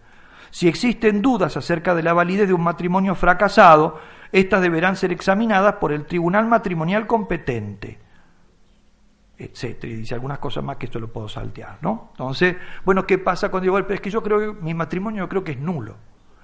Si 0.51 0.66
existen 0.66 1.20
dudas 1.20 1.59
acerca 1.59 1.95
de 1.95 2.03
la 2.03 2.14
validez 2.14 2.49
de 2.49 2.55
un 2.55 2.64
matrimonio 2.64 3.14
fracasado, 3.14 4.01
estas 4.33 4.62
deberán 4.62 4.97
ser 4.97 5.12
examinadas 5.12 5.74
por 5.74 5.93
el 5.93 6.07
tribunal 6.07 6.47
matrimonial 6.47 7.07
competente, 7.07 7.99
etcétera. 9.37 9.93
Y 9.93 9.97
dice 9.97 10.14
algunas 10.14 10.39
cosas 10.39 10.64
más 10.64 10.76
que 10.76 10.87
esto 10.87 11.01
lo 11.01 11.12
puedo 11.12 11.29
saltear, 11.29 11.79
¿no? 11.81 12.09
Entonces, 12.12 12.57
bueno, 12.85 13.07
¿qué 13.07 13.18
pasa 13.18 13.51
cuando 13.51 13.64
digo, 13.64 13.79
es 13.79 14.01
que 14.01 14.11
yo 14.11 14.22
creo 14.22 14.39
que 14.39 14.62
mi 14.62 14.74
matrimonio 14.74 15.24
yo 15.24 15.29
creo 15.29 15.45
que 15.45 15.53
es 15.53 15.59
nulo? 15.59 15.97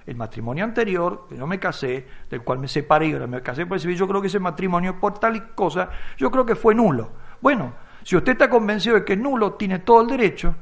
El 0.05 0.15
matrimonio 0.15 0.63
anterior, 0.63 1.25
que 1.27 1.35
no 1.35 1.47
me 1.47 1.59
casé, 1.59 2.05
del 2.29 2.43
cual 2.43 2.59
me 2.59 2.67
separé 2.67 3.07
y 3.07 3.13
ahora 3.13 3.27
me 3.27 3.41
casé 3.41 3.65
por 3.65 3.79
yo 3.79 4.07
creo 4.07 4.21
que 4.21 4.27
ese 4.27 4.39
matrimonio, 4.39 4.99
por 4.99 5.17
tal 5.17 5.53
cosa, 5.55 5.89
yo 6.17 6.29
creo 6.29 6.45
que 6.45 6.55
fue 6.55 6.75
nulo. 6.75 7.09
Bueno, 7.41 7.73
si 8.03 8.15
usted 8.15 8.33
está 8.33 8.49
convencido 8.49 8.95
de 8.95 9.03
que 9.03 9.13
es 9.13 9.19
nulo, 9.19 9.53
tiene 9.53 9.79
todo 9.79 10.01
el 10.01 10.07
derecho 10.07 10.55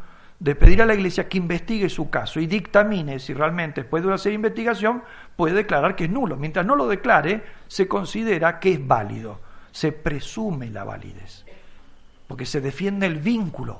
de 0.44 0.56
pedir 0.56 0.82
a 0.82 0.86
la 0.86 0.94
Iglesia 0.94 1.30
que 1.30 1.38
investigue 1.38 1.88
su 1.88 2.10
caso 2.10 2.38
y 2.42 2.48
dictamine 2.48 3.18
si 3.18 3.34
realmente 3.34 3.80
después 3.80 4.04
de 4.04 4.10
una 4.10 4.18
serie 4.18 4.38
de 4.38 4.46
investigación 4.48 5.02
puede 5.38 5.56
declarar 5.56 5.96
que 5.96 6.04
es 6.04 6.10
nulo. 6.10 6.36
Mientras 6.36 6.66
no 6.66 6.76
lo 6.76 6.86
declare, 6.86 7.46
se 7.70 7.88
considera 7.88 8.60
que 8.60 8.74
es 8.74 8.86
válido, 8.86 9.40
se 9.72 9.94
presume 9.94 10.70
la 10.70 10.84
validez, 10.84 11.46
porque 12.28 12.46
se 12.46 12.60
defiende 12.60 13.06
el 13.06 13.20
vínculo. 13.20 13.80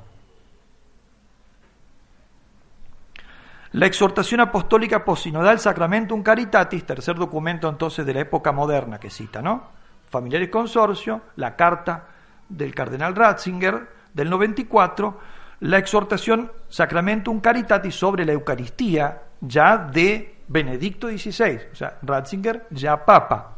La 3.72 3.84
exhortación 3.84 4.40
apostólica 4.40 5.04
posinodal 5.04 5.60
Sacramentum 5.60 6.22
Caritatis, 6.22 6.86
tercer 6.86 7.16
documento 7.16 7.68
entonces 7.68 8.06
de 8.06 8.14
la 8.14 8.20
época 8.20 8.52
moderna 8.52 8.98
que 8.98 9.10
cita, 9.10 9.42
¿no? 9.42 9.64
Familiares 10.08 10.48
Consorcio, 10.48 11.24
la 11.36 11.56
carta 11.56 12.06
del 12.48 12.74
cardenal 12.74 13.14
Ratzinger 13.14 13.86
del 14.14 14.30
94, 14.30 15.20
la 15.64 15.78
exhortación 15.78 16.52
Sacramentum 16.68 17.40
Caritatis 17.40 17.94
sobre 17.94 18.26
la 18.26 18.32
Eucaristía, 18.32 19.22
ya 19.40 19.78
de 19.78 20.42
Benedicto 20.46 21.08
XVI, 21.08 21.58
o 21.72 21.74
sea, 21.74 21.98
Ratzinger 22.02 22.66
ya 22.70 23.02
papa, 23.02 23.56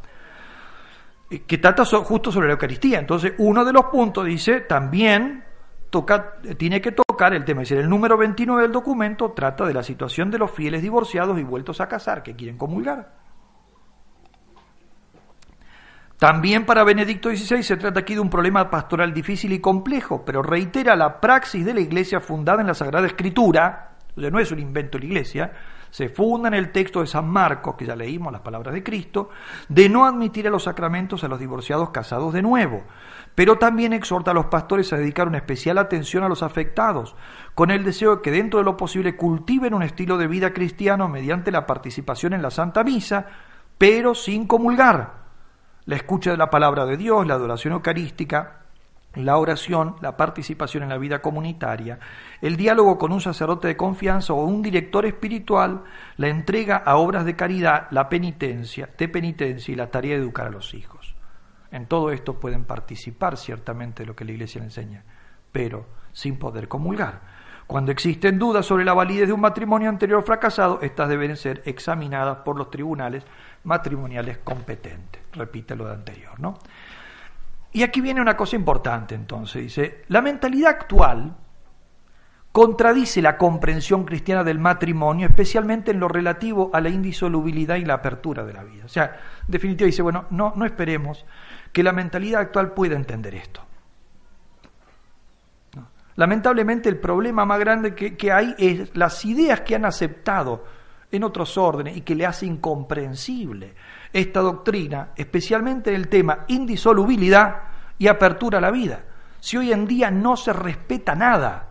eh, 1.28 1.42
que 1.42 1.58
trata 1.58 1.84
justo 1.84 2.30
sobre 2.30 2.46
la 2.46 2.52
Eucaristía. 2.52 3.00
Entonces, 3.00 3.32
uno 3.38 3.64
de 3.64 3.72
los 3.72 3.86
puntos 3.86 4.24
dice 4.24 4.60
también 4.60 5.42
toca, 5.90 6.34
tiene 6.56 6.80
que 6.80 6.92
tocar 6.92 7.34
el 7.34 7.44
tema. 7.44 7.62
Es 7.62 7.70
decir, 7.70 7.82
el 7.82 7.90
número 7.90 8.16
29 8.16 8.62
del 8.62 8.72
documento 8.72 9.32
trata 9.32 9.66
de 9.66 9.74
la 9.74 9.82
situación 9.82 10.30
de 10.30 10.38
los 10.38 10.52
fieles 10.52 10.82
divorciados 10.82 11.36
y 11.40 11.42
vueltos 11.42 11.80
a 11.80 11.88
casar 11.88 12.22
que 12.22 12.36
quieren 12.36 12.56
comulgar. 12.56 13.25
También 16.18 16.64
para 16.64 16.82
Benedicto 16.82 17.28
XVI 17.28 17.62
se 17.62 17.76
trata 17.76 18.00
aquí 18.00 18.14
de 18.14 18.20
un 18.20 18.30
problema 18.30 18.70
pastoral 18.70 19.12
difícil 19.12 19.52
y 19.52 19.58
complejo, 19.58 20.24
pero 20.24 20.42
reitera 20.42 20.96
la 20.96 21.20
praxis 21.20 21.62
de 21.64 21.74
la 21.74 21.80
Iglesia 21.80 22.20
fundada 22.20 22.62
en 22.62 22.68
la 22.68 22.74
Sagrada 22.74 23.06
Escritura, 23.06 23.96
o 24.16 24.20
sea, 24.20 24.30
no 24.30 24.38
es 24.38 24.50
un 24.50 24.58
invento 24.58 24.96
de 24.96 25.04
la 25.04 25.10
Iglesia, 25.10 25.52
se 25.90 26.08
funda 26.08 26.48
en 26.48 26.54
el 26.54 26.72
texto 26.72 27.02
de 27.02 27.06
San 27.06 27.28
Marcos, 27.28 27.74
que 27.76 27.84
ya 27.84 27.94
leímos 27.94 28.32
las 28.32 28.40
palabras 28.40 28.72
de 28.72 28.82
Cristo, 28.82 29.28
de 29.68 29.90
no 29.90 30.06
admitir 30.06 30.46
a 30.46 30.50
los 30.50 30.62
sacramentos 30.62 31.22
a 31.22 31.28
los 31.28 31.38
divorciados 31.38 31.90
casados 31.90 32.32
de 32.32 32.40
nuevo, 32.40 32.84
pero 33.34 33.58
también 33.58 33.92
exhorta 33.92 34.30
a 34.30 34.34
los 34.34 34.46
pastores 34.46 34.90
a 34.94 34.96
dedicar 34.96 35.28
una 35.28 35.36
especial 35.36 35.76
atención 35.76 36.24
a 36.24 36.30
los 36.30 36.42
afectados, 36.42 37.14
con 37.54 37.70
el 37.70 37.84
deseo 37.84 38.16
de 38.16 38.22
que 38.22 38.30
dentro 38.30 38.58
de 38.58 38.64
lo 38.64 38.78
posible 38.78 39.16
cultiven 39.16 39.74
un 39.74 39.82
estilo 39.82 40.16
de 40.16 40.28
vida 40.28 40.54
cristiano 40.54 41.08
mediante 41.08 41.52
la 41.52 41.66
participación 41.66 42.32
en 42.32 42.40
la 42.40 42.50
Santa 42.50 42.82
Misa, 42.84 43.26
pero 43.76 44.14
sin 44.14 44.46
comulgar 44.46 45.25
la 45.86 45.96
escucha 45.96 46.32
de 46.32 46.36
la 46.36 46.50
palabra 46.50 46.84
de 46.84 46.96
Dios, 46.96 47.26
la 47.26 47.34
adoración 47.34 47.72
eucarística, 47.72 48.60
la 49.14 49.38
oración, 49.38 49.96
la 50.02 50.16
participación 50.16 50.82
en 50.82 50.88
la 50.90 50.98
vida 50.98 51.22
comunitaria, 51.22 51.98
el 52.42 52.56
diálogo 52.56 52.98
con 52.98 53.12
un 53.12 53.20
sacerdote 53.20 53.68
de 53.68 53.76
confianza 53.76 54.34
o 54.34 54.44
un 54.44 54.62
director 54.62 55.06
espiritual, 55.06 55.84
la 56.16 56.28
entrega 56.28 56.76
a 56.76 56.96
obras 56.96 57.24
de 57.24 57.36
caridad, 57.36 57.86
la 57.90 58.08
penitencia, 58.08 58.90
de 58.98 59.08
penitencia 59.08 59.72
y 59.72 59.76
la 59.76 59.90
tarea 59.90 60.16
de 60.16 60.22
educar 60.22 60.48
a 60.48 60.50
los 60.50 60.74
hijos. 60.74 61.14
En 61.70 61.86
todo 61.86 62.10
esto 62.10 62.38
pueden 62.38 62.64
participar 62.64 63.36
ciertamente 63.36 64.02
de 64.02 64.06
lo 64.06 64.16
que 64.16 64.24
la 64.24 64.32
Iglesia 64.32 64.60
le 64.60 64.66
enseña, 64.66 65.04
pero 65.52 65.86
sin 66.12 66.38
poder 66.38 66.68
comulgar. 66.68 67.20
Cuando 67.66 67.90
existen 67.90 68.38
dudas 68.38 68.64
sobre 68.64 68.84
la 68.84 68.94
validez 68.94 69.26
de 69.26 69.32
un 69.32 69.40
matrimonio 69.40 69.88
anterior 69.88 70.22
fracasado, 70.22 70.78
estas 70.82 71.08
deben 71.08 71.36
ser 71.36 71.62
examinadas 71.64 72.38
por 72.38 72.56
los 72.56 72.70
tribunales 72.70 73.24
matrimoniales 73.66 74.38
competentes. 74.38 75.22
Repite 75.32 75.76
lo 75.76 75.86
de 75.86 75.94
anterior, 75.94 76.40
¿no? 76.40 76.58
Y 77.72 77.82
aquí 77.82 78.00
viene 78.00 78.22
una 78.22 78.36
cosa 78.36 78.56
importante 78.56 79.14
entonces, 79.14 79.62
dice, 79.62 80.04
la 80.08 80.22
mentalidad 80.22 80.70
actual 80.70 81.36
contradice 82.52 83.20
la 83.20 83.36
comprensión 83.36 84.04
cristiana 84.04 84.42
del 84.42 84.58
matrimonio, 84.58 85.26
especialmente 85.26 85.90
en 85.90 86.00
lo 86.00 86.08
relativo 86.08 86.70
a 86.72 86.80
la 86.80 86.88
indisolubilidad 86.88 87.76
y 87.76 87.84
la 87.84 87.94
apertura 87.94 88.44
de 88.44 88.54
la 88.54 88.64
vida. 88.64 88.86
O 88.86 88.88
sea, 88.88 89.04
en 89.42 89.50
definitiva 89.50 89.84
dice, 89.84 90.00
bueno, 90.00 90.24
no, 90.30 90.54
no 90.56 90.64
esperemos 90.64 91.26
que 91.70 91.82
la 91.82 91.92
mentalidad 91.92 92.40
actual 92.40 92.72
pueda 92.72 92.96
entender 92.96 93.34
esto. 93.34 93.60
Lamentablemente 96.14 96.88
el 96.88 96.98
problema 96.98 97.44
más 97.44 97.60
grande 97.60 97.94
que, 97.94 98.16
que 98.16 98.32
hay 98.32 98.54
es 98.56 98.96
las 98.96 99.22
ideas 99.26 99.60
que 99.60 99.74
han 99.74 99.84
aceptado 99.84 100.64
en 101.16 101.24
otros 101.24 101.56
órdenes 101.58 101.96
y 101.96 102.02
que 102.02 102.14
le 102.14 102.26
hace 102.26 102.46
incomprensible 102.46 103.74
esta 104.12 104.40
doctrina, 104.40 105.10
especialmente 105.16 105.90
en 105.90 105.96
el 105.96 106.08
tema 106.08 106.44
indisolubilidad 106.48 107.62
y 107.98 108.06
apertura 108.06 108.58
a 108.58 108.60
la 108.60 108.70
vida. 108.70 109.04
Si 109.40 109.56
hoy 109.56 109.72
en 109.72 109.86
día 109.86 110.10
no 110.10 110.36
se 110.36 110.52
respeta 110.52 111.14
nada, 111.14 111.68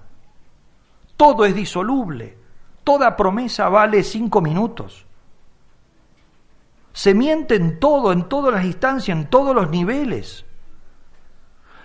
todo 1.18 1.46
es 1.46 1.56
disoluble, 1.56 2.38
toda 2.84 3.16
promesa 3.16 3.70
vale 3.70 4.04
cinco 4.04 4.42
minutos. 4.42 5.06
Se 6.94 7.14
miente 7.14 7.56
en 7.56 7.80
todo, 7.80 8.14
en 8.14 8.30
todas 8.30 8.54
las 8.54 8.64
instancias, 8.64 9.18
en 9.18 9.30
todos 9.30 9.54
los 9.54 9.70
niveles. 9.70 10.45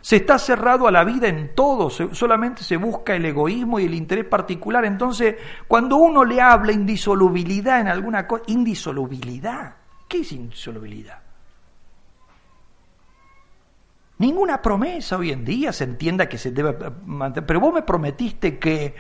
Se 0.01 0.16
está 0.16 0.38
cerrado 0.38 0.86
a 0.88 0.90
la 0.90 1.05
vida 1.05 1.28
en 1.28 1.55
todo, 1.55 1.90
solamente 1.90 2.62
se 2.62 2.76
busca 2.76 3.14
el 3.14 3.24
egoísmo 3.26 3.78
y 3.78 3.84
el 3.84 3.94
interés 3.94 4.24
particular. 4.24 4.84
Entonces, 4.84 5.36
cuando 5.68 5.96
uno 5.96 6.24
le 6.24 6.40
habla 6.40 6.72
indisolubilidad 6.72 7.80
en 7.80 7.88
alguna 7.88 8.26
cosa, 8.26 8.44
indisolubilidad, 8.46 9.76
¿qué 10.09 10.20
es 10.20 10.32
indisolubilidad? 10.32 11.18
Ninguna 14.20 14.61
promesa 14.61 15.16
hoy 15.16 15.32
en 15.32 15.46
día 15.46 15.72
se 15.72 15.84
entienda 15.84 16.28
que 16.28 16.36
se 16.36 16.51
debe 16.51 16.76
mantener. 17.07 17.46
Pero 17.46 17.59
vos 17.59 17.72
me 17.72 17.80
prometiste 17.80 18.59
que. 18.59 18.94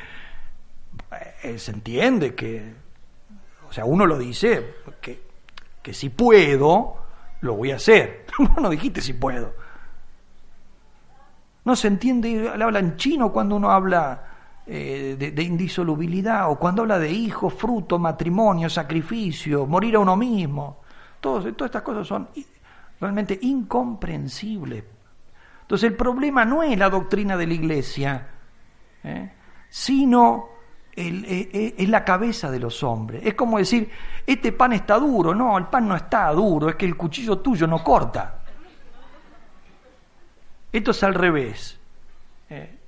Eh, 1.42 1.58
se 1.58 1.72
entiende 1.72 2.34
que. 2.34 2.72
O 3.68 3.72
sea, 3.72 3.84
uno 3.84 4.06
lo 4.06 4.18
dice, 4.18 4.76
que, 5.00 5.22
que 5.82 5.92
si 5.92 6.08
puedo, 6.08 7.04
lo 7.42 7.54
voy 7.54 7.70
a 7.70 7.76
hacer. 7.76 8.24
no 8.62 8.70
dijiste 8.70 9.02
si 9.02 9.12
puedo. 9.12 9.52
No 11.64 11.76
se 11.76 11.88
entiende, 11.88 12.48
habla 12.48 12.78
en 12.78 12.96
chino 12.96 13.30
cuando 13.32 13.56
uno 13.56 13.70
habla 13.70 14.30
eh, 14.66 15.16
de, 15.18 15.42
indisolubilidad 15.42 16.50
o 16.50 16.56
cuando 16.56 16.82
habla 16.82 16.98
de 16.98 17.10
hijos, 17.10 17.52
fruto, 17.54 17.98
matrimonio, 17.98 18.70
sacrificio, 18.70 19.66
morir 19.66 19.96
a 19.96 19.98
uno 19.98 20.16
mismo. 20.16 20.78
todas 21.20 21.44
estas 21.46 21.82
cosas 21.82 22.06
son 22.06 22.28
realmente 23.00 23.38
incomprensibles. 23.42 24.84
Entonces 25.62 25.90
el 25.90 25.96
problema 25.96 26.44
no 26.44 26.62
es 26.62 26.78
la 26.78 26.88
doctrina 26.88 27.36
de 27.36 27.46
la 27.46 27.54
iglesia, 27.54 28.28
¿eh? 29.04 29.32
sino 29.68 30.48
eh, 30.94 31.74
es 31.78 31.88
la 31.88 32.04
cabeza 32.04 32.50
de 32.50 32.58
los 32.58 32.82
hombres. 32.82 33.22
Es 33.24 33.34
como 33.34 33.58
decir, 33.58 33.90
este 34.26 34.52
pan 34.52 34.72
está 34.72 34.98
duro. 34.98 35.34
No, 35.34 35.56
el 35.56 35.66
pan 35.66 35.88
no 35.88 35.96
está 35.96 36.30
duro, 36.32 36.68
es 36.68 36.76
que 36.76 36.86
el 36.86 36.96
cuchillo 36.96 37.38
tuyo 37.38 37.66
no 37.66 37.82
corta. 37.82 38.39
Esto 40.72 40.90
es 40.92 41.02
al 41.02 41.14
revés. 41.14 41.78
Eh, 42.48 42.78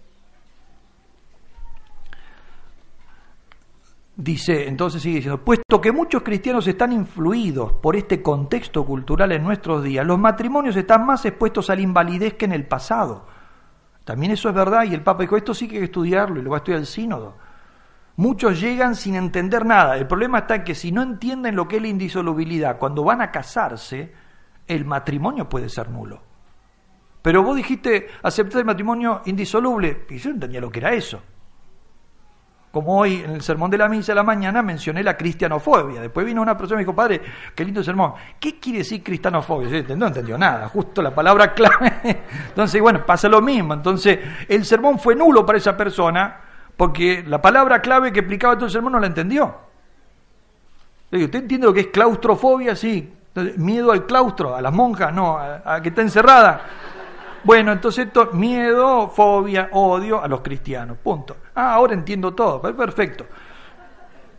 dice, 4.17 4.69
entonces 4.69 5.03
sigue 5.03 5.17
diciendo, 5.17 5.45
puesto 5.45 5.81
que 5.81 5.91
muchos 5.91 6.23
cristianos 6.23 6.67
están 6.67 6.93
influidos 6.93 7.73
por 7.75 7.97
este 7.97 8.23
contexto 8.23 8.85
cultural 8.85 9.33
en 9.33 9.43
nuestros 9.43 9.83
días, 9.83 10.07
los 10.07 10.19
matrimonios 10.19 10.77
están 10.77 11.07
más 11.07 11.25
expuestos 11.25 11.71
a 11.71 11.75
la 11.75 11.83
invalidez 11.83 12.35
que 12.35 12.45
en 12.45 12.53
el 12.53 12.67
pasado. 12.67 13.27
También 14.05 14.33
eso 14.33 14.49
es 14.49 14.55
verdad 14.55 14.85
y 14.85 14.95
el 14.95 15.03
Papa 15.03 15.23
dijo, 15.23 15.37
esto 15.37 15.55
sí 15.55 15.69
que 15.69 15.75
hay 15.75 15.81
que 15.81 15.87
estudiarlo 15.87 16.41
y 16.41 16.43
lo 16.43 16.51
va 16.51 16.57
a 16.57 16.59
estudiar 16.59 16.81
el 16.81 16.87
sínodo. 16.87 17.37
Muchos 18.17 18.61
llegan 18.61 18.95
sin 18.95 19.15
entender 19.15 19.65
nada. 19.65 19.97
El 19.97 20.07
problema 20.07 20.41
está 20.41 20.57
en 20.57 20.65
que 20.65 20.75
si 20.75 20.93
no 20.93 21.03
entienden 21.03 21.57
lo 21.57 21.67
que 21.67 21.77
es 21.77 21.83
la 21.83 21.89
indisolubilidad, 21.89 22.79
cuando 22.79 23.05
van 23.05 23.23
a 23.23 23.31
casarse, 23.31 24.13
el 24.67 24.85
matrimonio 24.85 25.49
puede 25.49 25.69
ser 25.69 25.89
nulo. 25.89 26.32
Pero 27.23 27.45
vos 27.45 27.57
dijiste 27.57 28.09
aceptar 28.23 28.59
el 28.59 28.65
matrimonio 28.65 29.23
indisoluble, 29.27 30.05
y 30.11 30.19
yo 30.19 30.31
no 30.31 30.35
entendía 30.35 30.61
lo 30.61 30.71
que 30.71 30.81
era 30.81 30.93
eso. 30.93 31.23
Como 32.73 32.99
hoy 32.99 33.23
en 33.23 33.33
el 33.33 33.43
sermón 33.43 33.71
de 33.71 33.77
la 33.77 33.87
misa 33.87 34.13
de 34.13 34.17
la 34.17 34.23
mañana 34.23 34.63
mencioné 34.63 35.03
la 35.03 35.15
cristianofobia. 35.15 36.01
Después 36.01 36.25
vino 36.25 36.41
una 36.41 36.57
persona 36.57 36.77
y 36.77 36.79
me 36.79 36.85
dijo, 36.85 36.97
padre, 36.97 37.21
qué 37.55 37.67
lindo 37.67 37.85
sermón. 37.85 38.15
¿Qué 38.41 38.59
quiere 38.59 38.79
decir 38.79 39.03
cristianofobia? 39.03 39.83
Yo 39.83 39.95
no 39.95 40.07
entendió 40.07 40.39
nada, 40.39 40.69
justo 40.69 41.03
la 41.03 41.15
palabra 41.15 41.53
clave. 41.53 41.93
Entonces, 42.49 42.81
bueno, 42.81 43.05
pasa 43.05 43.29
lo 43.29 43.43
mismo. 43.43 43.75
Entonces, 43.75 44.19
el 44.49 44.65
sermón 44.65 44.99
fue 44.99 45.15
nulo 45.15 45.45
para 45.45 45.59
esa 45.59 45.77
persona 45.77 46.41
porque 46.75 47.23
la 47.27 47.43
palabra 47.43 47.83
clave 47.83 48.11
que 48.11 48.21
explicaba 48.21 48.55
todo 48.55 48.65
el 48.65 48.73
sermón 48.73 48.93
no 48.93 49.01
la 49.01 49.07
entendió. 49.07 49.55
¿Usted 51.13 51.41
entiende 51.41 51.67
lo 51.67 51.75
que 51.75 51.81
es 51.81 51.87
claustrofobia? 51.89 52.75
Sí. 52.75 53.13
Miedo 53.57 53.93
al 53.93 54.07
claustro, 54.07 54.57
a 54.57 54.63
las 54.63 54.73
monjas, 54.73 55.13
no, 55.13 55.39
a 55.39 55.81
que 55.83 55.91
está 55.91 56.01
encerrada. 56.01 56.63
Bueno, 57.45 57.73
entonces 57.73 58.09
miedo, 58.33 59.09
fobia, 59.09 59.69
odio 59.73 60.23
a 60.23 60.29
los 60.29 60.41
cristianos. 60.43 60.99
Punto. 61.03 61.37
Ah, 61.55 61.75
ahora 61.75 61.95
entiendo 61.95 62.35
todo. 62.35 62.61
Perfecto. 62.61 63.27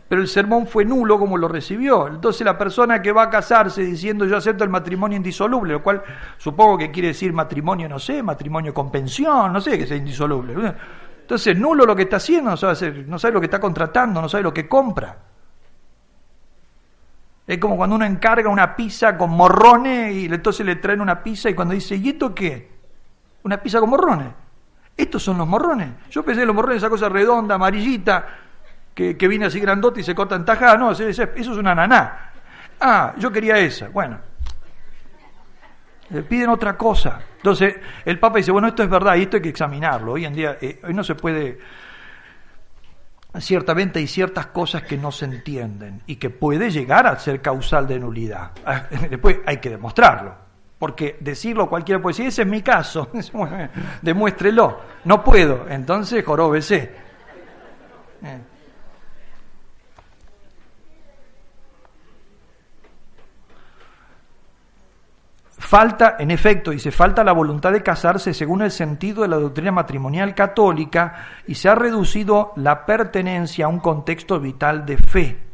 Pero 0.08 0.22
el 0.22 0.28
sermón 0.28 0.66
fue 0.66 0.84
nulo 0.84 1.18
como 1.18 1.36
lo 1.36 1.48
recibió. 1.48 2.08
Entonces 2.08 2.44
la 2.44 2.56
persona 2.56 3.02
que 3.02 3.12
va 3.12 3.24
a 3.24 3.30
casarse 3.30 3.82
diciendo 3.82 4.26
yo 4.26 4.36
acepto 4.36 4.64
el 4.64 4.70
matrimonio 4.70 5.16
indisoluble, 5.16 5.74
lo 5.74 5.82
cual 5.82 6.02
supongo 6.38 6.78
que 6.78 6.90
quiere 6.90 7.08
decir 7.08 7.32
matrimonio, 7.32 7.88
no 7.88 7.98
sé, 7.98 8.22
matrimonio 8.22 8.72
con 8.72 8.90
pensión, 8.90 9.52
no 9.52 9.60
sé 9.60 9.78
que 9.78 9.86
sea 9.86 9.96
indisoluble. 9.96 10.54
Entonces 11.20 11.58
nulo 11.58 11.86
lo 11.86 11.96
que 11.96 12.02
está 12.02 12.16
haciendo, 12.16 12.50
no 12.50 12.56
sabe, 12.56 13.04
no 13.06 13.18
sabe 13.18 13.34
lo 13.34 13.40
que 13.40 13.46
está 13.46 13.58
contratando, 13.58 14.20
no 14.20 14.28
sabe 14.28 14.44
lo 14.44 14.52
que 14.52 14.68
compra. 14.68 15.16
Es 17.46 17.58
como 17.58 17.76
cuando 17.76 17.96
uno 17.96 18.04
encarga 18.04 18.48
una 18.48 18.76
pizza 18.76 19.18
con 19.18 19.30
morrones 19.30 20.14
y 20.14 20.26
entonces 20.26 20.64
le 20.64 20.76
traen 20.76 21.00
una 21.00 21.22
pizza 21.22 21.50
y 21.50 21.54
cuando 21.54 21.74
dice, 21.74 21.96
¿y 21.96 22.10
esto 22.10 22.34
qué? 22.34 22.73
Una 23.44 23.58
pizza 23.58 23.78
con 23.78 23.90
morrones. 23.90 24.28
Estos 24.96 25.22
son 25.22 25.38
los 25.38 25.46
morrones. 25.46 25.88
Yo 26.10 26.24
pensé 26.24 26.42
en 26.42 26.48
los 26.48 26.56
morrones, 26.56 26.78
esa 26.78 26.90
cosa 26.90 27.08
redonda, 27.08 27.54
amarillita, 27.54 28.26
que, 28.94 29.16
que 29.16 29.28
viene 29.28 29.46
así 29.46 29.60
grandote 29.60 30.00
y 30.00 30.04
se 30.04 30.14
corta 30.14 30.34
en 30.34 30.44
tajada. 30.44 30.76
No, 30.76 30.92
eso, 30.92 31.04
es 31.08 31.48
una 31.48 31.72
ananá. 31.72 32.30
Ah, 32.80 33.14
yo 33.18 33.30
quería 33.30 33.58
esa. 33.58 33.88
Bueno, 33.88 34.18
le 36.10 36.22
piden 36.22 36.50
otra 36.50 36.76
cosa. 36.76 37.20
Entonces 37.36 37.76
el 38.04 38.18
Papa 38.18 38.38
dice, 38.38 38.50
bueno, 38.50 38.68
esto 38.68 38.82
es 38.82 38.90
verdad 38.90 39.16
y 39.16 39.22
esto 39.22 39.36
hay 39.36 39.42
que 39.42 39.48
examinarlo. 39.50 40.12
Hoy 40.12 40.24
en 40.24 40.34
día, 40.34 40.56
eh, 40.60 40.80
hoy 40.84 40.94
no 40.94 41.02
se 41.02 41.14
puede, 41.14 41.58
ciertamente 43.40 43.98
hay 43.98 44.06
ciertas 44.06 44.46
cosas 44.46 44.82
que 44.82 44.96
no 44.96 45.12
se 45.12 45.26
entienden 45.26 46.02
y 46.06 46.16
que 46.16 46.30
puede 46.30 46.70
llegar 46.70 47.06
a 47.06 47.18
ser 47.18 47.42
causal 47.42 47.86
de 47.86 47.98
nulidad. 47.98 48.52
Ah, 48.64 48.84
después 49.10 49.38
hay 49.44 49.58
que 49.58 49.70
demostrarlo 49.70 50.43
porque 50.78 51.16
decirlo 51.20 51.68
cualquiera 51.68 52.00
puede 52.00 52.14
decir, 52.14 52.26
ese 52.26 52.42
es 52.42 52.48
mi 52.48 52.62
caso, 52.62 53.08
demuéstrelo. 54.02 54.80
No 55.04 55.22
puedo, 55.22 55.66
entonces 55.68 56.24
joróbese. 56.24 56.92
Eh. 58.22 58.38
Falta, 65.56 66.16
en 66.18 66.30
efecto, 66.30 66.72
dice, 66.72 66.90
falta 66.90 67.24
la 67.24 67.32
voluntad 67.32 67.72
de 67.72 67.82
casarse 67.82 68.34
según 68.34 68.62
el 68.62 68.70
sentido 68.70 69.22
de 69.22 69.28
la 69.28 69.38
doctrina 69.38 69.72
matrimonial 69.72 70.34
católica 70.34 71.26
y 71.46 71.54
se 71.54 71.68
ha 71.68 71.74
reducido 71.74 72.52
la 72.56 72.84
pertenencia 72.84 73.64
a 73.64 73.68
un 73.68 73.80
contexto 73.80 74.38
vital 74.38 74.84
de 74.84 74.98
fe. 74.98 75.53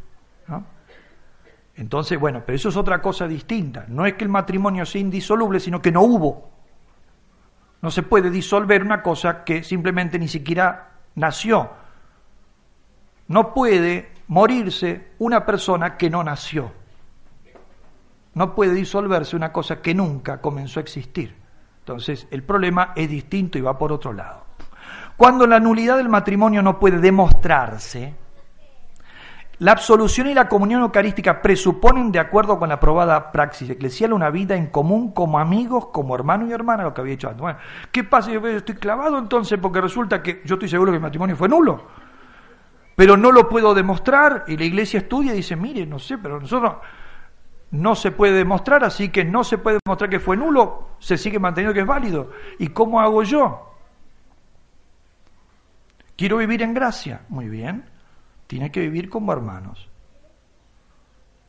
Entonces, 1.81 2.20
bueno, 2.20 2.43
pero 2.45 2.57
eso 2.57 2.68
es 2.68 2.76
otra 2.76 3.01
cosa 3.01 3.26
distinta. 3.26 3.87
No 3.89 4.05
es 4.05 4.12
que 4.12 4.24
el 4.24 4.28
matrimonio 4.28 4.85
sea 4.85 5.01
indisoluble, 5.01 5.59
sino 5.59 5.81
que 5.81 5.91
no 5.91 6.03
hubo. 6.03 6.51
No 7.81 7.91
se 7.91 8.03
puede 8.03 8.28
disolver 8.28 8.83
una 8.83 9.03
cosa 9.03 9.45
que 9.45 9.62
simplemente 9.62 10.18
ni 10.18 10.28
siquiera 10.28 10.99
nació. 11.14 11.70
No 13.28 13.55
puede 13.55 14.12
morirse 14.26 15.12
una 15.20 15.47
persona 15.47 15.97
que 15.97 16.11
no 16.11 16.22
nació. 16.22 16.70
No 18.35 18.55
puede 18.55 18.74
disolverse 18.74 19.35
una 19.35 19.51
cosa 19.51 19.81
que 19.81 19.95
nunca 19.95 20.39
comenzó 20.43 20.81
a 20.81 20.83
existir. 20.83 21.35
Entonces, 21.78 22.28
el 22.31 22.43
problema 22.43 22.93
es 22.95 23.09
distinto 23.09 23.57
y 23.57 23.62
va 23.62 23.78
por 23.78 23.91
otro 23.91 24.12
lado. 24.12 24.45
Cuando 25.16 25.47
la 25.47 25.59
nulidad 25.59 25.97
del 25.97 26.11
matrimonio 26.11 26.61
no 26.61 26.78
puede 26.78 26.99
demostrarse, 26.99 28.14
la 29.61 29.73
absolución 29.73 30.27
y 30.27 30.33
la 30.33 30.49
comunión 30.49 30.81
eucarística 30.81 31.43
presuponen, 31.43 32.11
de 32.11 32.19
acuerdo 32.19 32.59
con 32.59 32.71
la 32.71 32.77
aprobada 32.77 33.31
praxis 33.31 33.69
eclesial, 33.69 34.15
una 34.15 34.31
vida 34.31 34.57
en 34.57 34.69
común 34.69 35.13
como 35.13 35.39
amigos, 35.39 35.89
como 35.89 36.15
hermano 36.15 36.47
y 36.47 36.53
hermana, 36.53 36.83
lo 36.83 36.95
que 36.95 37.03
había 37.03 37.11
dicho 37.11 37.29
antes. 37.29 37.57
¿qué 37.93 38.03
pasa? 38.03 38.33
Yo 38.33 38.45
estoy 38.49 38.77
clavado 38.77 39.19
entonces 39.19 39.59
porque 39.61 39.83
resulta 39.83 40.23
que 40.23 40.41
yo 40.47 40.55
estoy 40.55 40.71
seguro 40.71 40.93
que 40.93 40.97
el 40.97 41.03
matrimonio 41.03 41.37
fue 41.37 41.47
nulo, 41.47 41.89
pero 42.97 43.19
no 43.19 43.31
lo 43.33 43.51
puedo 43.51 43.75
demostrar 43.75 44.45
y 44.49 44.57
la 44.57 44.65
iglesia 44.65 45.01
estudia 45.01 45.35
y 45.35 45.37
dice, 45.37 45.57
mire, 45.57 45.85
no 45.85 45.99
sé, 45.99 46.17
pero 46.17 46.41
nosotros 46.41 46.77
no 47.73 47.95
se 47.95 48.13
puede 48.13 48.33
demostrar, 48.33 48.83
así 48.83 49.11
que 49.11 49.27
no 49.27 49.45
se 49.45 49.59
puede 49.59 49.79
demostrar 49.85 50.09
que 50.09 50.21
fue 50.21 50.39
nulo, 50.39 50.89
se 51.01 51.19
sigue 51.19 51.39
manteniendo 51.39 51.75
que 51.75 51.81
es 51.81 51.87
válido. 51.87 52.31
¿Y 52.59 52.69
cómo 52.69 52.99
hago 52.99 53.23
yo? 53.25 53.75
Quiero 56.17 56.39
vivir 56.39 56.63
en 56.63 56.73
gracia. 56.73 57.21
Muy 57.29 57.51
bien 57.51 58.00
tiene 58.51 58.73
que 58.73 58.81
vivir 58.81 59.09
como 59.09 59.33
hermanos. 59.33 59.89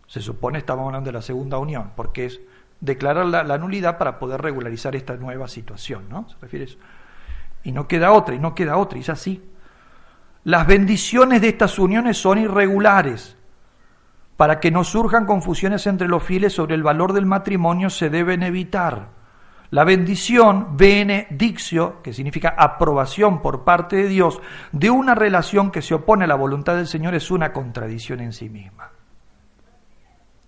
Se 0.05 0.21
supone, 0.21 0.59
estamos 0.59 0.85
hablando 0.85 1.07
de 1.07 1.13
la 1.13 1.23
segunda 1.23 1.57
unión, 1.57 1.93
porque 1.95 2.27
es 2.27 2.39
declarar 2.79 3.25
la, 3.25 3.57
nulidad 3.57 3.97
para 3.97 4.19
poder 4.19 4.39
regularizar 4.39 4.95
esta 4.95 5.15
nueva 5.15 5.47
situación, 5.47 6.07
¿no? 6.09 6.29
¿Se 6.29 6.35
refiere 6.39 6.65
a 6.65 6.67
eso? 6.67 6.77
Y 7.63 7.71
no 7.71 7.87
queda 7.87 8.11
otra, 8.11 8.35
y 8.35 8.39
no 8.39 8.53
queda 8.53 8.77
otra, 8.77 8.99
y 8.99 9.01
es 9.01 9.09
así. 9.09 9.43
Las 10.43 10.67
bendiciones 10.67 11.41
de 11.41 11.47
estas 11.49 11.79
uniones 11.79 12.19
son 12.19 12.37
irregulares. 12.37 13.35
Para 14.37 14.59
que 14.59 14.69
no 14.69 14.83
surjan 14.83 15.25
confusiones 15.25 15.87
entre 15.87 16.07
los 16.07 16.21
fieles 16.21 16.53
sobre 16.53 16.75
el 16.75 16.83
valor 16.83 17.13
del 17.13 17.25
matrimonio 17.25 17.89
se 17.89 18.11
deben 18.11 18.43
evitar. 18.43 19.07
La 19.71 19.85
bendición, 19.85 20.75
benedictio, 20.75 22.01
que 22.03 22.11
significa 22.11 22.55
aprobación 22.57 23.41
por 23.41 23.63
parte 23.63 23.95
de 23.95 24.07
Dios, 24.09 24.41
de 24.73 24.89
una 24.89 25.15
relación 25.15 25.71
que 25.71 25.81
se 25.81 25.93
opone 25.93 26.25
a 26.25 26.27
la 26.27 26.35
voluntad 26.35 26.75
del 26.75 26.87
Señor 26.87 27.15
es 27.15 27.31
una 27.31 27.53
contradicción 27.53 28.19
en 28.19 28.33
sí 28.33 28.49
misma. 28.49 28.91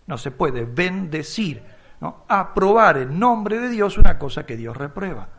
No 0.08 0.18
se 0.18 0.32
puede 0.32 0.66
bendecir, 0.66 1.64
¿no? 2.02 2.26
aprobar 2.28 2.98
en 2.98 3.18
nombre 3.18 3.60
de 3.60 3.70
Dios 3.70 3.98
una 3.98 4.20
cosa 4.20 4.46
que 4.46 4.58
Dios 4.58 4.76
reprueba. 4.76 5.30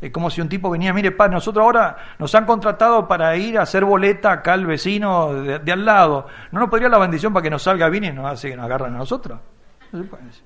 Es 0.00 0.10
como 0.10 0.30
si 0.30 0.40
un 0.40 0.48
tipo 0.48 0.70
venía, 0.70 0.94
mire, 0.94 1.12
padre, 1.12 1.34
nosotros 1.34 1.62
ahora 1.62 1.96
nos 2.18 2.34
han 2.34 2.46
contratado 2.46 3.06
para 3.06 3.36
ir 3.36 3.58
a 3.58 3.62
hacer 3.62 3.84
boleta 3.84 4.32
acá 4.32 4.54
al 4.54 4.64
vecino 4.64 5.34
de, 5.34 5.72
al 5.72 5.84
lado. 5.84 6.26
¿No 6.52 6.60
nos 6.60 6.70
podría 6.70 6.88
la 6.88 6.98
bendición 6.98 7.34
para 7.34 7.42
que 7.42 7.50
nos 7.50 7.62
salga 7.62 7.88
bien 7.90 8.04
y 8.04 8.12
nos 8.12 8.24
hace 8.24 8.48
que 8.48 8.56
nos 8.56 8.64
agarran 8.64 8.94
a 8.94 8.98
nosotros? 8.98 9.38
No 9.92 10.02
se 10.02 10.08
puede 10.08 10.24
decir. 10.24 10.44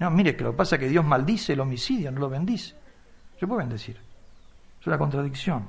No, 0.00 0.10
mire, 0.10 0.36
que 0.36 0.44
lo 0.44 0.50
que 0.50 0.56
pasa 0.58 0.76
es 0.76 0.80
que 0.80 0.88
Dios 0.88 1.04
maldice 1.04 1.54
el 1.54 1.60
homicidio, 1.60 2.12
no 2.12 2.20
lo 2.20 2.28
bendice. 2.28 2.74
Se 3.40 3.46
puede 3.46 3.60
bendecir. 3.60 3.98
Es 4.80 4.86
una 4.86 4.98
contradicción. 4.98 5.66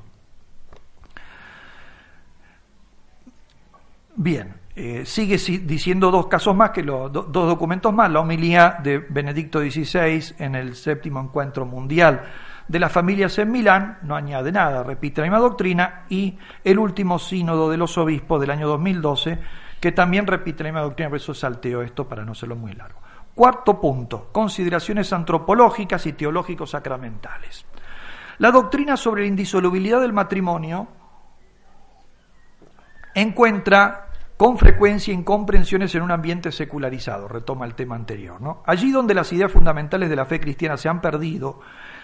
Bien, 4.16 4.56
eh, 4.76 5.06
sigue 5.06 5.38
diciendo 5.38 6.12
dos 6.12 6.28
casos 6.28 6.56
más, 6.56 6.72
que 6.72 6.84
los 6.84 7.12
dos 7.14 7.32
documentos 7.32 7.94
más, 7.94 8.12
la 8.12 8.20
homilía 8.20 8.78
de 8.84 8.98
Benedicto 8.98 9.60
XVI 9.60 10.36
en 10.40 10.56
el 10.56 10.76
séptimo 10.76 11.22
encuentro 11.22 11.66
mundial 11.66 12.24
de 12.74 12.80
las 12.80 12.92
familias 12.92 13.38
en 13.38 13.52
Milán, 13.52 14.00
no 14.02 14.16
añade 14.16 14.52
nada, 14.52 14.82
repite 14.82 15.22
la 15.22 15.28
misma 15.28 15.38
doctrina, 15.38 16.06
y 16.10 16.40
el 16.64 16.80
último 16.80 17.20
sínodo 17.20 17.70
de 17.70 17.78
los 17.78 18.00
obispos 18.00 18.42
del 18.42 18.50
año 18.50 18.68
2012, 18.68 19.38
que 19.80 19.92
también 19.92 20.26
repite 20.26 20.64
la 20.64 20.70
misma 20.70 20.82
doctrina, 20.82 21.10
por 21.10 21.18
eso 21.18 21.36
salteo 21.36 21.84
esto 21.84 22.10
para 22.10 22.26
no 22.26 22.32
hacerlo 22.32 22.56
muy 22.56 22.74
largo. 22.74 23.00
Cuarto 23.36 23.80
punto, 23.80 24.30
consideraciones 24.32 25.14
antropológicas 25.14 26.04
y 26.08 26.14
teológicos 26.14 26.72
sacramentales. 26.72 27.64
La 28.40 28.50
doctrina 28.50 28.98
sobre 28.98 29.22
la 29.22 29.28
indisolubilidad 29.28 30.02
del 30.02 30.14
matrimonio 30.14 30.88
encuentra 33.14 34.08
con 34.36 34.58
frecuencia 34.58 35.14
incomprensiones 35.14 35.94
en 35.94 36.02
un 36.02 36.12
ambiente 36.12 36.52
secularizado, 36.52 37.28
retoma 37.28 37.66
el 37.66 37.76
tema 37.76 37.94
anterior. 37.94 38.42
¿no? 38.42 38.64
Allí 38.66 38.92
donde 38.92 39.14
las 39.14 39.32
ideas 39.32 39.52
fundamentales 39.52 40.10
de 40.10 40.16
la 40.16 40.26
fe 40.26 40.40
cristiana 40.40 40.76
se 40.76 40.90
han 40.90 41.02
perdido, 41.02 41.60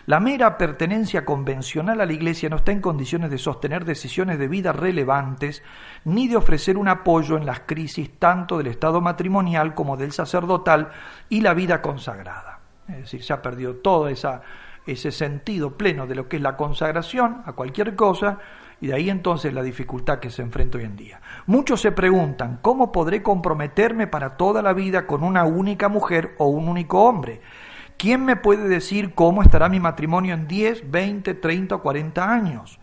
la 0.10 0.20
mera 0.20 0.58
pertenencia 0.58 1.24
convencional 1.24 2.02
a 2.02 2.06
la 2.08 2.14
Iglesia 2.14 2.50
no 2.50 2.56
está 2.56 2.72
en 2.72 2.82
condiciones 2.82 3.30
de 3.30 3.38
sostener 3.38 3.86
decisiones 3.86 4.40
de 4.40 4.48
vida 4.48 4.74
relevantes 4.74 5.62
ni 6.04 6.28
de 6.28 6.36
ofrecer 6.36 6.78
un 6.78 6.88
apoyo 6.88 7.38
en 7.38 7.46
las 7.46 7.60
crisis 7.60 8.18
tanto 8.18 8.58
del 8.58 8.66
estado 8.66 9.02
matrimonial 9.02 9.76
como 9.76 9.98
del 9.98 10.12
sacerdotal 10.12 10.90
y 11.30 11.42
la 11.42 11.54
vida 11.54 11.84
consagrada. 11.84 12.60
Es 12.88 13.02
decir, 13.02 13.24
se 13.24 13.34
ha 13.34 13.44
perdido 13.44 13.76
todo 13.76 14.08
ese 14.08 15.12
sentido 15.12 15.78
pleno 15.78 16.08
de 16.08 16.16
lo 16.16 16.28
que 16.28 16.38
es 16.38 16.42
la 16.42 16.58
consagración 16.58 17.44
a 17.46 17.54
cualquier 17.54 17.96
cosa 17.96 18.40
y 18.82 18.88
de 18.88 18.96
ahí 18.96 19.12
entonces 19.12 19.54
la 19.54 19.62
dificultad 19.62 20.18
que 20.18 20.32
se 20.32 20.42
enfrenta 20.42 20.80
hoy 20.80 20.86
en 20.86 20.96
día. 20.96 21.22
Muchos 21.46 21.82
se 21.82 21.92
preguntan, 21.92 22.58
¿cómo 22.64 22.92
podré 22.92 23.22
comprometerme 23.22 24.08
para 24.08 24.38
toda 24.38 24.64
la 24.64 24.74
vida 24.74 25.06
con 25.06 25.24
una 25.24 25.44
única 25.44 25.88
mujer 25.88 26.34
o 26.40 26.48
un 26.48 26.68
único 26.68 27.04
hombre? 27.04 27.42
¿Quién 28.00 28.24
me 28.24 28.38
puede 28.38 28.70
decir 28.70 29.14
cómo 29.14 29.44
estará 29.44 29.68
mi 29.68 29.82
matrimonio 29.82 30.34
en 30.34 30.48
10, 30.48 30.90
20, 30.90 31.34
30 31.34 31.76
o 31.76 31.82
40 31.82 32.32
años? 32.32 32.80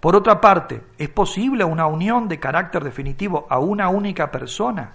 Por 0.00 0.16
otra 0.16 0.40
parte, 0.40 0.82
¿es 0.98 1.08
posible 1.08 1.62
una 1.62 1.86
unión 1.86 2.26
de 2.26 2.40
carácter 2.40 2.82
definitivo 2.82 3.46
a 3.48 3.60
una 3.60 3.88
única 3.90 4.32
persona? 4.32 4.94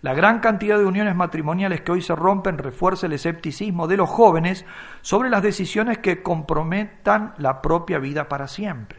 La 0.00 0.14
gran 0.14 0.40
cantidad 0.40 0.78
de 0.78 0.84
uniones 0.84 1.14
matrimoniales 1.14 1.82
que 1.82 1.92
hoy 1.92 2.02
se 2.02 2.16
rompen 2.16 2.58
refuerza 2.58 3.06
el 3.06 3.12
escepticismo 3.12 3.86
de 3.86 3.98
los 3.98 4.10
jóvenes 4.10 4.66
sobre 5.00 5.30
las 5.30 5.44
decisiones 5.44 5.98
que 5.98 6.20
comprometan 6.20 7.34
la 7.38 7.62
propia 7.62 8.00
vida 8.00 8.28
para 8.28 8.48
siempre. 8.48 8.98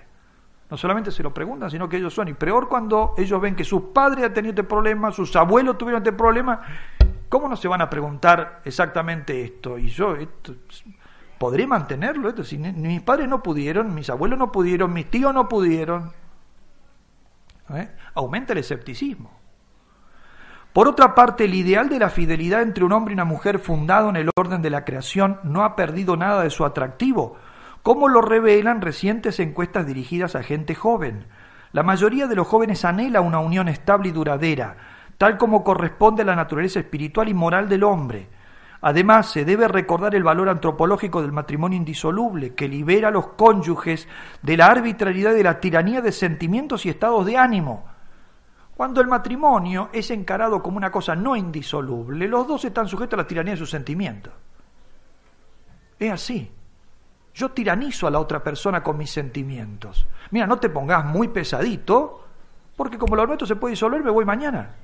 No 0.69 0.77
solamente 0.77 1.11
se 1.11 1.23
lo 1.23 1.33
preguntan, 1.33 1.69
sino 1.69 1.89
que 1.89 1.97
ellos 1.97 2.13
son. 2.13 2.29
Y 2.29 2.33
peor 2.35 2.69
cuando 2.69 3.15
ellos 3.17 3.41
ven 3.41 3.57
que 3.57 3.65
sus 3.65 3.81
padres 3.93 4.23
han 4.23 4.33
tenido 4.33 4.51
este 4.51 4.63
problema, 4.63 5.11
sus 5.11 5.35
abuelos 5.35 5.77
tuvieron 5.77 6.03
este 6.03 6.13
problema 6.13 6.61
¿Cómo 7.29 7.49
no 7.49 7.55
se 7.55 7.67
van 7.67 7.81
a 7.81 7.89
preguntar 7.89 8.61
exactamente 8.63 9.43
esto? 9.43 9.77
Y 9.77 9.87
yo, 9.87 10.15
esto, 10.15 10.53
¿podré 11.37 11.67
mantenerlo? 11.67 12.29
Esto? 12.29 12.43
Si 12.43 12.57
mis 12.57 13.01
padres 13.01 13.27
no 13.27 13.43
pudieron, 13.43 13.93
mis 13.93 14.09
abuelos 14.09 14.39
no 14.39 14.51
pudieron, 14.51 14.93
mis 14.93 15.09
tíos 15.09 15.33
no 15.33 15.49
pudieron. 15.49 16.11
¿Eh? 17.73 17.89
Aumenta 18.13 18.53
el 18.53 18.59
escepticismo. 18.59 19.37
Por 20.71 20.87
otra 20.87 21.15
parte, 21.15 21.45
el 21.45 21.55
ideal 21.55 21.89
de 21.89 21.99
la 21.99 22.09
fidelidad 22.09 22.61
entre 22.61 22.83
un 22.83 22.91
hombre 22.91 23.13
y 23.13 23.15
una 23.15 23.25
mujer 23.25 23.59
fundado 23.59 24.09
en 24.09 24.15
el 24.15 24.29
orden 24.35 24.61
de 24.61 24.69
la 24.69 24.85
creación 24.85 25.39
no 25.43 25.63
ha 25.63 25.75
perdido 25.75 26.15
nada 26.15 26.43
de 26.43 26.51
su 26.51 26.65
atractivo, 26.65 27.35
como 27.81 28.07
lo 28.07 28.21
revelan 28.21 28.81
recientes 28.81 29.39
encuestas 29.39 29.87
dirigidas 29.87 30.35
a 30.35 30.43
gente 30.43 30.75
joven. 30.75 31.25
La 31.71 31.83
mayoría 31.83 32.27
de 32.27 32.35
los 32.35 32.47
jóvenes 32.47 32.85
anhela 32.85 33.21
una 33.21 33.39
unión 33.39 33.67
estable 33.67 34.09
y 34.09 34.11
duradera, 34.11 34.77
tal 35.17 35.37
como 35.37 35.63
corresponde 35.63 36.21
a 36.21 36.25
la 36.25 36.35
naturaleza 36.35 36.79
espiritual 36.79 37.29
y 37.29 37.33
moral 37.33 37.67
del 37.67 37.83
hombre. 37.83 38.27
Además, 38.81 39.31
se 39.31 39.43
debe 39.43 39.67
recordar 39.67 40.13
el 40.13 40.23
valor 40.23 40.49
antropológico 40.49 41.21
del 41.21 41.31
matrimonio 41.31 41.77
indisoluble, 41.77 42.53
que 42.53 42.67
libera 42.67 43.07
a 43.07 43.11
los 43.11 43.27
cónyuges 43.29 44.07
de 44.41 44.57
la 44.57 44.67
arbitrariedad 44.67 45.31
y 45.31 45.37
de 45.37 45.43
la 45.43 45.59
tiranía 45.59 46.01
de 46.01 46.11
sentimientos 46.11 46.85
y 46.85 46.89
estados 46.89 47.25
de 47.25 47.37
ánimo. 47.37 47.85
Cuando 48.75 49.01
el 49.01 49.07
matrimonio 49.07 49.89
es 49.91 50.11
encarado 50.11 50.61
como 50.61 50.77
una 50.77 50.91
cosa 50.91 51.15
no 51.15 51.35
indisoluble, 51.35 52.27
los 52.27 52.47
dos 52.47 52.63
están 52.65 52.87
sujetos 52.87 53.17
a 53.17 53.23
la 53.23 53.27
tiranía 53.27 53.53
de 53.53 53.57
sus 53.57 53.71
sentimientos. 53.71 54.31
Es 55.97 56.11
así. 56.11 56.51
Yo 57.33 57.49
tiranizo 57.49 58.05
a 58.05 58.11
la 58.11 58.19
otra 58.19 58.43
persona 58.43 58.83
con 58.83 58.97
mis 58.97 59.09
sentimientos. 59.09 60.05
Mira, 60.29 60.45
no 60.45 60.59
te 60.59 60.69
pongas 60.69 61.03
muy 61.05 61.29
pesadito, 61.29 62.23
porque 62.75 62.99
como 62.99 63.15
lo 63.15 63.25
nuestro 63.25 63.47
se 63.47 63.55
puede 63.55 63.71
disolver, 63.71 64.03
me 64.03 64.11
voy 64.11 64.25
mañana. 64.25 64.75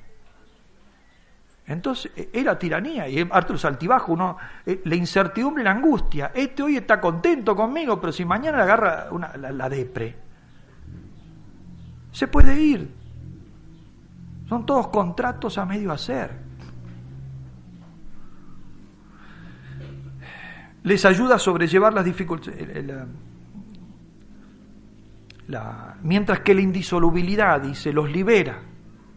Entonces 1.66 2.12
e, 2.16 2.30
era 2.34 2.58
tiranía 2.60 3.08
y 3.08 3.20
harto 3.32 3.56
altibajo, 3.68 4.14
uno, 4.14 4.38
eh, 4.66 4.82
la 4.86 4.96
incertidumbre 4.96 5.64
y 5.64 5.66
la 5.66 5.72
angustia. 5.72 6.32
Este 6.34 6.64
hoy 6.64 6.78
está 6.78 7.00
contento 7.00 7.56
conmigo, 7.56 8.00
pero 8.00 8.12
si 8.12 8.26
mañana 8.26 8.58
le 8.58 8.64
agarra 8.64 9.08
una, 9.12 9.36
la, 9.38 9.70
depre, 9.70 10.16
se 12.12 12.28
puede 12.28 12.60
ir. 12.60 12.92
Son 14.50 14.66
todos 14.66 14.90
contratos 14.90 15.58
a 15.58 15.66
medio 15.66 15.92
hacer. 15.92 16.44
Les 20.84 21.06
ayuda 21.06 21.36
a 21.36 21.40
sobrellevar 21.40 21.94
las 21.94 22.04
dificultades. 22.04 22.68
mientras 26.02 26.42
que 26.42 26.54
la 26.54 26.62
indisolubilidad, 26.62 27.62
dice, 27.62 27.94
los 27.94 28.12
libera, 28.12 28.60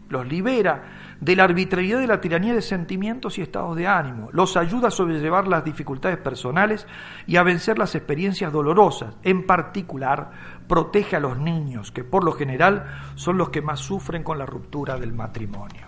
los 0.09 0.25
libera 0.25 1.06
de 1.19 1.35
la 1.35 1.45
arbitrariedad 1.45 1.99
de 1.99 2.07
la 2.07 2.21
tiranía 2.21 2.53
de 2.53 2.61
sentimientos 2.61 3.37
y 3.37 3.41
estados 3.41 3.75
de 3.75 3.87
ánimo, 3.87 4.29
los 4.31 4.55
ayuda 4.55 4.89
a 4.89 4.91
sobrellevar 4.91 5.47
las 5.47 5.63
dificultades 5.63 6.17
personales 6.17 6.85
y 7.25 7.37
a 7.37 7.43
vencer 7.43 7.77
las 7.77 7.95
experiencias 7.95 8.53
dolorosas. 8.53 9.15
En 9.23 9.45
particular, 9.45 10.31
protege 10.67 11.15
a 11.15 11.19
los 11.19 11.37
niños, 11.37 11.91
que 11.91 12.03
por 12.03 12.23
lo 12.23 12.33
general 12.33 12.85
son 13.15 13.37
los 13.37 13.49
que 13.49 13.61
más 13.61 13.79
sufren 13.79 14.23
con 14.23 14.37
la 14.37 14.45
ruptura 14.45 14.97
del 14.97 15.13
matrimonio. 15.13 15.87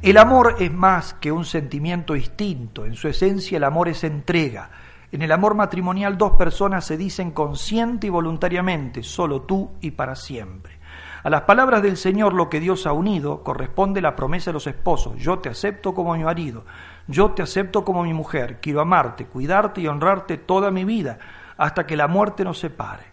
El 0.00 0.16
amor 0.16 0.54
es 0.60 0.72
más 0.72 1.14
que 1.14 1.32
un 1.32 1.44
sentimiento 1.44 2.14
distinto, 2.14 2.86
en 2.86 2.94
su 2.94 3.08
esencia 3.08 3.56
el 3.56 3.64
amor 3.64 3.88
es 3.88 4.04
entrega. 4.04 4.70
En 5.10 5.22
el 5.22 5.32
amor 5.32 5.54
matrimonial 5.54 6.16
dos 6.16 6.36
personas 6.36 6.84
se 6.84 6.96
dicen 6.96 7.32
consciente 7.32 8.06
y 8.06 8.10
voluntariamente, 8.10 9.02
solo 9.02 9.42
tú 9.42 9.72
y 9.80 9.90
para 9.90 10.14
siempre. 10.14 10.77
A 11.22 11.30
las 11.30 11.42
palabras 11.42 11.82
del 11.82 11.96
Señor, 11.96 12.32
lo 12.32 12.48
que 12.48 12.60
Dios 12.60 12.86
ha 12.86 12.92
unido, 12.92 13.42
corresponde 13.42 14.00
la 14.00 14.14
promesa 14.14 14.50
de 14.50 14.54
los 14.54 14.66
esposos. 14.66 15.16
Yo 15.18 15.40
te 15.40 15.48
acepto 15.48 15.92
como 15.92 16.14
mi 16.14 16.22
marido, 16.22 16.64
yo 17.08 17.32
te 17.32 17.42
acepto 17.42 17.84
como 17.84 18.04
mi 18.04 18.14
mujer, 18.14 18.58
quiero 18.60 18.80
amarte, 18.80 19.26
cuidarte 19.26 19.80
y 19.80 19.88
honrarte 19.88 20.36
toda 20.36 20.70
mi 20.70 20.84
vida, 20.84 21.18
hasta 21.56 21.86
que 21.86 21.96
la 21.96 22.06
muerte 22.06 22.44
nos 22.44 22.58
separe. 22.58 23.04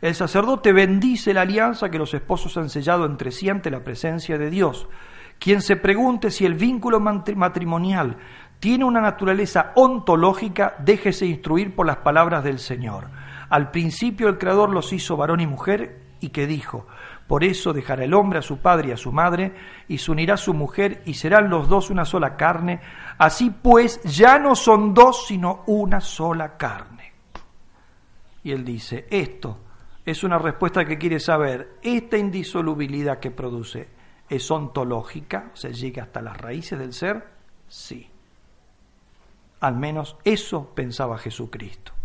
El 0.00 0.14
sacerdote 0.14 0.72
bendice 0.72 1.34
la 1.34 1.40
alianza 1.40 1.90
que 1.90 1.98
los 1.98 2.14
esposos 2.14 2.56
han 2.56 2.70
sellado 2.70 3.04
entre 3.04 3.32
sí 3.32 3.48
ante 3.48 3.70
la 3.70 3.82
presencia 3.82 4.38
de 4.38 4.50
Dios. 4.50 4.88
Quien 5.40 5.60
se 5.60 5.74
pregunte 5.74 6.30
si 6.30 6.46
el 6.46 6.54
vínculo 6.54 7.00
matrimonial 7.00 8.16
tiene 8.60 8.84
una 8.84 9.00
naturaleza 9.00 9.72
ontológica, 9.74 10.76
déjese 10.78 11.26
instruir 11.26 11.74
por 11.74 11.86
las 11.86 11.96
palabras 11.98 12.44
del 12.44 12.60
Señor. 12.60 13.08
Al 13.48 13.72
principio 13.72 14.28
el 14.28 14.38
Creador 14.38 14.70
los 14.70 14.92
hizo 14.92 15.16
varón 15.16 15.40
y 15.40 15.46
mujer 15.46 16.00
y 16.20 16.30
que 16.30 16.46
dijo, 16.46 16.86
por 17.28 17.44
eso 17.44 17.74
dejará 17.74 18.04
el 18.04 18.14
hombre 18.14 18.38
a 18.38 18.42
su 18.42 18.58
padre 18.58 18.88
y 18.88 18.92
a 18.92 18.96
su 18.96 19.12
madre, 19.12 19.52
y 19.86 19.98
se 19.98 20.10
unirá 20.10 20.34
a 20.34 20.38
su 20.38 20.54
mujer, 20.54 21.02
y 21.04 21.12
serán 21.12 21.50
los 21.50 21.68
dos 21.68 21.90
una 21.90 22.06
sola 22.06 22.36
carne. 22.36 22.80
Así 23.18 23.50
pues, 23.50 24.02
ya 24.02 24.38
no 24.38 24.56
son 24.56 24.94
dos, 24.94 25.26
sino 25.26 25.62
una 25.66 26.00
sola 26.00 26.56
carne. 26.56 27.12
Y 28.42 28.50
él 28.50 28.64
dice, 28.64 29.06
esto 29.10 29.58
es 30.06 30.24
una 30.24 30.38
respuesta 30.38 30.86
que 30.86 30.96
quiere 30.96 31.20
saber, 31.20 31.76
esta 31.82 32.16
indisolubilidad 32.16 33.18
que 33.20 33.30
produce, 33.30 33.88
¿es 34.26 34.50
ontológica? 34.50 35.50
O 35.52 35.56
sea, 35.56 35.70
llega 35.70 36.04
hasta 36.04 36.22
las 36.22 36.38
raíces 36.38 36.78
del 36.78 36.94
ser. 36.94 37.28
Sí. 37.68 38.08
Al 39.60 39.76
menos 39.76 40.16
eso 40.24 40.72
pensaba 40.74 41.18
Jesucristo. 41.18 41.97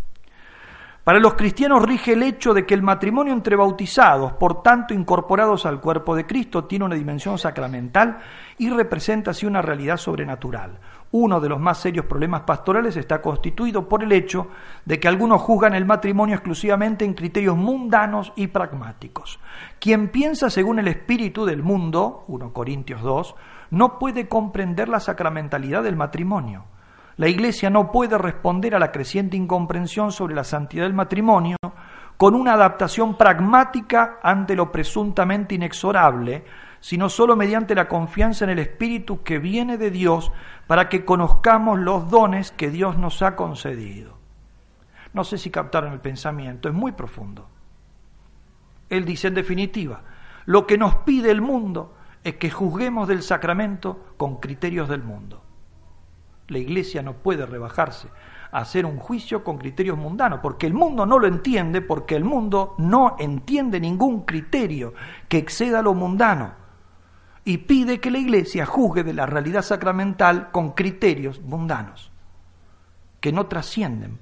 Para 1.04 1.20
los 1.20 1.34
cristianos 1.34 1.82
rige 1.82 2.14
el 2.14 2.22
hecho 2.22 2.54
de 2.54 2.64
que 2.64 2.72
el 2.72 2.80
matrimonio 2.80 3.34
entre 3.34 3.56
bautizados, 3.56 4.32
por 4.32 4.62
tanto 4.62 4.94
incorporados 4.94 5.66
al 5.66 5.78
cuerpo 5.78 6.16
de 6.16 6.24
Cristo, 6.24 6.64
tiene 6.64 6.86
una 6.86 6.94
dimensión 6.94 7.36
sacramental 7.36 8.20
y 8.56 8.70
representa 8.70 9.32
así 9.32 9.44
una 9.44 9.60
realidad 9.60 9.98
sobrenatural. 9.98 10.78
Uno 11.10 11.42
de 11.42 11.50
los 11.50 11.60
más 11.60 11.76
serios 11.76 12.06
problemas 12.06 12.44
pastorales 12.44 12.96
está 12.96 13.20
constituido 13.20 13.86
por 13.86 14.02
el 14.02 14.12
hecho 14.12 14.48
de 14.86 14.98
que 14.98 15.06
algunos 15.06 15.42
juzgan 15.42 15.74
el 15.74 15.84
matrimonio 15.84 16.36
exclusivamente 16.36 17.04
en 17.04 17.12
criterios 17.12 17.58
mundanos 17.58 18.32
y 18.34 18.46
pragmáticos. 18.46 19.38
Quien 19.78 20.08
piensa 20.08 20.48
según 20.48 20.78
el 20.78 20.88
espíritu 20.88 21.44
del 21.44 21.62
mundo, 21.62 22.24
1 22.28 22.54
Corintios 22.54 23.02
2, 23.02 23.34
no 23.72 23.98
puede 23.98 24.26
comprender 24.26 24.88
la 24.88 25.00
sacramentalidad 25.00 25.82
del 25.82 25.96
matrimonio 25.96 26.64
la 27.16 27.28
Iglesia 27.28 27.70
no 27.70 27.92
puede 27.92 28.18
responder 28.18 28.74
a 28.74 28.78
la 28.78 28.90
creciente 28.90 29.36
incomprensión 29.36 30.10
sobre 30.10 30.34
la 30.34 30.44
santidad 30.44 30.84
del 30.84 30.94
matrimonio 30.94 31.56
con 32.16 32.34
una 32.34 32.54
adaptación 32.54 33.16
pragmática 33.16 34.18
ante 34.22 34.56
lo 34.56 34.72
presuntamente 34.72 35.54
inexorable, 35.54 36.44
sino 36.80 37.08
solo 37.08 37.36
mediante 37.36 37.74
la 37.74 37.88
confianza 37.88 38.44
en 38.44 38.50
el 38.50 38.58
Espíritu 38.58 39.22
que 39.22 39.38
viene 39.38 39.78
de 39.78 39.90
Dios 39.90 40.32
para 40.66 40.88
que 40.88 41.04
conozcamos 41.04 41.78
los 41.78 42.10
dones 42.10 42.50
que 42.50 42.70
Dios 42.70 42.98
nos 42.98 43.22
ha 43.22 43.36
concedido. 43.36 44.18
No 45.12 45.22
sé 45.22 45.38
si 45.38 45.50
captaron 45.50 45.92
el 45.92 46.00
pensamiento, 46.00 46.68
es 46.68 46.74
muy 46.74 46.92
profundo. 46.92 47.48
Él 48.90 49.04
dice 49.04 49.28
en 49.28 49.34
definitiva, 49.34 50.02
lo 50.46 50.66
que 50.66 50.76
nos 50.76 50.96
pide 50.96 51.30
el 51.30 51.40
mundo 51.40 51.94
es 52.24 52.36
que 52.36 52.50
juzguemos 52.50 53.06
del 53.06 53.22
sacramento 53.22 54.14
con 54.16 54.36
criterios 54.36 54.88
del 54.88 55.02
mundo. 55.02 55.43
La 56.48 56.58
Iglesia 56.58 57.02
no 57.02 57.14
puede 57.14 57.46
rebajarse 57.46 58.08
a 58.52 58.58
hacer 58.58 58.86
un 58.86 58.98
juicio 58.98 59.42
con 59.42 59.58
criterios 59.58 59.98
mundanos, 59.98 60.40
porque 60.42 60.66
el 60.66 60.74
mundo 60.74 61.06
no 61.06 61.18
lo 61.18 61.26
entiende, 61.26 61.80
porque 61.80 62.16
el 62.16 62.24
mundo 62.24 62.74
no 62.78 63.16
entiende 63.18 63.80
ningún 63.80 64.22
criterio 64.24 64.94
que 65.28 65.38
exceda 65.38 65.82
lo 65.82 65.94
mundano 65.94 66.64
y 67.44 67.58
pide 67.58 68.00
que 68.00 68.10
la 68.10 68.18
Iglesia 68.18 68.64
juzgue 68.64 69.04
de 69.04 69.12
la 69.12 69.26
realidad 69.26 69.62
sacramental 69.62 70.50
con 70.50 70.72
criterios 70.72 71.42
mundanos, 71.42 72.10
que 73.20 73.32
no 73.32 73.46
trascienden. 73.46 74.18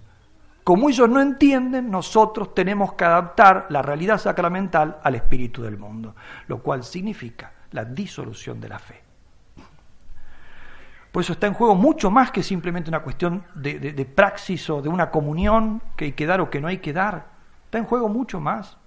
Como 0.65 0.89
ellos 0.89 1.09
no 1.09 1.21
entienden, 1.21 1.91
nosotros 1.91 2.55
tenemos 2.55 2.95
que 2.95 3.05
adaptar 3.05 3.67
la 3.69 3.83
realidad 3.83 4.19
sacramental 4.19 4.99
al 5.03 5.15
espíritu 5.15 5.63
del 5.63 5.77
mundo, 5.77 6.15
lo 6.47 6.63
cual 6.63 6.85
significa 6.85 7.53
la 7.73 7.85
disolución 7.85 8.61
de 8.61 8.69
la 8.69 8.79
fe. 8.79 9.02
Por 11.13 11.23
eso 11.23 11.35
está 11.35 11.47
en 11.47 11.53
juego 11.53 11.75
mucho 11.75 12.11
más 12.11 12.31
que 12.31 12.43
simplemente 12.43 12.89
una 12.89 13.03
cuestión 13.03 13.45
de, 13.55 14.11
praxis 14.15 14.69
o 14.71 14.81
de 14.81 14.89
una 14.89 15.11
comunión 15.11 15.83
que 15.95 16.07
hay 16.07 16.13
que 16.13 16.27
dar 16.27 16.41
o 16.41 16.49
que 16.49 16.61
no 16.61 16.69
hay 16.69 16.79
que 16.79 16.95
dar. 16.95 17.27
Está 17.67 17.77
en 17.77 17.85
juego 17.85 18.09
mucho 18.09 18.41
más. 18.41 18.79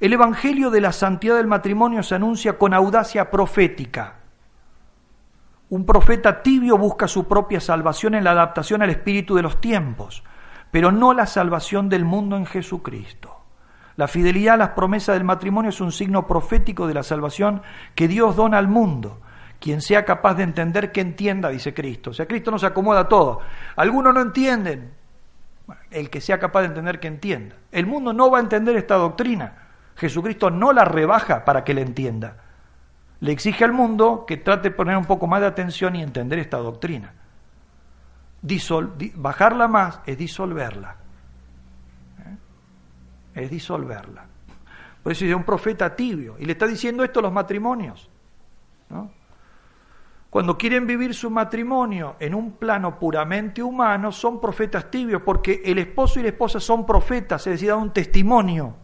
El 0.00 0.12
Evangelio 0.12 0.70
de 0.70 0.80
la 0.80 0.90
santidad 0.90 1.36
del 1.36 1.46
matrimonio 1.46 2.02
se 2.02 2.16
anuncia 2.16 2.58
con 2.58 2.74
audacia 2.74 3.30
profética. 3.30 4.16
Un 5.68 5.86
profeta 5.86 6.42
tibio 6.42 6.76
busca 6.76 7.06
su 7.06 7.28
propia 7.28 7.60
salvación 7.60 8.16
en 8.16 8.24
la 8.24 8.32
adaptación 8.32 8.82
al 8.82 8.90
espíritu 8.90 9.36
de 9.36 9.42
los 9.42 9.60
tiempos, 9.60 10.24
pero 10.72 10.90
no 10.90 11.14
la 11.14 11.26
salvación 11.26 11.88
del 11.88 12.04
mundo 12.04 12.36
en 12.36 12.46
Jesucristo. 12.46 13.40
La 13.94 14.08
fidelidad 14.08 14.54
a 14.54 14.58
las 14.58 14.68
promesas 14.70 15.14
del 15.14 15.22
matrimonio 15.22 15.68
es 15.68 15.80
un 15.80 15.92
signo 15.92 16.26
profético 16.26 16.88
de 16.88 16.94
la 16.94 17.04
salvación 17.04 17.62
que 17.94 18.08
Dios 18.08 18.34
dona 18.34 18.58
al 18.58 18.66
mundo 18.66 19.20
quien 19.64 19.80
sea 19.80 20.04
capaz 20.04 20.34
de 20.34 20.42
entender 20.42 20.92
que 20.92 21.00
entienda, 21.00 21.48
dice 21.48 21.72
Cristo. 21.72 22.10
O 22.10 22.12
sea, 22.12 22.26
Cristo 22.26 22.50
nos 22.50 22.64
acomoda 22.64 23.00
a 23.00 23.08
todo. 23.08 23.40
Algunos 23.76 24.12
no 24.12 24.20
entienden. 24.20 24.92
el 25.90 26.10
que 26.10 26.20
sea 26.20 26.38
capaz 26.38 26.60
de 26.60 26.66
entender 26.66 27.00
que 27.00 27.08
entienda. 27.08 27.56
El 27.72 27.86
mundo 27.86 28.12
no 28.12 28.30
va 28.30 28.36
a 28.36 28.40
entender 28.42 28.76
esta 28.76 28.96
doctrina. 28.96 29.54
Jesucristo 29.96 30.50
no 30.50 30.74
la 30.74 30.84
rebaja 30.84 31.46
para 31.46 31.64
que 31.64 31.72
la 31.72 31.80
entienda. 31.80 32.42
Le 33.20 33.32
exige 33.32 33.64
al 33.64 33.72
mundo 33.72 34.26
que 34.28 34.36
trate 34.36 34.68
de 34.68 34.74
poner 34.74 34.98
un 34.98 35.06
poco 35.06 35.26
más 35.26 35.40
de 35.40 35.46
atención 35.46 35.96
y 35.96 36.02
entender 36.02 36.40
esta 36.40 36.58
doctrina. 36.58 37.14
bajarla 39.14 39.66
más 39.66 40.00
es 40.04 40.18
disolverla. 40.18 40.96
¿Eh? 42.18 43.44
Es 43.44 43.50
disolverla. 43.50 44.26
Por 45.02 45.12
eso 45.12 45.24
dice 45.24 45.34
un 45.34 45.44
profeta 45.44 45.96
tibio. 45.96 46.36
Y 46.38 46.44
le 46.44 46.52
está 46.52 46.66
diciendo 46.66 47.02
esto 47.02 47.20
a 47.20 47.22
los 47.22 47.32
matrimonios. 47.32 48.10
¿no? 48.90 49.23
Cuando 50.34 50.58
quieren 50.58 50.84
vivir 50.84 51.14
su 51.14 51.30
matrimonio 51.30 52.16
en 52.18 52.34
un 52.34 52.56
plano 52.56 52.98
puramente 52.98 53.62
humano, 53.62 54.10
son 54.10 54.40
profetas 54.40 54.90
tibios, 54.90 55.22
porque 55.22 55.62
el 55.64 55.78
esposo 55.78 56.18
y 56.18 56.24
la 56.24 56.30
esposa 56.30 56.58
son 56.58 56.84
profetas, 56.84 57.46
es 57.46 57.52
decir, 57.52 57.68
dan 57.68 57.78
un 57.78 57.92
testimonio. 57.92 58.74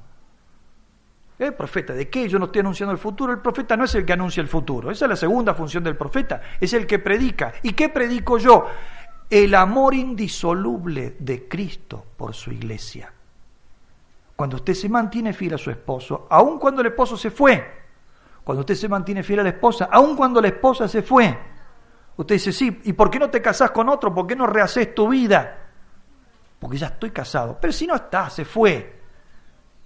¿El 1.37 1.53
profeta 1.55 1.93
de 1.93 2.09
qué? 2.09 2.29
Yo 2.29 2.39
no 2.39 2.45
estoy 2.45 2.61
anunciando 2.61 2.93
el 2.93 2.99
futuro. 2.99 3.33
El 3.33 3.41
profeta 3.41 3.77
no 3.77 3.83
es 3.83 3.93
el 3.97 4.05
que 4.05 4.13
anuncia 4.13 4.41
el 4.41 4.47
futuro. 4.47 4.93
Esa 4.93 5.07
es 5.07 5.09
la 5.09 5.17
segunda 5.17 5.53
función 5.53 5.83
del 5.83 5.97
profeta. 5.97 6.41
Es 6.61 6.73
el 6.73 6.87
que 6.87 7.01
predica. 7.01 7.55
¿Y 7.65 7.73
qué 7.73 7.89
predico 7.89 8.39
yo? 8.39 8.69
El 9.29 9.53
amor 9.57 9.95
indisoluble 9.95 11.17
de 11.19 11.49
Cristo 11.49 12.07
por 12.17 12.33
su 12.33 12.53
iglesia. 12.53 13.13
Cuando 14.37 14.55
usted 14.55 14.75
se 14.75 14.89
mantiene 14.89 15.33
fiel 15.33 15.55
a 15.55 15.59
su 15.59 15.73
esposo, 15.73 16.29
aun 16.31 16.61
cuando 16.61 16.81
el 16.81 16.87
esposo 16.87 17.17
se 17.17 17.33
fue, 17.33 17.80
cuando 18.45 18.61
usted 18.61 18.75
se 18.75 18.89
mantiene 18.89 19.23
fiel 19.23 19.41
a 19.41 19.45
la 19.45 19.51
esposa, 19.51 19.89
aun 19.91 20.17
cuando 20.17 20.41
la 20.41 20.49
esposa 20.49 20.89
se 20.89 21.03
fue. 21.03 21.37
Usted 22.17 22.35
dice, 22.35 22.53
sí, 22.53 22.81
¿y 22.85 22.93
por 22.93 23.11
qué 23.11 23.19
no 23.19 23.31
te 23.31 23.41
casás 23.41 23.71
con 23.71 23.89
otro? 23.89 24.15
¿Por 24.15 24.27
qué 24.27 24.37
no 24.37 24.47
rehaces 24.47 24.95
tu 24.95 25.09
vida? 25.09 25.57
Porque 26.59 26.77
ya 26.77 26.89
estoy 26.89 27.11
casado. 27.11 27.59
Pero 27.61 27.73
si 27.73 27.87
no 27.87 27.95
está, 27.95 28.29
se 28.29 28.45
fue. 28.45 29.01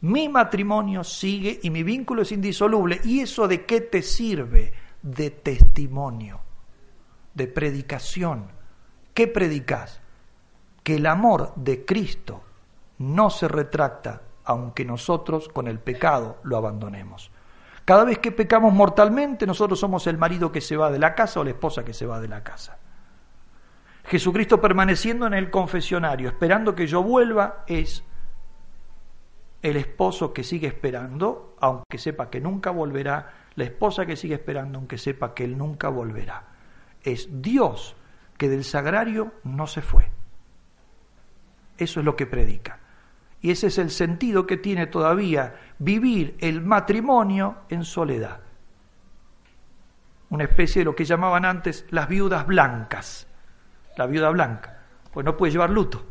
Mi 0.01 0.29
matrimonio 0.29 1.05
sigue 1.05 1.61
y 1.63 1.71
mi 1.71 1.83
vínculo 1.83 2.23
es 2.23 2.33
indisoluble. 2.33 3.01
¿Y 3.05 3.21
eso 3.21 3.47
de 3.47 3.65
qué 3.65 3.81
te 3.81 4.03
sirve? 4.03 4.73
De 5.01 5.31
testimonio, 5.31 6.41
de 7.35 7.47
predicación. 7.47 8.49
¿Qué 9.13 9.29
predicas? 9.29 10.01
Que 10.83 10.97
el 10.97 11.07
amor 11.07 11.53
de 11.57 11.85
Cristo 11.85 12.43
no 12.99 13.31
se 13.31 13.49
retracta 13.49 14.23
aunque 14.45 14.85
nosotros 14.85 15.49
con 15.49 15.69
el 15.69 15.79
pecado 15.79 16.39
lo 16.43 16.57
abandonemos. 16.57 17.31
Cada 17.85 18.05
vez 18.05 18.19
que 18.19 18.33
pecamos 18.33 18.73
mortalmente, 18.73 19.47
nosotros 19.47 19.79
somos 19.79 20.07
el 20.07 20.17
marido 20.17 20.51
que 20.51 20.61
se 20.61 20.77
va 20.77 20.91
de 20.91 20.99
la 20.99 21.15
casa 21.15 21.41
o 21.41 21.45
la 21.45 21.51
esposa 21.51 21.85
que 21.85 21.93
se 21.93 22.07
va 22.07 22.21
de 22.21 22.29
la 22.29 22.43
casa. 22.43 22.79
Jesucristo 24.07 24.61
permaneciendo 24.61 25.27
en 25.27 25.35
el 25.35 25.51
confesionario, 25.51 26.29
esperando 26.29 26.75
que 26.75 26.87
yo 26.87 27.03
vuelva, 27.03 27.65
es 27.67 28.05
el 29.63 29.77
esposo 29.77 30.33
que 30.33 30.45
sigue 30.45 30.67
esperando, 30.67 31.57
aunque 31.61 31.99
sepa 31.99 32.29
que 32.29 32.41
nunca 32.41 32.71
volverá, 32.71 33.33
la 33.55 33.65
esposa 33.65 34.05
que 34.05 34.17
sigue 34.17 34.35
esperando, 34.35 34.79
aunque 34.79 34.99
sepa 34.99 35.35
que 35.35 35.45
él 35.45 35.57
nunca 35.57 35.89
volverá. 35.89 36.45
Es 37.03 37.29
Dios 37.43 37.97
que 38.37 38.49
del 38.49 38.65
sagrario 38.65 39.33
no 39.43 39.67
se 39.67 39.81
fue. 39.81 40.11
Eso 41.79 42.01
es 42.01 42.07
lo 42.07 42.17
que 42.17 42.27
predica. 42.27 42.79
Y 43.45 43.51
ese 43.51 43.67
es 43.67 43.77
el 43.77 43.91
sentido 43.91 44.47
que 44.47 44.57
tiene 44.57 44.87
todavía 44.87 45.57
vivir 45.79 46.35
el 46.41 46.63
matrimonio 46.63 47.57
en 47.69 47.85
soledad. 47.85 48.41
Una 50.31 50.45
especie 50.45 50.81
de 50.81 50.87
lo 50.87 50.97
que 50.97 51.05
llamaban 51.05 51.45
antes 51.45 51.85
las 51.91 52.09
viudas 52.09 52.47
blancas. 52.47 53.27
La 53.99 54.07
viuda 54.07 54.31
blanca. 54.31 54.79
Pues 55.13 55.27
no 55.27 55.37
puede 55.37 55.53
llevar 55.53 55.69
luto. 55.69 56.03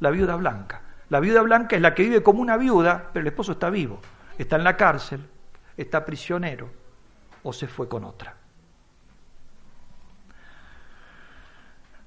La 0.00 0.10
viuda 0.10 0.36
blanca. 0.36 0.82
La 1.08 1.18
viuda 1.20 1.40
blanca 1.40 1.76
es 1.76 1.80
la 1.80 1.94
que 1.94 2.02
vive 2.02 2.22
como 2.22 2.42
una 2.42 2.58
viuda, 2.58 3.08
pero 3.10 3.22
el 3.22 3.28
esposo 3.28 3.52
está 3.52 3.70
vivo. 3.70 3.98
Está 4.36 4.56
en 4.56 4.64
la 4.64 4.76
cárcel, 4.76 5.26
está 5.78 6.04
prisionero 6.04 6.68
o 7.42 7.54
se 7.54 7.68
fue 7.68 7.88
con 7.88 8.04
otra. 8.04 8.36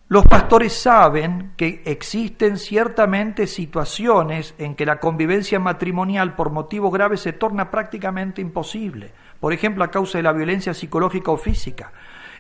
Los 0.08 0.24
pastores 0.28 0.74
saben 0.74 1.54
que 1.58 1.82
existen 1.84 2.60
ciertamente 2.60 3.48
situaciones 3.48 4.54
en 4.60 4.76
que 4.76 4.86
la 4.86 5.00
convivencia 5.00 5.60
matrimonial 5.60 6.36
por 6.36 6.52
motivos 6.52 6.94
graves 6.94 7.22
se 7.22 7.34
torna 7.34 7.72
prácticamente 7.72 8.40
imposible, 8.40 9.14
por 9.40 9.52
ejemplo 9.52 9.84
a 9.84 9.90
causa 9.90 10.20
de 10.20 10.24
la 10.24 10.32
violencia 10.32 10.76
psicológica 10.76 11.32
o 11.32 11.38
física. 11.38 11.92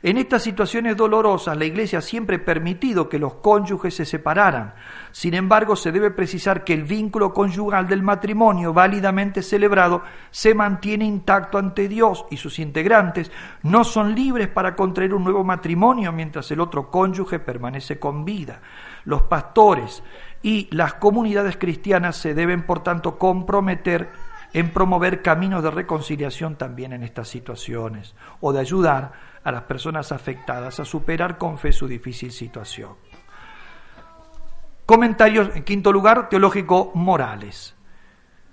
En 0.01 0.17
estas 0.17 0.43
situaciones 0.43 0.97
dolorosas, 0.97 1.57
la 1.57 1.65
Iglesia 1.65 2.01
siempre 2.01 2.35
ha 2.37 2.45
permitido 2.45 3.07
que 3.07 3.17
los 3.17 3.35
cónyuges 3.35 3.95
se 3.95 4.05
separaran. 4.05 4.75
Sin 5.11 5.33
embargo, 5.33 5.75
se 5.75 5.91
debe 5.91 6.11
precisar 6.11 6.63
que 6.63 6.73
el 6.73 6.83
vínculo 6.83 7.33
conyugal 7.33 7.87
del 7.87 8.03
matrimonio 8.03 8.73
válidamente 8.73 9.41
celebrado 9.41 10.03
se 10.31 10.53
mantiene 10.53 11.05
intacto 11.05 11.57
ante 11.57 11.87
Dios 11.87 12.25
y 12.29 12.37
sus 12.37 12.59
integrantes 12.59 13.31
no 13.63 13.83
son 13.83 14.13
libres 14.13 14.49
para 14.49 14.75
contraer 14.75 15.13
un 15.13 15.23
nuevo 15.23 15.43
matrimonio 15.43 16.11
mientras 16.11 16.51
el 16.51 16.59
otro 16.59 16.91
cónyuge 16.91 17.39
permanece 17.39 17.97
con 17.97 18.25
vida. 18.25 18.61
Los 19.05 19.23
pastores 19.23 20.03
y 20.41 20.67
las 20.71 20.95
comunidades 20.95 21.57
cristianas 21.57 22.17
se 22.17 22.33
deben, 22.33 22.65
por 22.65 22.83
tanto, 22.83 23.17
comprometer 23.17 24.09
en 24.55 24.71
promover 24.71 25.21
caminos 25.21 25.61
de 25.61 25.69
reconciliación 25.69 26.55
también 26.55 26.93
en 26.93 27.03
estas 27.03 27.27
situaciones 27.27 28.15
o 28.39 28.53
de 28.53 28.61
ayudar 28.61 29.11
a 29.43 29.51
las 29.51 29.63
personas 29.63 30.13
afectadas 30.13 30.79
a 30.79 30.85
superar 30.85 31.37
con 31.37 31.57
fe 31.57 31.73
su 31.73 31.89
difícil 31.89 32.31
situación. 32.31 32.91
Comentarios, 34.85 35.53
en 35.57 35.65
quinto 35.65 35.91
lugar, 35.91 36.29
teológico 36.29 36.93
morales. 36.95 37.75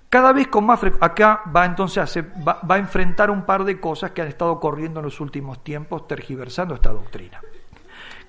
Cada 0.09 0.33
vez 0.33 0.49
con 0.49 0.65
más 0.65 0.81
frecuencia, 0.81 1.07
acá 1.07 1.43
va 1.55 1.65
entonces 1.65 2.17
a, 2.17 2.21
va, 2.45 2.59
va 2.69 2.75
a 2.75 2.79
enfrentar 2.79 3.31
un 3.31 3.45
par 3.45 3.63
de 3.63 3.79
cosas 3.79 4.11
que 4.11 4.21
han 4.21 4.27
estado 4.27 4.59
corriendo 4.59 4.99
en 4.99 5.05
los 5.05 5.21
últimos 5.21 5.63
tiempos 5.63 6.05
tergiversando 6.05 6.75
esta 6.75 6.89
doctrina. 6.89 7.39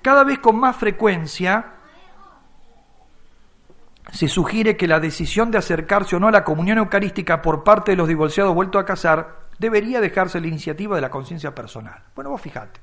Cada 0.01 0.23
vez 0.23 0.39
con 0.39 0.57
más 0.57 0.77
frecuencia 0.77 1.73
se 4.15 4.29
sugiere 4.29 4.77
que 4.77 4.87
la 4.87 5.01
decisión 5.01 5.51
de 5.51 5.57
acercarse 5.57 6.15
o 6.15 6.19
no 6.21 6.29
a 6.29 6.31
la 6.31 6.45
comunión 6.45 6.77
eucarística 6.77 7.41
por 7.41 7.65
parte 7.65 7.91
de 7.91 7.97
los 7.97 8.07
divorciados 8.07 8.55
vueltos 8.55 8.81
a 8.81 8.85
casar 8.85 9.47
debería 9.59 9.99
dejarse 9.99 10.39
la 10.39 10.47
iniciativa 10.47 10.95
de 10.95 11.01
la 11.01 11.09
conciencia 11.09 11.53
personal. 11.53 12.01
Bueno, 12.15 12.29
vos 12.29 12.39
fijate, 12.39 12.79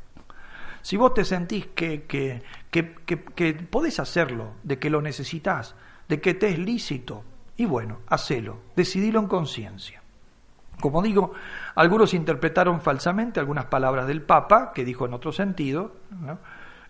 si 0.83 0.99
vos 0.99 1.14
te 1.14 1.24
sentís 1.24 1.68
que, 1.68 2.03
que, 2.03 2.43
que, 2.70 2.95
que, 3.35 3.55
podés 3.55 3.99
hacerlo, 3.99 4.53
de 4.62 4.78
que 4.78 4.91
lo 4.91 5.01
necesitas, 5.01 5.74
de 6.07 6.20
que 6.20 6.35
te 6.35 6.49
es 6.49 6.59
lícito, 6.59 7.24
y 7.57 7.64
bueno, 7.64 8.01
hacelo, 8.09 8.59
decidilo 8.76 9.18
en 9.18 9.26
conciencia. 9.26 10.03
Como 10.80 11.01
digo, 11.01 11.33
algunos 11.76 12.12
interpretaron 12.12 12.83
falsamente 12.83 13.41
algunas 13.41 13.66
palabras 13.66 14.07
del 14.07 14.20
Papa, 14.20 14.72
que 14.74 14.85
dijo 14.85 15.07
en 15.07 15.14
otro 15.14 15.33
sentido, 15.33 15.97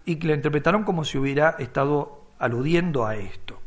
y 0.04 0.16
que 0.16 0.26
le 0.26 0.34
interpretaron 0.34 0.82
como 0.82 1.04
si 1.04 1.16
hubiera 1.16 1.50
estado 1.60 2.22
aludiendo 2.40 3.06
a 3.06 3.14
esto. 3.14 3.61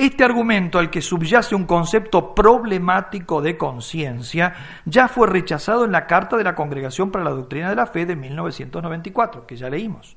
Este 0.00 0.24
argumento 0.24 0.78
al 0.78 0.88
que 0.88 1.02
subyace 1.02 1.54
un 1.54 1.66
concepto 1.66 2.34
problemático 2.34 3.42
de 3.42 3.58
conciencia 3.58 4.54
ya 4.86 5.08
fue 5.08 5.26
rechazado 5.26 5.84
en 5.84 5.92
la 5.92 6.06
Carta 6.06 6.38
de 6.38 6.44
la 6.44 6.54
Congregación 6.54 7.10
para 7.10 7.22
la 7.22 7.32
Doctrina 7.32 7.68
de 7.68 7.76
la 7.76 7.86
Fe 7.86 8.06
de 8.06 8.16
1994, 8.16 9.46
que 9.46 9.56
ya 9.56 9.68
leímos. 9.68 10.16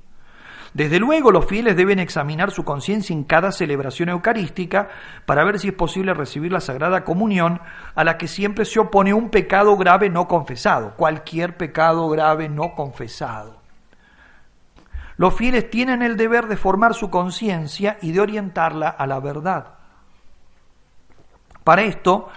Desde 0.74 1.00
luego 1.00 1.32
los 1.32 1.48
fieles 1.48 1.76
deben 1.76 2.00
examinar 2.00 2.52
su 2.52 2.64
conciencia 2.64 3.14
en 3.14 3.26
cada 3.26 3.52
celebración 3.52 4.08
eucarística 4.08 4.88
para 5.26 5.44
ver 5.44 5.60
si 5.60 5.68
es 5.68 5.74
posible 5.74 6.14
recibir 6.14 6.54
la 6.54 6.62
Sagrada 6.62 7.04
Comunión 7.04 7.60
a 7.94 8.06
la 8.06 8.18
que 8.18 8.30
siempre 8.30 8.64
se 8.64 8.80
opone 8.80 9.14
un 9.14 9.32
pecado 9.32 9.76
grave 9.76 10.10
no 10.10 10.30
confesado, 10.30 10.94
cualquier 10.96 11.58
pecado 11.58 12.08
grave 12.08 12.48
no 12.48 12.74
confesado. 12.74 13.62
Los 15.18 15.36
fieles 15.36 15.70
tienen 15.70 16.02
el 16.02 16.18
deber 16.18 16.48
de 16.48 16.58
formar 16.58 16.96
su 16.96 17.10
conciencia 17.10 17.98
y 18.02 18.14
de 18.14 18.22
orientarla 18.22 18.90
a 18.90 19.06
la 19.06 19.20
verdad. 19.20 19.73
Para 21.64 21.84
esto, 21.84 22.30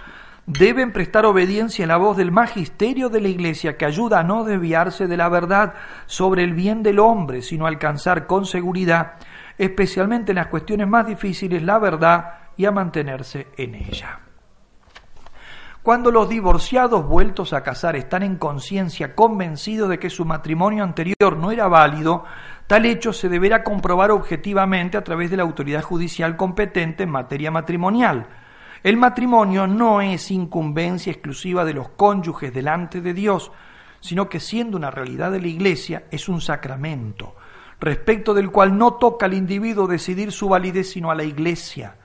deben 0.45 0.93
prestar 0.93 1.25
obediencia 1.25 1.85
a 1.85 1.87
la 1.87 1.97
voz 1.97 2.17
del 2.17 2.31
magisterio 2.31 3.09
de 3.09 3.21
la 3.21 3.27
Iglesia 3.27 3.77
que 3.77 3.85
ayuda 3.85 4.19
a 4.19 4.23
no 4.23 4.43
desviarse 4.43 5.07
de 5.07 5.17
la 5.17 5.29
verdad 5.29 5.73
sobre 6.05 6.43
el 6.43 6.53
bien 6.53 6.83
del 6.83 6.99
hombre, 6.99 7.41
sino 7.41 7.65
a 7.65 7.69
alcanzar 7.69 8.27
con 8.27 8.45
seguridad, 8.45 9.13
especialmente 9.57 10.31
en 10.31 10.37
las 10.37 10.47
cuestiones 10.47 10.87
más 10.87 11.07
difíciles, 11.07 11.63
la 11.63 11.79
verdad 11.79 12.33
y 12.55 12.65
a 12.65 12.71
mantenerse 12.71 13.47
en 13.57 13.75
ella. 13.75 14.19
Cuando 15.83 16.11
los 16.11 16.27
divorciados 16.27 17.07
vueltos 17.07 17.53
a 17.53 17.63
casar 17.63 17.95
están 17.95 18.21
en 18.21 18.35
conciencia 18.35 19.15
convencidos 19.15 19.89
de 19.89 19.99
que 19.99 20.09
su 20.09 20.25
matrimonio 20.25 20.83
anterior 20.83 21.37
no 21.37 21.51
era 21.51 21.69
válido, 21.69 22.25
Tal 22.67 22.85
hecho 22.85 23.13
se 23.13 23.29
deberá 23.29 23.63
comprobar 23.63 24.11
objetivamente 24.11 24.97
a 24.97 25.03
través 25.03 25.31
de 25.31 25.37
la 25.37 25.43
autoridad 25.43 25.81
judicial 25.81 26.35
competente 26.35 27.03
en 27.03 27.09
materia 27.09 27.49
matrimonial. 27.49 28.27
El 28.83 28.97
matrimonio 28.97 29.67
no 29.67 30.01
es 30.01 30.31
incumbencia 30.31 31.11
exclusiva 31.11 31.65
de 31.65 31.73
los 31.73 31.89
cónyuges 31.89 32.53
delante 32.53 33.01
de 33.01 33.13
Dios, 33.13 33.51
sino 33.99 34.29
que 34.29 34.39
siendo 34.39 34.77
una 34.77 34.91
realidad 34.91 35.31
de 35.31 35.41
la 35.41 35.47
Iglesia 35.47 36.05
es 36.11 36.29
un 36.29 36.41
sacramento, 36.41 37.35
respecto 37.79 38.33
del 38.33 38.51
cual 38.51 38.77
no 38.77 38.93
toca 38.93 39.25
al 39.25 39.33
individuo 39.33 39.87
decidir 39.87 40.31
su 40.31 40.49
validez 40.49 40.91
sino 40.91 41.11
a 41.11 41.15
la 41.15 41.23
Iglesia, 41.23 41.95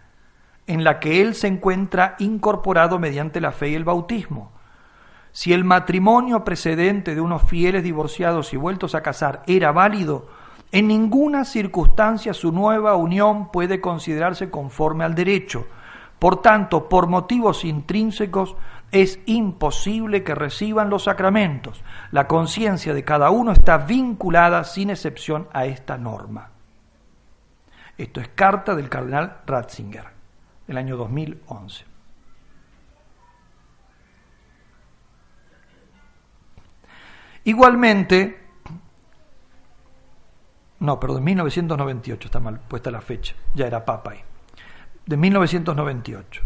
en 0.66 0.85
la 0.85 1.01
que 1.01 1.20
él 1.20 1.35
se 1.35 1.49
encuentra 1.49 2.16
incorporado 2.18 2.99
mediante 2.99 3.41
la 3.41 3.53
fe 3.53 3.70
y 3.70 3.75
el 3.75 3.85
bautismo. 3.85 4.53
Si 5.33 5.53
el 5.53 5.64
matrimonio 5.64 6.45
precedente 6.45 7.14
de 7.14 7.20
unos 7.20 7.43
fieles 7.49 7.83
divorciados 7.83 8.53
y 8.53 8.57
vueltos 8.57 8.95
a 8.95 9.03
casar 9.03 9.43
era 9.47 9.73
válido, 9.73 10.29
en 10.73 10.89
ninguna 10.89 11.45
circunstancia 11.45 12.33
su 12.35 12.53
nueva 12.53 12.97
unión 12.97 13.51
puede 13.51 13.81
considerarse 13.81 14.51
conforme 14.51 15.05
al 15.05 15.14
derecho. 15.14 15.66
Por 16.23 16.41
tanto, 16.41 16.89
por 16.89 17.09
motivos 17.09 17.64
intrínsecos, 17.64 18.55
es 18.93 19.18
imposible 19.27 20.23
que 20.23 20.37
reciban 20.37 20.89
los 20.89 21.03
sacramentos. 21.03 21.83
La 22.12 22.29
conciencia 22.29 22.95
de 22.95 23.03
cada 23.03 23.31
uno 23.31 23.51
está 23.51 23.77
vinculada 23.79 24.62
sin 24.62 24.91
excepción 24.91 25.49
a 25.53 25.66
esta 25.66 25.99
norma. 25.99 26.51
Esto 27.99 28.20
es 28.20 28.29
carta 28.29 28.77
del 28.77 28.89
cardenal 28.89 29.39
Ratzinger, 29.45 30.05
del 30.68 30.77
año 30.77 30.97
2011. 30.97 31.87
Igualmente, 37.43 38.47
no, 40.79 41.01
pero 41.01 41.16
de 41.16 41.20
1998, 41.20 42.29
está 42.29 42.39
mal 42.39 42.61
puesta 42.61 42.93
la 42.93 43.01
fecha, 43.01 43.35
ya 43.57 43.66
era 43.66 43.85
papa 43.85 44.12
ahí, 44.12 44.20
de 45.12 45.18
1998. 45.18 46.42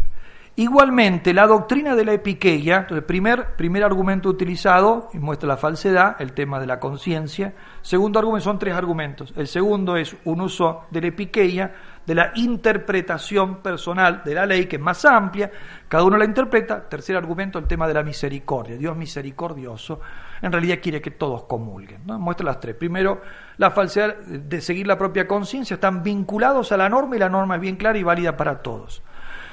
Igualmente, 0.57 1.33
la 1.33 1.47
doctrina 1.47 1.95
de 1.95 2.03
la 2.03 2.11
epiqueia, 2.13 2.79
entonces, 2.79 3.05
primer, 3.05 3.55
primer 3.55 3.83
argumento 3.83 4.27
utilizado, 4.27 5.09
y 5.13 5.19
muestra 5.19 5.47
la 5.47 5.55
falsedad, 5.55 6.19
el 6.19 6.33
tema 6.33 6.59
de 6.59 6.67
la 6.67 6.79
conciencia. 6.79 7.53
Segundo 7.81 8.19
argumento, 8.19 8.43
son 8.43 8.59
tres 8.59 8.73
argumentos. 8.73 9.33
El 9.37 9.47
segundo 9.47 9.95
es 9.95 10.17
un 10.25 10.41
uso 10.41 10.85
de 10.89 10.99
la 10.99 11.07
epiqueia, 11.07 11.75
de 12.05 12.15
la 12.15 12.31
interpretación 12.35 13.57
personal 13.57 14.21
de 14.25 14.33
la 14.33 14.45
ley, 14.45 14.65
que 14.65 14.75
es 14.75 14.81
más 14.81 15.05
amplia, 15.05 15.49
cada 15.87 16.03
uno 16.03 16.17
la 16.17 16.25
interpreta. 16.25 16.89
Tercer 16.89 17.15
argumento, 17.15 17.59
el 17.59 17.67
tema 17.67 17.87
de 17.87 17.93
la 17.93 18.03
misericordia. 18.03 18.75
Dios 18.75 18.97
misericordioso, 18.97 20.01
en 20.41 20.51
realidad 20.51 20.79
quiere 20.81 21.01
que 21.01 21.11
todos 21.11 21.43
comulguen. 21.43 22.01
¿no? 22.05 22.19
Muestra 22.19 22.45
las 22.45 22.59
tres. 22.59 22.75
Primero, 22.75 23.21
la 23.57 23.71
falsedad 23.71 24.17
de 24.17 24.61
seguir 24.61 24.87
la 24.87 24.97
propia 24.97 25.27
conciencia, 25.27 25.75
están 25.75 26.03
vinculados 26.03 26.71
a 26.71 26.77
la 26.77 26.89
norma 26.89 27.15
y 27.15 27.19
la 27.19 27.29
norma 27.29 27.55
es 27.55 27.61
bien 27.61 27.75
clara 27.75 27.97
y 27.97 28.03
válida 28.03 28.37
para 28.37 28.61
todos. 28.61 29.01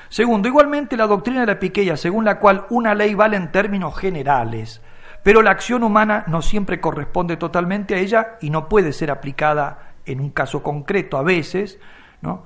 Segundo, 0.09 0.49
igualmente 0.49 0.97
la 0.97 1.07
doctrina 1.07 1.41
de 1.41 1.47
la 1.47 1.59
piqueya, 1.59 1.97
según 1.97 2.25
la 2.25 2.39
cual 2.39 2.67
una 2.71 2.95
ley 2.95 3.15
vale 3.15 3.37
en 3.37 3.51
términos 3.51 3.97
generales, 3.97 4.81
pero 5.23 5.43
la 5.43 5.51
acción 5.51 5.83
humana 5.83 6.25
no 6.29 6.43
siempre 6.43 6.81
corresponde 6.81 7.37
totalmente 7.37 7.95
a 7.95 7.99
ella 7.99 8.37
y 8.41 8.51
no 8.51 8.69
puede 8.69 8.93
ser 8.93 9.11
aplicada 9.11 9.95
en 10.07 10.21
un 10.21 10.31
caso 10.31 10.63
concreto 10.63 11.17
a 11.17 11.23
veces, 11.23 11.81
¿no? 12.21 12.45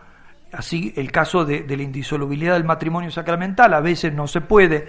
Así 0.52 0.94
el 0.96 1.12
caso 1.12 1.44
de, 1.44 1.66
la 1.68 1.82
indisolubilidad 1.82 2.54
del 2.54 2.64
matrimonio 2.64 3.10
sacramental, 3.10 3.74
a 3.74 3.80
veces 3.80 4.14
no 4.14 4.26
se 4.26 4.40
puede 4.40 4.88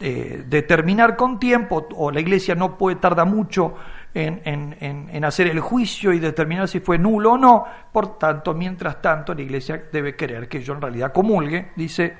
eh, 0.00 0.44
determinar 0.46 1.16
con 1.16 1.38
tiempo, 1.38 1.88
o 1.94 2.10
la 2.10 2.20
iglesia 2.20 2.54
no 2.54 2.76
puede 2.76 2.96
tardar 2.96 3.26
mucho 3.26 3.74
en, 4.14 5.24
hacer 5.24 5.48
el 5.48 5.60
juicio 5.60 6.12
y 6.12 6.20
determinar 6.20 6.68
si 6.68 6.80
fue 6.80 6.98
nulo 6.98 7.32
o 7.32 7.38
no. 7.38 7.64
Por 7.92 8.18
tanto, 8.18 8.54
mientras 8.54 9.02
tanto, 9.02 9.34
la 9.34 9.42
Iglesia 9.42 9.84
debe 9.92 10.14
querer 10.14 10.48
que 10.48 10.62
yo 10.62 10.74
en 10.74 10.80
realidad 10.80 11.12
comulgue. 11.12 11.72
Dice, 11.76 12.16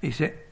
dice, 0.00 0.43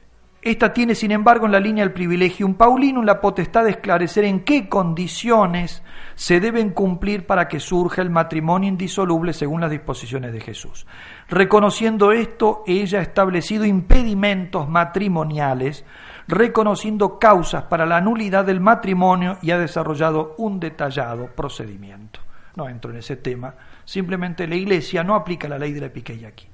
esta 0.43 0.73
tiene, 0.73 0.93
sin 0.93 1.11
embargo, 1.11 1.45
en 1.45 1.53
la 1.53 1.59
línea 1.59 1.85
del 1.85 1.93
privilegio 1.93 2.45
un 2.45 2.55
paulino 2.55 3.01
la 3.01 3.21
potestad 3.21 3.63
de 3.63 3.71
esclarecer 3.71 4.25
en 4.25 4.41
qué 4.41 4.67
condiciones 4.67 5.83
se 6.15 6.41
deben 6.41 6.71
cumplir 6.71 7.25
para 7.25 7.47
que 7.47 7.61
surja 7.61 8.01
el 8.01 8.09
matrimonio 8.09 8.67
indisoluble 8.67 9.31
según 9.31 9.61
las 9.61 9.71
disposiciones 9.71 10.33
de 10.33 10.41
Jesús. 10.41 10.85
Reconociendo 11.29 12.11
esto, 12.11 12.63
ella 12.67 12.99
ha 12.99 13.03
establecido 13.03 13.63
impedimentos 13.63 14.67
matrimoniales 14.67 15.85
reconociendo 16.27 17.19
causas 17.19 17.63
para 17.63 17.85
la 17.85 18.01
nulidad 18.01 18.45
del 18.45 18.59
matrimonio 18.59 19.37
y 19.41 19.51
ha 19.51 19.57
desarrollado 19.57 20.35
un 20.37 20.59
detallado 20.59 21.27
procedimiento. 21.27 22.19
No 22.55 22.69
entro 22.69 22.91
en 22.91 22.97
ese 22.97 23.15
tema, 23.15 23.55
simplemente 23.85 24.47
la 24.47 24.55
Iglesia 24.55 25.03
no 25.03 25.15
aplica 25.15 25.47
la 25.47 25.57
ley 25.57 25.73
de 25.73 25.81
la 25.81 25.89
piqueya 25.89 26.27
aquí. 26.29 26.47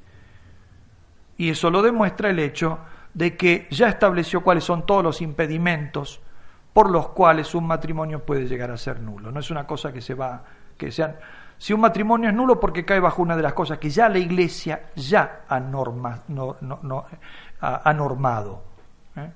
Y 1.38 1.50
eso 1.50 1.70
lo 1.70 1.82
demuestra 1.82 2.30
el 2.30 2.40
hecho 2.40 2.80
de 3.14 3.36
que 3.36 3.68
ya 3.72 3.90
estableció 3.90 4.42
cuáles 4.42 4.64
son 4.64 4.86
todos 4.86 5.04
los 5.04 5.22
impedimentos 5.22 6.22
por 6.74 6.90
los 6.90 7.10
cuales 7.10 7.56
un 7.56 7.68
matrimonio 7.68 8.26
puede 8.26 8.48
llegar 8.48 8.72
a 8.72 8.78
ser 8.78 9.02
nulo. 9.02 9.32
No 9.32 9.40
es 9.40 9.52
una 9.52 9.66
cosa 9.66 9.92
que 9.92 10.02
se 10.02 10.14
va, 10.14 10.44
que 10.78 10.92
sean. 10.92 11.16
Si 11.58 11.74
un 11.74 11.82
matrimonio 11.82 12.30
es 12.30 12.36
nulo 12.36 12.60
porque 12.60 12.86
cae 12.86 13.00
bajo 13.00 13.22
una 13.22 13.36
de 13.36 13.42
las 13.42 13.54
cosas 13.54 13.80
que 13.80 13.90
ya 13.90 14.08
la 14.08 14.20
Iglesia 14.20 14.92
ya 14.96 15.42
ha, 15.48 15.60
norma, 15.60 16.24
no, 16.30 16.56
no, 16.62 17.06
ha, 17.60 17.94
normado. 17.94 18.64
¿eh? 19.16 19.30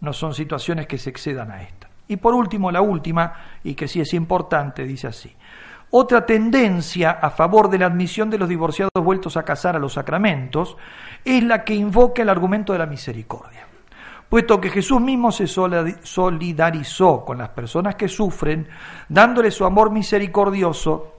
No 0.00 0.12
son 0.12 0.32
situaciones 0.32 0.86
que 0.86 0.96
se 0.96 1.10
excedan 1.10 1.50
a 1.50 1.62
esta. 1.62 1.90
Y 2.06 2.16
por 2.16 2.34
último, 2.34 2.70
la 2.70 2.80
última, 2.80 3.34
y 3.62 3.74
que 3.74 3.86
sí 3.86 4.00
es 4.00 4.14
importante, 4.14 4.84
dice 4.84 5.08
así. 5.08 5.36
Otra 5.90 6.26
tendencia 6.26 7.12
a 7.12 7.30
favor 7.30 7.70
de 7.70 7.78
la 7.78 7.86
admisión 7.86 8.28
de 8.28 8.38
los 8.38 8.48
divorciados 8.48 8.92
vueltos 9.02 9.38
a 9.38 9.44
casar 9.44 9.74
a 9.74 9.78
los 9.78 9.94
sacramentos 9.94 10.76
es 11.24 11.42
la 11.42 11.64
que 11.64 11.74
invoca 11.74 12.22
el 12.22 12.28
argumento 12.28 12.74
de 12.74 12.78
la 12.80 12.86
misericordia. 12.86 13.66
Puesto 14.28 14.60
que 14.60 14.68
Jesús 14.68 15.00
mismo 15.00 15.32
se 15.32 15.46
solidarizó 15.46 17.24
con 17.24 17.38
las 17.38 17.48
personas 17.48 17.94
que 17.94 18.08
sufren, 18.08 18.68
dándole 19.08 19.50
su 19.50 19.64
amor 19.64 19.90
misericordioso, 19.90 21.14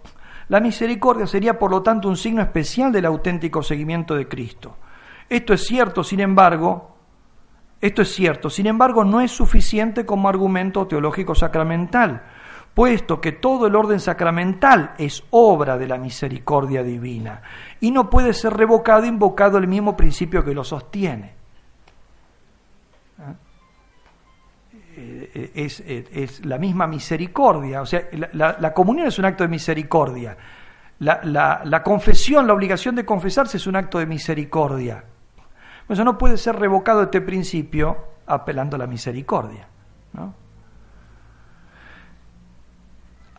la 0.50 0.60
misericordia 0.60 1.26
sería 1.26 1.58
por 1.58 1.72
lo 1.72 1.82
tanto 1.82 2.08
un 2.08 2.18
signo 2.18 2.44
especial 2.44 2.92
del 2.92 3.06
auténtico 3.06 3.64
seguimiento 3.64 4.16
de 4.16 4.28
Cristo. 4.28 4.78
Esto 5.28 5.54
es 5.54 5.66
cierto, 5.66 6.04
sin 6.04 6.20
embargo, 6.20 6.96
esto 7.82 8.04
es 8.04 8.14
cierto, 8.14 8.50
sin 8.52 8.68
embargo 8.68 9.04
no 9.04 9.22
es 9.22 9.32
suficiente 9.32 10.06
como 10.06 10.30
argumento 10.30 10.86
teológico 10.86 11.34
sacramental, 11.34 12.24
puesto 12.80 13.20
que 13.20 13.34
todo 13.34 13.68
el 13.68 13.76
orden 13.76 14.00
sacramental 14.00 14.94
es 14.98 15.22
obra 15.32 15.78
de 15.78 15.86
la 15.86 15.98
misericordia 15.98 16.82
divina 16.82 17.42
y 17.82 17.92
no 17.92 18.10
puede 18.10 18.32
ser 18.34 18.54
revocado 18.54 19.06
invocado 19.06 19.58
el 19.58 19.68
mismo 19.68 19.98
principio 19.98 20.46
que 20.46 20.54
lo 20.54 20.64
sostiene. 20.64 21.34
Eh, 24.96 25.52
es, 25.56 25.84
es, 25.86 26.46
la 26.46 26.58
misma 26.58 26.88
misericordia, 26.88 27.82
o 27.82 27.86
sea, 27.86 28.04
la, 28.32 28.74
comunión 28.74 29.08
es 29.08 29.20
un 29.20 29.26
acto 29.26 29.44
de 29.44 29.50
misericordia, 29.50 30.38
la, 31.00 31.20
la, 31.66 31.84
confesión, 31.84 32.48
la 32.48 32.54
obligación 32.54 32.96
de 32.96 33.04
confesarse 33.04 33.58
es 33.58 33.68
un 33.68 33.76
acto 33.76 34.00
de 34.00 34.06
misericordia. 34.06 35.04
Eso 35.90 36.06
no 36.06 36.18
puede 36.18 36.38
ser 36.38 36.56
revocado 36.56 37.04
este 37.04 37.20
principio 37.20 37.98
apelando 38.26 38.78
a 38.78 38.80
la 38.80 38.88
misericordia. 38.88 39.68
¿no? 40.14 40.34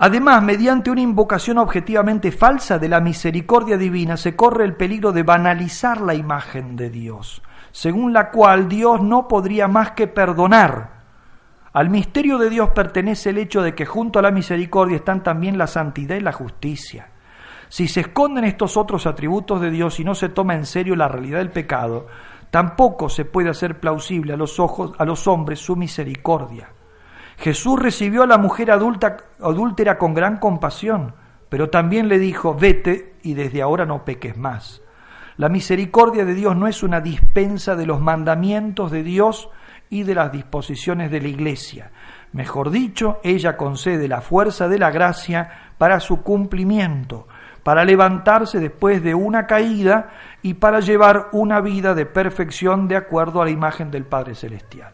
Además, 0.03 0.43
mediante 0.43 0.91
una 0.91 1.03
invocación 1.03 1.59
objetivamente 1.59 2.33
falsa 2.33 2.79
de 2.79 2.89
la 2.89 3.01
misericordia 3.01 3.77
divina, 3.77 4.17
se 4.17 4.35
corre 4.35 4.65
el 4.65 4.75
peligro 4.75 5.13
de 5.13 5.25
banalizar 5.25 6.01
la 6.01 6.15
imagen 6.15 6.75
de 6.75 6.89
Dios, 6.89 7.43
según 7.71 8.15
la 8.15 8.31
cual 8.31 8.67
Dios 8.67 9.03
no 9.03 9.29
podría 9.29 9.69
más 9.69 9.91
que 9.91 10.07
perdonar. 10.07 11.01
Al 11.75 11.91
misterio 11.91 12.39
de 12.39 12.49
Dios 12.49 12.71
pertenece 12.71 13.29
el 13.29 13.37
hecho 13.37 13.61
de 13.61 13.75
que 13.75 13.85
junto 13.85 14.19
a 14.19 14.23
la 14.23 14.31
misericordia 14.31 14.97
están 14.97 15.23
también 15.23 15.59
la 15.59 15.67
santidad 15.67 16.17
y 16.17 16.21
la 16.21 16.33
justicia. 16.33 17.11
Si 17.69 17.87
se 17.87 18.01
esconden 18.01 18.45
estos 18.45 18.79
otros 18.79 19.07
atributos 19.07 19.61
de 19.61 19.71
Dios 19.71 20.01
y 20.01 20.05
no 20.05 20.15
se 20.15 20.31
toma 20.31 20.55
en 20.55 20.65
serio 20.65 20.97
la 20.97 21.09
realidad 21.09 21.41
del 21.41 21.51
pecado, 21.51 22.07
tampoco 22.51 23.11
se 23.11 23.27
puede 23.27 23.51
hacer 23.51 23.79
plausible 23.81 24.33
a 24.33 24.39
los 24.39 24.61
ojos 24.61 24.93
a 24.97 25.05
los 25.05 25.27
hombres 25.27 25.61
su 25.61 25.77
misericordia. 25.77 26.71
Jesús 27.41 27.79
recibió 27.81 28.23
a 28.23 28.27
la 28.27 28.37
mujer 28.37 28.71
adulta, 28.71 29.17
adúltera 29.41 29.97
con 29.97 30.13
gran 30.13 30.37
compasión, 30.37 31.15
pero 31.49 31.71
también 31.71 32.07
le 32.07 32.19
dijo, 32.19 32.55
vete 32.55 33.15
y 33.23 33.33
desde 33.33 33.63
ahora 33.63 33.87
no 33.87 34.05
peques 34.05 34.37
más. 34.37 34.83
La 35.39 35.49
misericordia 35.49 36.27
de 36.27 36.35
Dios 36.35 36.55
no 36.55 36.67
es 36.67 36.83
una 36.83 37.01
dispensa 37.01 37.77
de 37.77 37.87
los 37.87 37.99
mandamientos 37.99 38.91
de 38.91 39.03
Dios 39.03 39.49
y 39.89 40.03
de 40.03 40.15
las 40.15 40.31
disposiciones 40.31 41.11
de 41.11 41.23
la 41.23 41.29
Iglesia. 41.29 41.93
Mejor 42.33 42.69
dicho, 42.71 43.21
ella 43.25 43.57
concede 43.57 44.07
la 44.07 44.21
fuerza 44.21 44.69
de 44.69 44.79
la 44.79 44.91
gracia 44.91 45.73
para 45.79 45.99
su 45.99 46.23
cumplimiento, 46.23 47.27
para 47.63 47.87
levantarse 47.87 48.61
después 48.61 49.03
de 49.03 49.15
una 49.15 49.47
caída 49.47 50.11
y 50.43 50.55
para 50.55 50.81
llevar 50.81 51.29
una 51.33 51.63
vida 51.63 51.95
de 51.95 52.05
perfección 52.05 52.87
de 52.87 52.97
acuerdo 52.97 53.41
a 53.41 53.47
la 53.47 53.51
imagen 53.51 53.91
del 53.91 54.05
Padre 54.05 54.35
Celestial. 54.35 54.93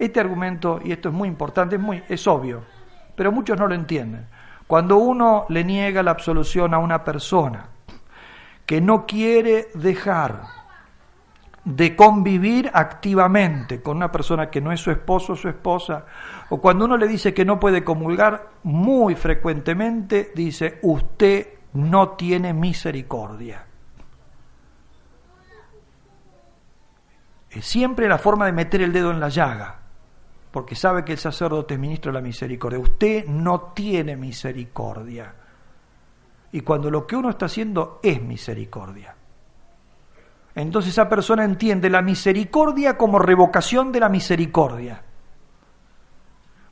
Este 0.00 0.18
argumento, 0.18 0.80
y 0.82 0.92
esto 0.92 1.10
es 1.10 1.14
muy 1.14 1.28
importante, 1.28 1.76
es, 1.76 1.82
muy, 1.82 2.02
es 2.08 2.26
obvio, 2.26 2.62
pero 3.14 3.30
muchos 3.30 3.58
no 3.58 3.66
lo 3.66 3.74
entienden. 3.74 4.26
Cuando 4.66 4.96
uno 4.96 5.44
le 5.50 5.62
niega 5.62 6.02
la 6.02 6.12
absolución 6.12 6.72
a 6.72 6.78
una 6.78 7.04
persona 7.04 7.66
que 8.64 8.80
no 8.80 9.04
quiere 9.04 9.68
dejar 9.74 10.40
de 11.66 11.94
convivir 11.94 12.70
activamente 12.72 13.82
con 13.82 13.98
una 13.98 14.10
persona 14.10 14.48
que 14.48 14.62
no 14.62 14.72
es 14.72 14.80
su 14.80 14.90
esposo 14.90 15.34
o 15.34 15.36
su 15.36 15.50
esposa, 15.50 16.06
o 16.48 16.62
cuando 16.62 16.86
uno 16.86 16.96
le 16.96 17.06
dice 17.06 17.34
que 17.34 17.44
no 17.44 17.60
puede 17.60 17.84
comulgar, 17.84 18.48
muy 18.62 19.16
frecuentemente 19.16 20.32
dice, 20.34 20.78
usted 20.80 21.46
no 21.74 22.12
tiene 22.12 22.54
misericordia. 22.54 23.66
Es 27.50 27.66
siempre 27.66 28.08
la 28.08 28.16
forma 28.16 28.46
de 28.46 28.52
meter 28.52 28.80
el 28.80 28.94
dedo 28.94 29.10
en 29.10 29.20
la 29.20 29.28
llaga 29.28 29.80
porque 30.50 30.74
sabe 30.74 31.04
que 31.04 31.12
el 31.12 31.18
sacerdote 31.18 31.74
es 31.74 31.80
ministro 31.80 32.12
de 32.12 32.18
la 32.18 32.26
misericordia. 32.26 32.78
Usted 32.78 33.26
no 33.26 33.72
tiene 33.74 34.16
misericordia. 34.16 35.34
Y 36.52 36.62
cuando 36.62 36.90
lo 36.90 37.06
que 37.06 37.16
uno 37.16 37.30
está 37.30 37.46
haciendo 37.46 38.00
es 38.02 38.20
misericordia. 38.20 39.14
Entonces 40.54 40.92
esa 40.92 41.08
persona 41.08 41.44
entiende 41.44 41.88
la 41.88 42.02
misericordia 42.02 42.96
como 42.96 43.18
revocación 43.18 43.92
de 43.92 44.00
la 44.00 44.08
misericordia. 44.08 45.02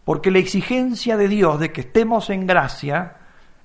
Porque 0.05 0.31
la 0.31 0.39
exigencia 0.39 1.17
de 1.17 1.29
Dios 1.29 1.61
de 1.61 1.73
que 1.73 1.83
estemos 1.83 2.31
en 2.31 2.47
gracia 2.47 3.17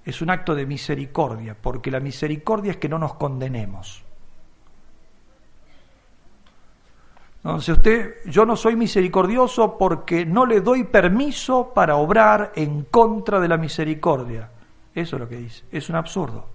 es 0.05 0.22
un 0.22 0.30
acto 0.30 0.53
de 0.53 0.66
misericordia, 0.66 1.55
porque 1.59 1.89
la 1.89 1.99
misericordia 1.99 2.72
es 2.72 2.78
que 2.78 2.89
no 2.89 2.99
nos 2.99 3.16
condenemos. 3.16 4.03
Entonces 7.43 7.77
usted, 7.77 8.15
yo 8.25 8.45
no 8.45 8.55
soy 8.55 8.77
misericordioso 8.77 9.77
porque 9.77 10.25
no 10.25 10.45
le 10.45 10.61
doy 10.61 10.85
permiso 10.85 11.73
para 11.73 11.97
obrar 11.97 12.53
en 12.55 12.83
contra 12.83 13.39
de 13.41 13.49
la 13.49 13.57
misericordia. 13.57 14.49
Eso 14.95 15.15
es 15.17 15.19
lo 15.19 15.27
que 15.27 15.37
dice. 15.37 15.65
Es 15.69 15.89
un 15.89 15.97
absurdo. 15.97 16.45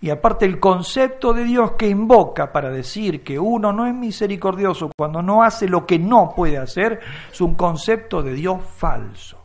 Y 0.00 0.10
aparte 0.10 0.44
el 0.46 0.58
concepto 0.58 1.32
de 1.32 1.44
Dios 1.44 1.72
que 1.78 1.88
invoca 1.88 2.52
para 2.52 2.70
decir 2.70 3.22
que 3.22 3.38
uno 3.38 3.72
no 3.72 3.86
es 3.86 3.94
misericordioso 3.94 4.90
cuando 4.96 5.22
no 5.22 5.42
hace 5.44 5.68
lo 5.68 5.86
que 5.86 5.98
no 5.98 6.32
puede 6.34 6.58
hacer, 6.58 7.00
es 7.30 7.40
un 7.40 7.54
concepto 7.54 8.22
de 8.22 8.34
Dios 8.34 8.58
falso. 8.76 9.38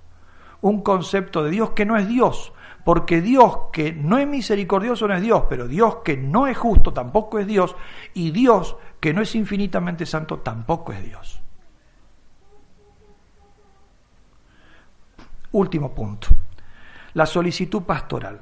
Un 0.62 0.82
concepto 0.82 1.44
de 1.44 1.52
Dios 1.52 1.70
que 1.70 1.86
no 1.86 1.96
es 1.96 2.08
Dios, 2.08 2.52
porque 2.84 3.22
Dios 3.22 3.58
que 3.72 3.94
no 3.94 4.18
es 4.18 4.28
misericordioso 4.28 5.08
no 5.08 5.14
es 5.14 5.22
Dios, 5.22 5.44
pero 5.48 5.68
Dios 5.68 5.98
que 6.04 6.18
no 6.18 6.48
es 6.48 6.58
justo 6.58 6.92
tampoco 6.92 7.40
es 7.40 7.48
Dios, 7.48 7.76
y 8.14 8.32
Dios 8.32 8.76
que 9.00 9.14
no 9.14 9.22
es 9.22 9.36
infinitamente 9.36 10.06
santo 10.06 10.40
tampoco 10.40 10.92
es 10.92 11.04
Dios. 11.04 11.42
Último 15.52 15.94
punto. 15.94 16.28
La 17.14 17.26
solicitud 17.26 17.84
pastoral. 17.84 18.40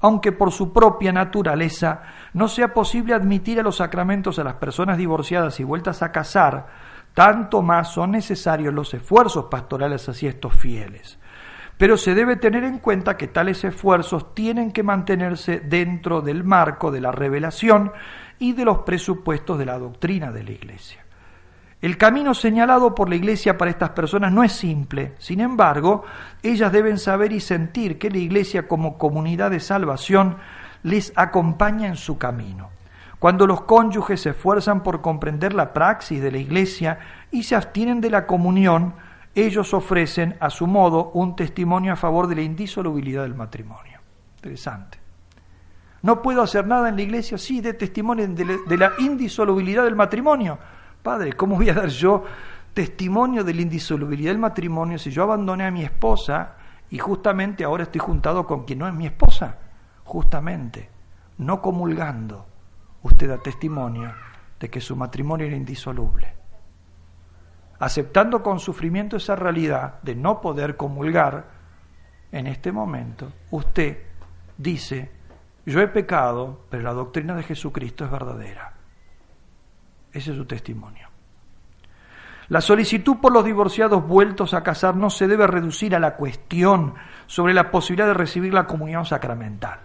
Aunque 0.00 0.32
por 0.32 0.52
su 0.52 0.72
propia 0.72 1.12
naturaleza 1.12 2.02
no 2.32 2.48
sea 2.48 2.72
posible 2.72 3.14
admitir 3.14 3.58
a 3.58 3.62
los 3.62 3.76
sacramentos 3.76 4.38
a 4.38 4.44
las 4.44 4.54
personas 4.54 4.96
divorciadas 4.96 5.58
y 5.60 5.64
vueltas 5.64 6.02
a 6.02 6.12
casar, 6.12 6.66
tanto 7.14 7.62
más 7.62 7.92
son 7.92 8.12
necesarios 8.12 8.72
los 8.72 8.94
esfuerzos 8.94 9.46
pastorales 9.46 10.08
hacia 10.08 10.30
estos 10.30 10.54
fieles. 10.54 11.18
Pero 11.76 11.96
se 11.96 12.14
debe 12.14 12.36
tener 12.36 12.64
en 12.64 12.78
cuenta 12.78 13.16
que 13.16 13.28
tales 13.28 13.62
esfuerzos 13.64 14.34
tienen 14.34 14.72
que 14.72 14.82
mantenerse 14.82 15.60
dentro 15.60 16.20
del 16.20 16.42
marco 16.42 16.90
de 16.90 17.00
la 17.00 17.12
revelación 17.12 17.92
y 18.38 18.52
de 18.52 18.64
los 18.64 18.78
presupuestos 18.78 19.58
de 19.58 19.66
la 19.66 19.78
doctrina 19.78 20.32
de 20.32 20.44
la 20.44 20.50
Iglesia. 20.52 21.04
El 21.80 21.96
camino 21.96 22.34
señalado 22.34 22.94
por 22.94 23.08
la 23.08 23.14
Iglesia 23.14 23.56
para 23.56 23.70
estas 23.70 23.90
personas 23.90 24.32
no 24.32 24.42
es 24.42 24.52
simple, 24.52 25.14
sin 25.18 25.40
embargo, 25.40 26.02
ellas 26.42 26.72
deben 26.72 26.98
saber 26.98 27.32
y 27.32 27.40
sentir 27.40 27.98
que 27.98 28.10
la 28.10 28.18
Iglesia 28.18 28.66
como 28.66 28.98
comunidad 28.98 29.52
de 29.52 29.60
salvación 29.60 30.38
les 30.82 31.12
acompaña 31.14 31.86
en 31.86 31.96
su 31.96 32.18
camino. 32.18 32.70
Cuando 33.20 33.46
los 33.46 33.62
cónyuges 33.62 34.22
se 34.22 34.30
esfuerzan 34.30 34.82
por 34.82 35.00
comprender 35.00 35.52
la 35.52 35.72
praxis 35.72 36.20
de 36.20 36.32
la 36.32 36.38
Iglesia 36.38 36.98
y 37.30 37.44
se 37.44 37.54
abstienen 37.54 38.00
de 38.00 38.10
la 38.10 38.26
comunión, 38.26 38.94
ellos 39.34 39.72
ofrecen 39.72 40.36
a 40.40 40.50
su 40.50 40.66
modo 40.66 41.10
un 41.14 41.36
testimonio 41.36 41.92
a 41.92 41.96
favor 41.96 42.26
de 42.26 42.36
la 42.36 42.42
indisolubilidad 42.42 43.22
del 43.22 43.34
matrimonio. 43.34 44.00
Interesante. 44.36 44.97
No 46.02 46.22
puedo 46.22 46.42
hacer 46.42 46.66
nada 46.66 46.88
en 46.88 46.96
la 46.96 47.02
iglesia, 47.02 47.38
sí, 47.38 47.60
de 47.60 47.74
testimonio 47.74 48.26
de 48.28 48.76
la 48.76 48.92
indisolubilidad 48.98 49.84
del 49.84 49.96
matrimonio. 49.96 50.58
Padre, 51.02 51.32
¿cómo 51.32 51.56
voy 51.56 51.70
a 51.70 51.74
dar 51.74 51.88
yo 51.88 52.24
testimonio 52.72 53.42
de 53.42 53.54
la 53.54 53.62
indisolubilidad 53.62 54.30
del 54.30 54.38
matrimonio 54.38 54.98
si 54.98 55.10
yo 55.10 55.24
abandoné 55.24 55.66
a 55.66 55.70
mi 55.70 55.82
esposa 55.82 56.54
y 56.90 56.98
justamente 56.98 57.64
ahora 57.64 57.82
estoy 57.84 58.00
juntado 58.00 58.46
con 58.46 58.64
quien 58.64 58.78
no 58.78 58.88
es 58.88 58.94
mi 58.94 59.06
esposa? 59.06 59.56
Justamente, 60.04 60.88
no 61.38 61.60
comulgando, 61.60 62.46
usted 63.02 63.28
da 63.28 63.38
testimonio 63.38 64.12
de 64.58 64.70
que 64.70 64.80
su 64.80 64.94
matrimonio 64.96 65.46
era 65.46 65.56
indisoluble. 65.56 66.34
aceptando 67.80 68.42
con 68.42 68.58
sufrimiento 68.58 69.16
esa 69.16 69.36
realidad 69.36 70.00
de 70.02 70.14
no 70.14 70.40
poder 70.40 70.76
comulgar 70.76 71.46
en 72.32 72.46
este 72.46 72.72
momento, 72.72 73.32
usted 73.50 73.98
dice, 74.56 75.12
yo 75.68 75.80
he 75.80 75.88
pecado, 75.88 76.60
pero 76.70 76.82
la 76.82 76.92
doctrina 76.92 77.34
de 77.34 77.42
Jesucristo 77.42 78.04
es 78.04 78.10
verdadera. 78.10 78.72
Ese 80.12 80.30
es 80.30 80.36
su 80.36 80.46
testimonio. 80.46 81.08
La 82.48 82.62
solicitud 82.62 83.18
por 83.18 83.32
los 83.32 83.44
divorciados 83.44 84.06
vueltos 84.06 84.54
a 84.54 84.62
casar 84.62 84.96
no 84.96 85.10
se 85.10 85.28
debe 85.28 85.46
reducir 85.46 85.94
a 85.94 86.00
la 86.00 86.16
cuestión 86.16 86.94
sobre 87.26 87.52
la 87.52 87.70
posibilidad 87.70 88.06
de 88.06 88.14
recibir 88.14 88.54
la 88.54 88.66
comunión 88.66 89.04
sacramental. 89.04 89.80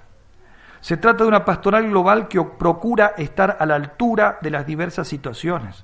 Se 0.80 0.95
trata 0.95 1.23
de 1.23 1.30
una 1.30 1.43
pastoral 1.43 1.89
global 1.89 2.30
que 2.30 2.41
procura 2.41 3.14
estar 3.18 3.57
a 3.60 3.65
la 3.65 3.76
altura 3.76 4.38
de 4.41 4.51
las 4.51 4.65
diversas 4.65 5.07
situaciones. 5.07 5.84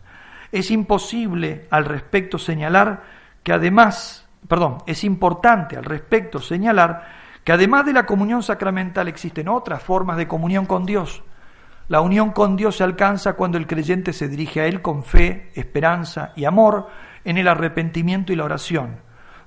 Es 0.52 0.72
imposible 0.72 1.68
al 1.70 1.84
respecto 1.84 2.38
señalar 2.38 3.04
que 3.44 3.52
además, 3.52 4.28
perdón, 4.48 4.78
es 4.86 5.04
importante 5.04 5.76
al 5.76 5.84
respecto 5.84 6.40
señalar 6.40 7.19
además 7.52 7.86
de 7.86 7.94
la 7.94 8.06
comunión 8.06 8.44
sacramental 8.44 9.08
existen 9.08 9.48
otras 9.48 9.82
formas 9.82 10.18
de 10.18 10.28
comunión 10.28 10.66
con 10.66 10.86
Dios, 10.86 11.24
la 11.90 12.02
unión 12.02 12.30
con 12.32 12.56
Dios 12.56 12.78
se 12.78 12.84
alcanza 12.84 13.34
cuando 13.34 13.58
el 13.58 13.66
creyente 13.66 14.14
se 14.14 14.28
dirige 14.28 14.62
a 14.62 14.68
Él 14.68 14.84
con 14.84 15.04
fe, 15.04 15.52
esperanza 15.56 16.34
y 16.36 16.46
amor 16.46 16.88
en 17.26 17.40
el 17.40 17.48
arrepentimiento 17.48 18.32
y 18.32 18.36
la 18.36 18.44
oración. 18.44 18.98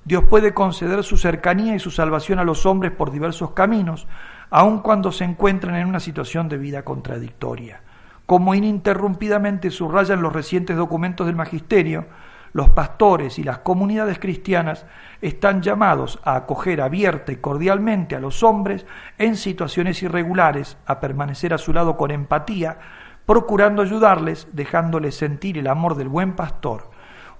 Dios 0.03 0.25
puede 0.25 0.53
conceder 0.53 1.03
su 1.05 1.15
cercanía 1.15 1.73
y 1.73 1.79
su 1.79 1.89
salvación 1.89 2.39
a 2.39 2.43
los 2.43 2.65
hombres 2.65 2.91
por 2.91 3.11
diversos 3.11 3.51
caminos, 3.51 4.07
aun 4.49 4.79
cuando 4.79 5.13
se 5.13 5.23
encuentran 5.23 5.75
en 5.75 5.87
una 5.87 6.01
situación 6.01 6.49
de 6.49 6.57
vida 6.57 6.83
contradictoria. 6.83 7.81
Como 8.25 8.53
ininterrumpidamente 8.53 9.71
subrayan 9.71 10.21
los 10.21 10.33
recientes 10.33 10.75
documentos 10.75 11.25
del 11.25 11.37
Magisterio, 11.37 12.07
los 12.53 12.69
pastores 12.69 13.39
y 13.39 13.43
las 13.43 13.59
comunidades 13.59 14.19
cristianas 14.19 14.85
están 15.21 15.61
llamados 15.61 16.19
a 16.23 16.35
acoger 16.35 16.81
abierta 16.81 17.31
y 17.31 17.37
cordialmente 17.37 18.15
a 18.15 18.19
los 18.19 18.43
hombres 18.43 18.85
en 19.17 19.35
situaciones 19.35 20.01
irregulares, 20.03 20.77
a 20.85 20.99
permanecer 20.99 21.53
a 21.53 21.57
su 21.57 21.73
lado 21.73 21.97
con 21.97 22.11
empatía, 22.11 22.77
procurando 23.25 23.81
ayudarles, 23.81 24.47
dejándoles 24.53 25.15
sentir 25.15 25.57
el 25.57 25.67
amor 25.67 25.95
del 25.95 26.09
buen 26.09 26.35
pastor. 26.35 26.91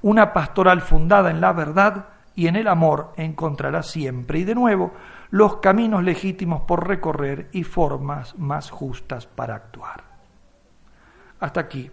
Una 0.02 0.34
pastoral 0.34 0.81
fundada 0.81 1.30
en 1.30 1.41
la 1.41 1.53
verdad 1.53 2.07
y 2.35 2.48
en 2.48 2.56
el 2.56 2.68
amor 2.68 3.14
encontrará 3.15 3.84
siempre 3.84 4.40
y 4.40 4.44
de 4.44 4.56
nuevo 4.56 4.94
los 5.30 5.57
caminos 5.57 6.03
legítimos 6.03 6.61
por 6.64 6.88
recorrer 6.88 7.49
y 7.52 7.64
formas 7.64 8.38
más 8.38 8.72
justas 8.72 9.27
para 9.27 9.56
actuar. 9.56 10.03
Hasta 11.40 11.60
aquí 11.60 11.91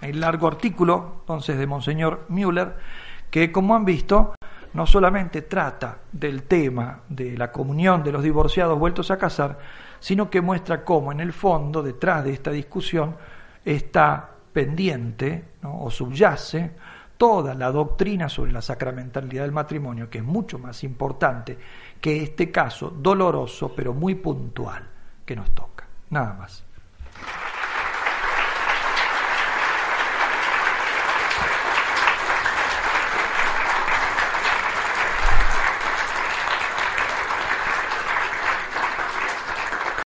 el 0.00 0.20
largo 0.20 0.48
artículo 0.48 1.16
entonces 1.20 1.58
de 1.58 1.66
Monseñor 1.66 2.26
Müller, 2.28 2.76
que 3.30 3.52
como 3.52 3.74
han 3.76 3.84
visto, 3.84 4.34
no 4.72 4.86
solamente 4.86 5.42
trata 5.42 5.98
del 6.12 6.44
tema 6.44 7.00
de 7.08 7.36
la 7.36 7.50
comunión 7.50 8.02
de 8.02 8.12
los 8.12 8.22
divorciados 8.22 8.78
vueltos 8.78 9.10
a 9.10 9.18
casar, 9.18 9.58
sino 9.98 10.30
que 10.30 10.40
muestra 10.40 10.84
cómo 10.84 11.12
en 11.12 11.20
el 11.20 11.32
fondo, 11.32 11.82
detrás 11.82 12.24
de 12.24 12.32
esta 12.32 12.50
discusión, 12.50 13.16
está 13.64 14.30
pendiente 14.52 15.44
o 15.62 15.90
subyace 15.90 16.72
toda 17.16 17.54
la 17.54 17.70
doctrina 17.70 18.28
sobre 18.28 18.52
la 18.52 18.62
sacramentalidad 18.62 19.42
del 19.42 19.52
matrimonio, 19.52 20.08
que 20.08 20.18
es 20.18 20.24
mucho 20.24 20.58
más 20.58 20.82
importante 20.84 21.58
que 22.00 22.22
este 22.22 22.50
caso 22.50 22.90
doloroso 22.90 23.74
pero 23.74 23.92
muy 23.92 24.14
puntual 24.14 24.88
que 25.26 25.36
nos 25.36 25.50
toca. 25.50 25.86
Nada 26.08 26.32
más. 26.32 26.64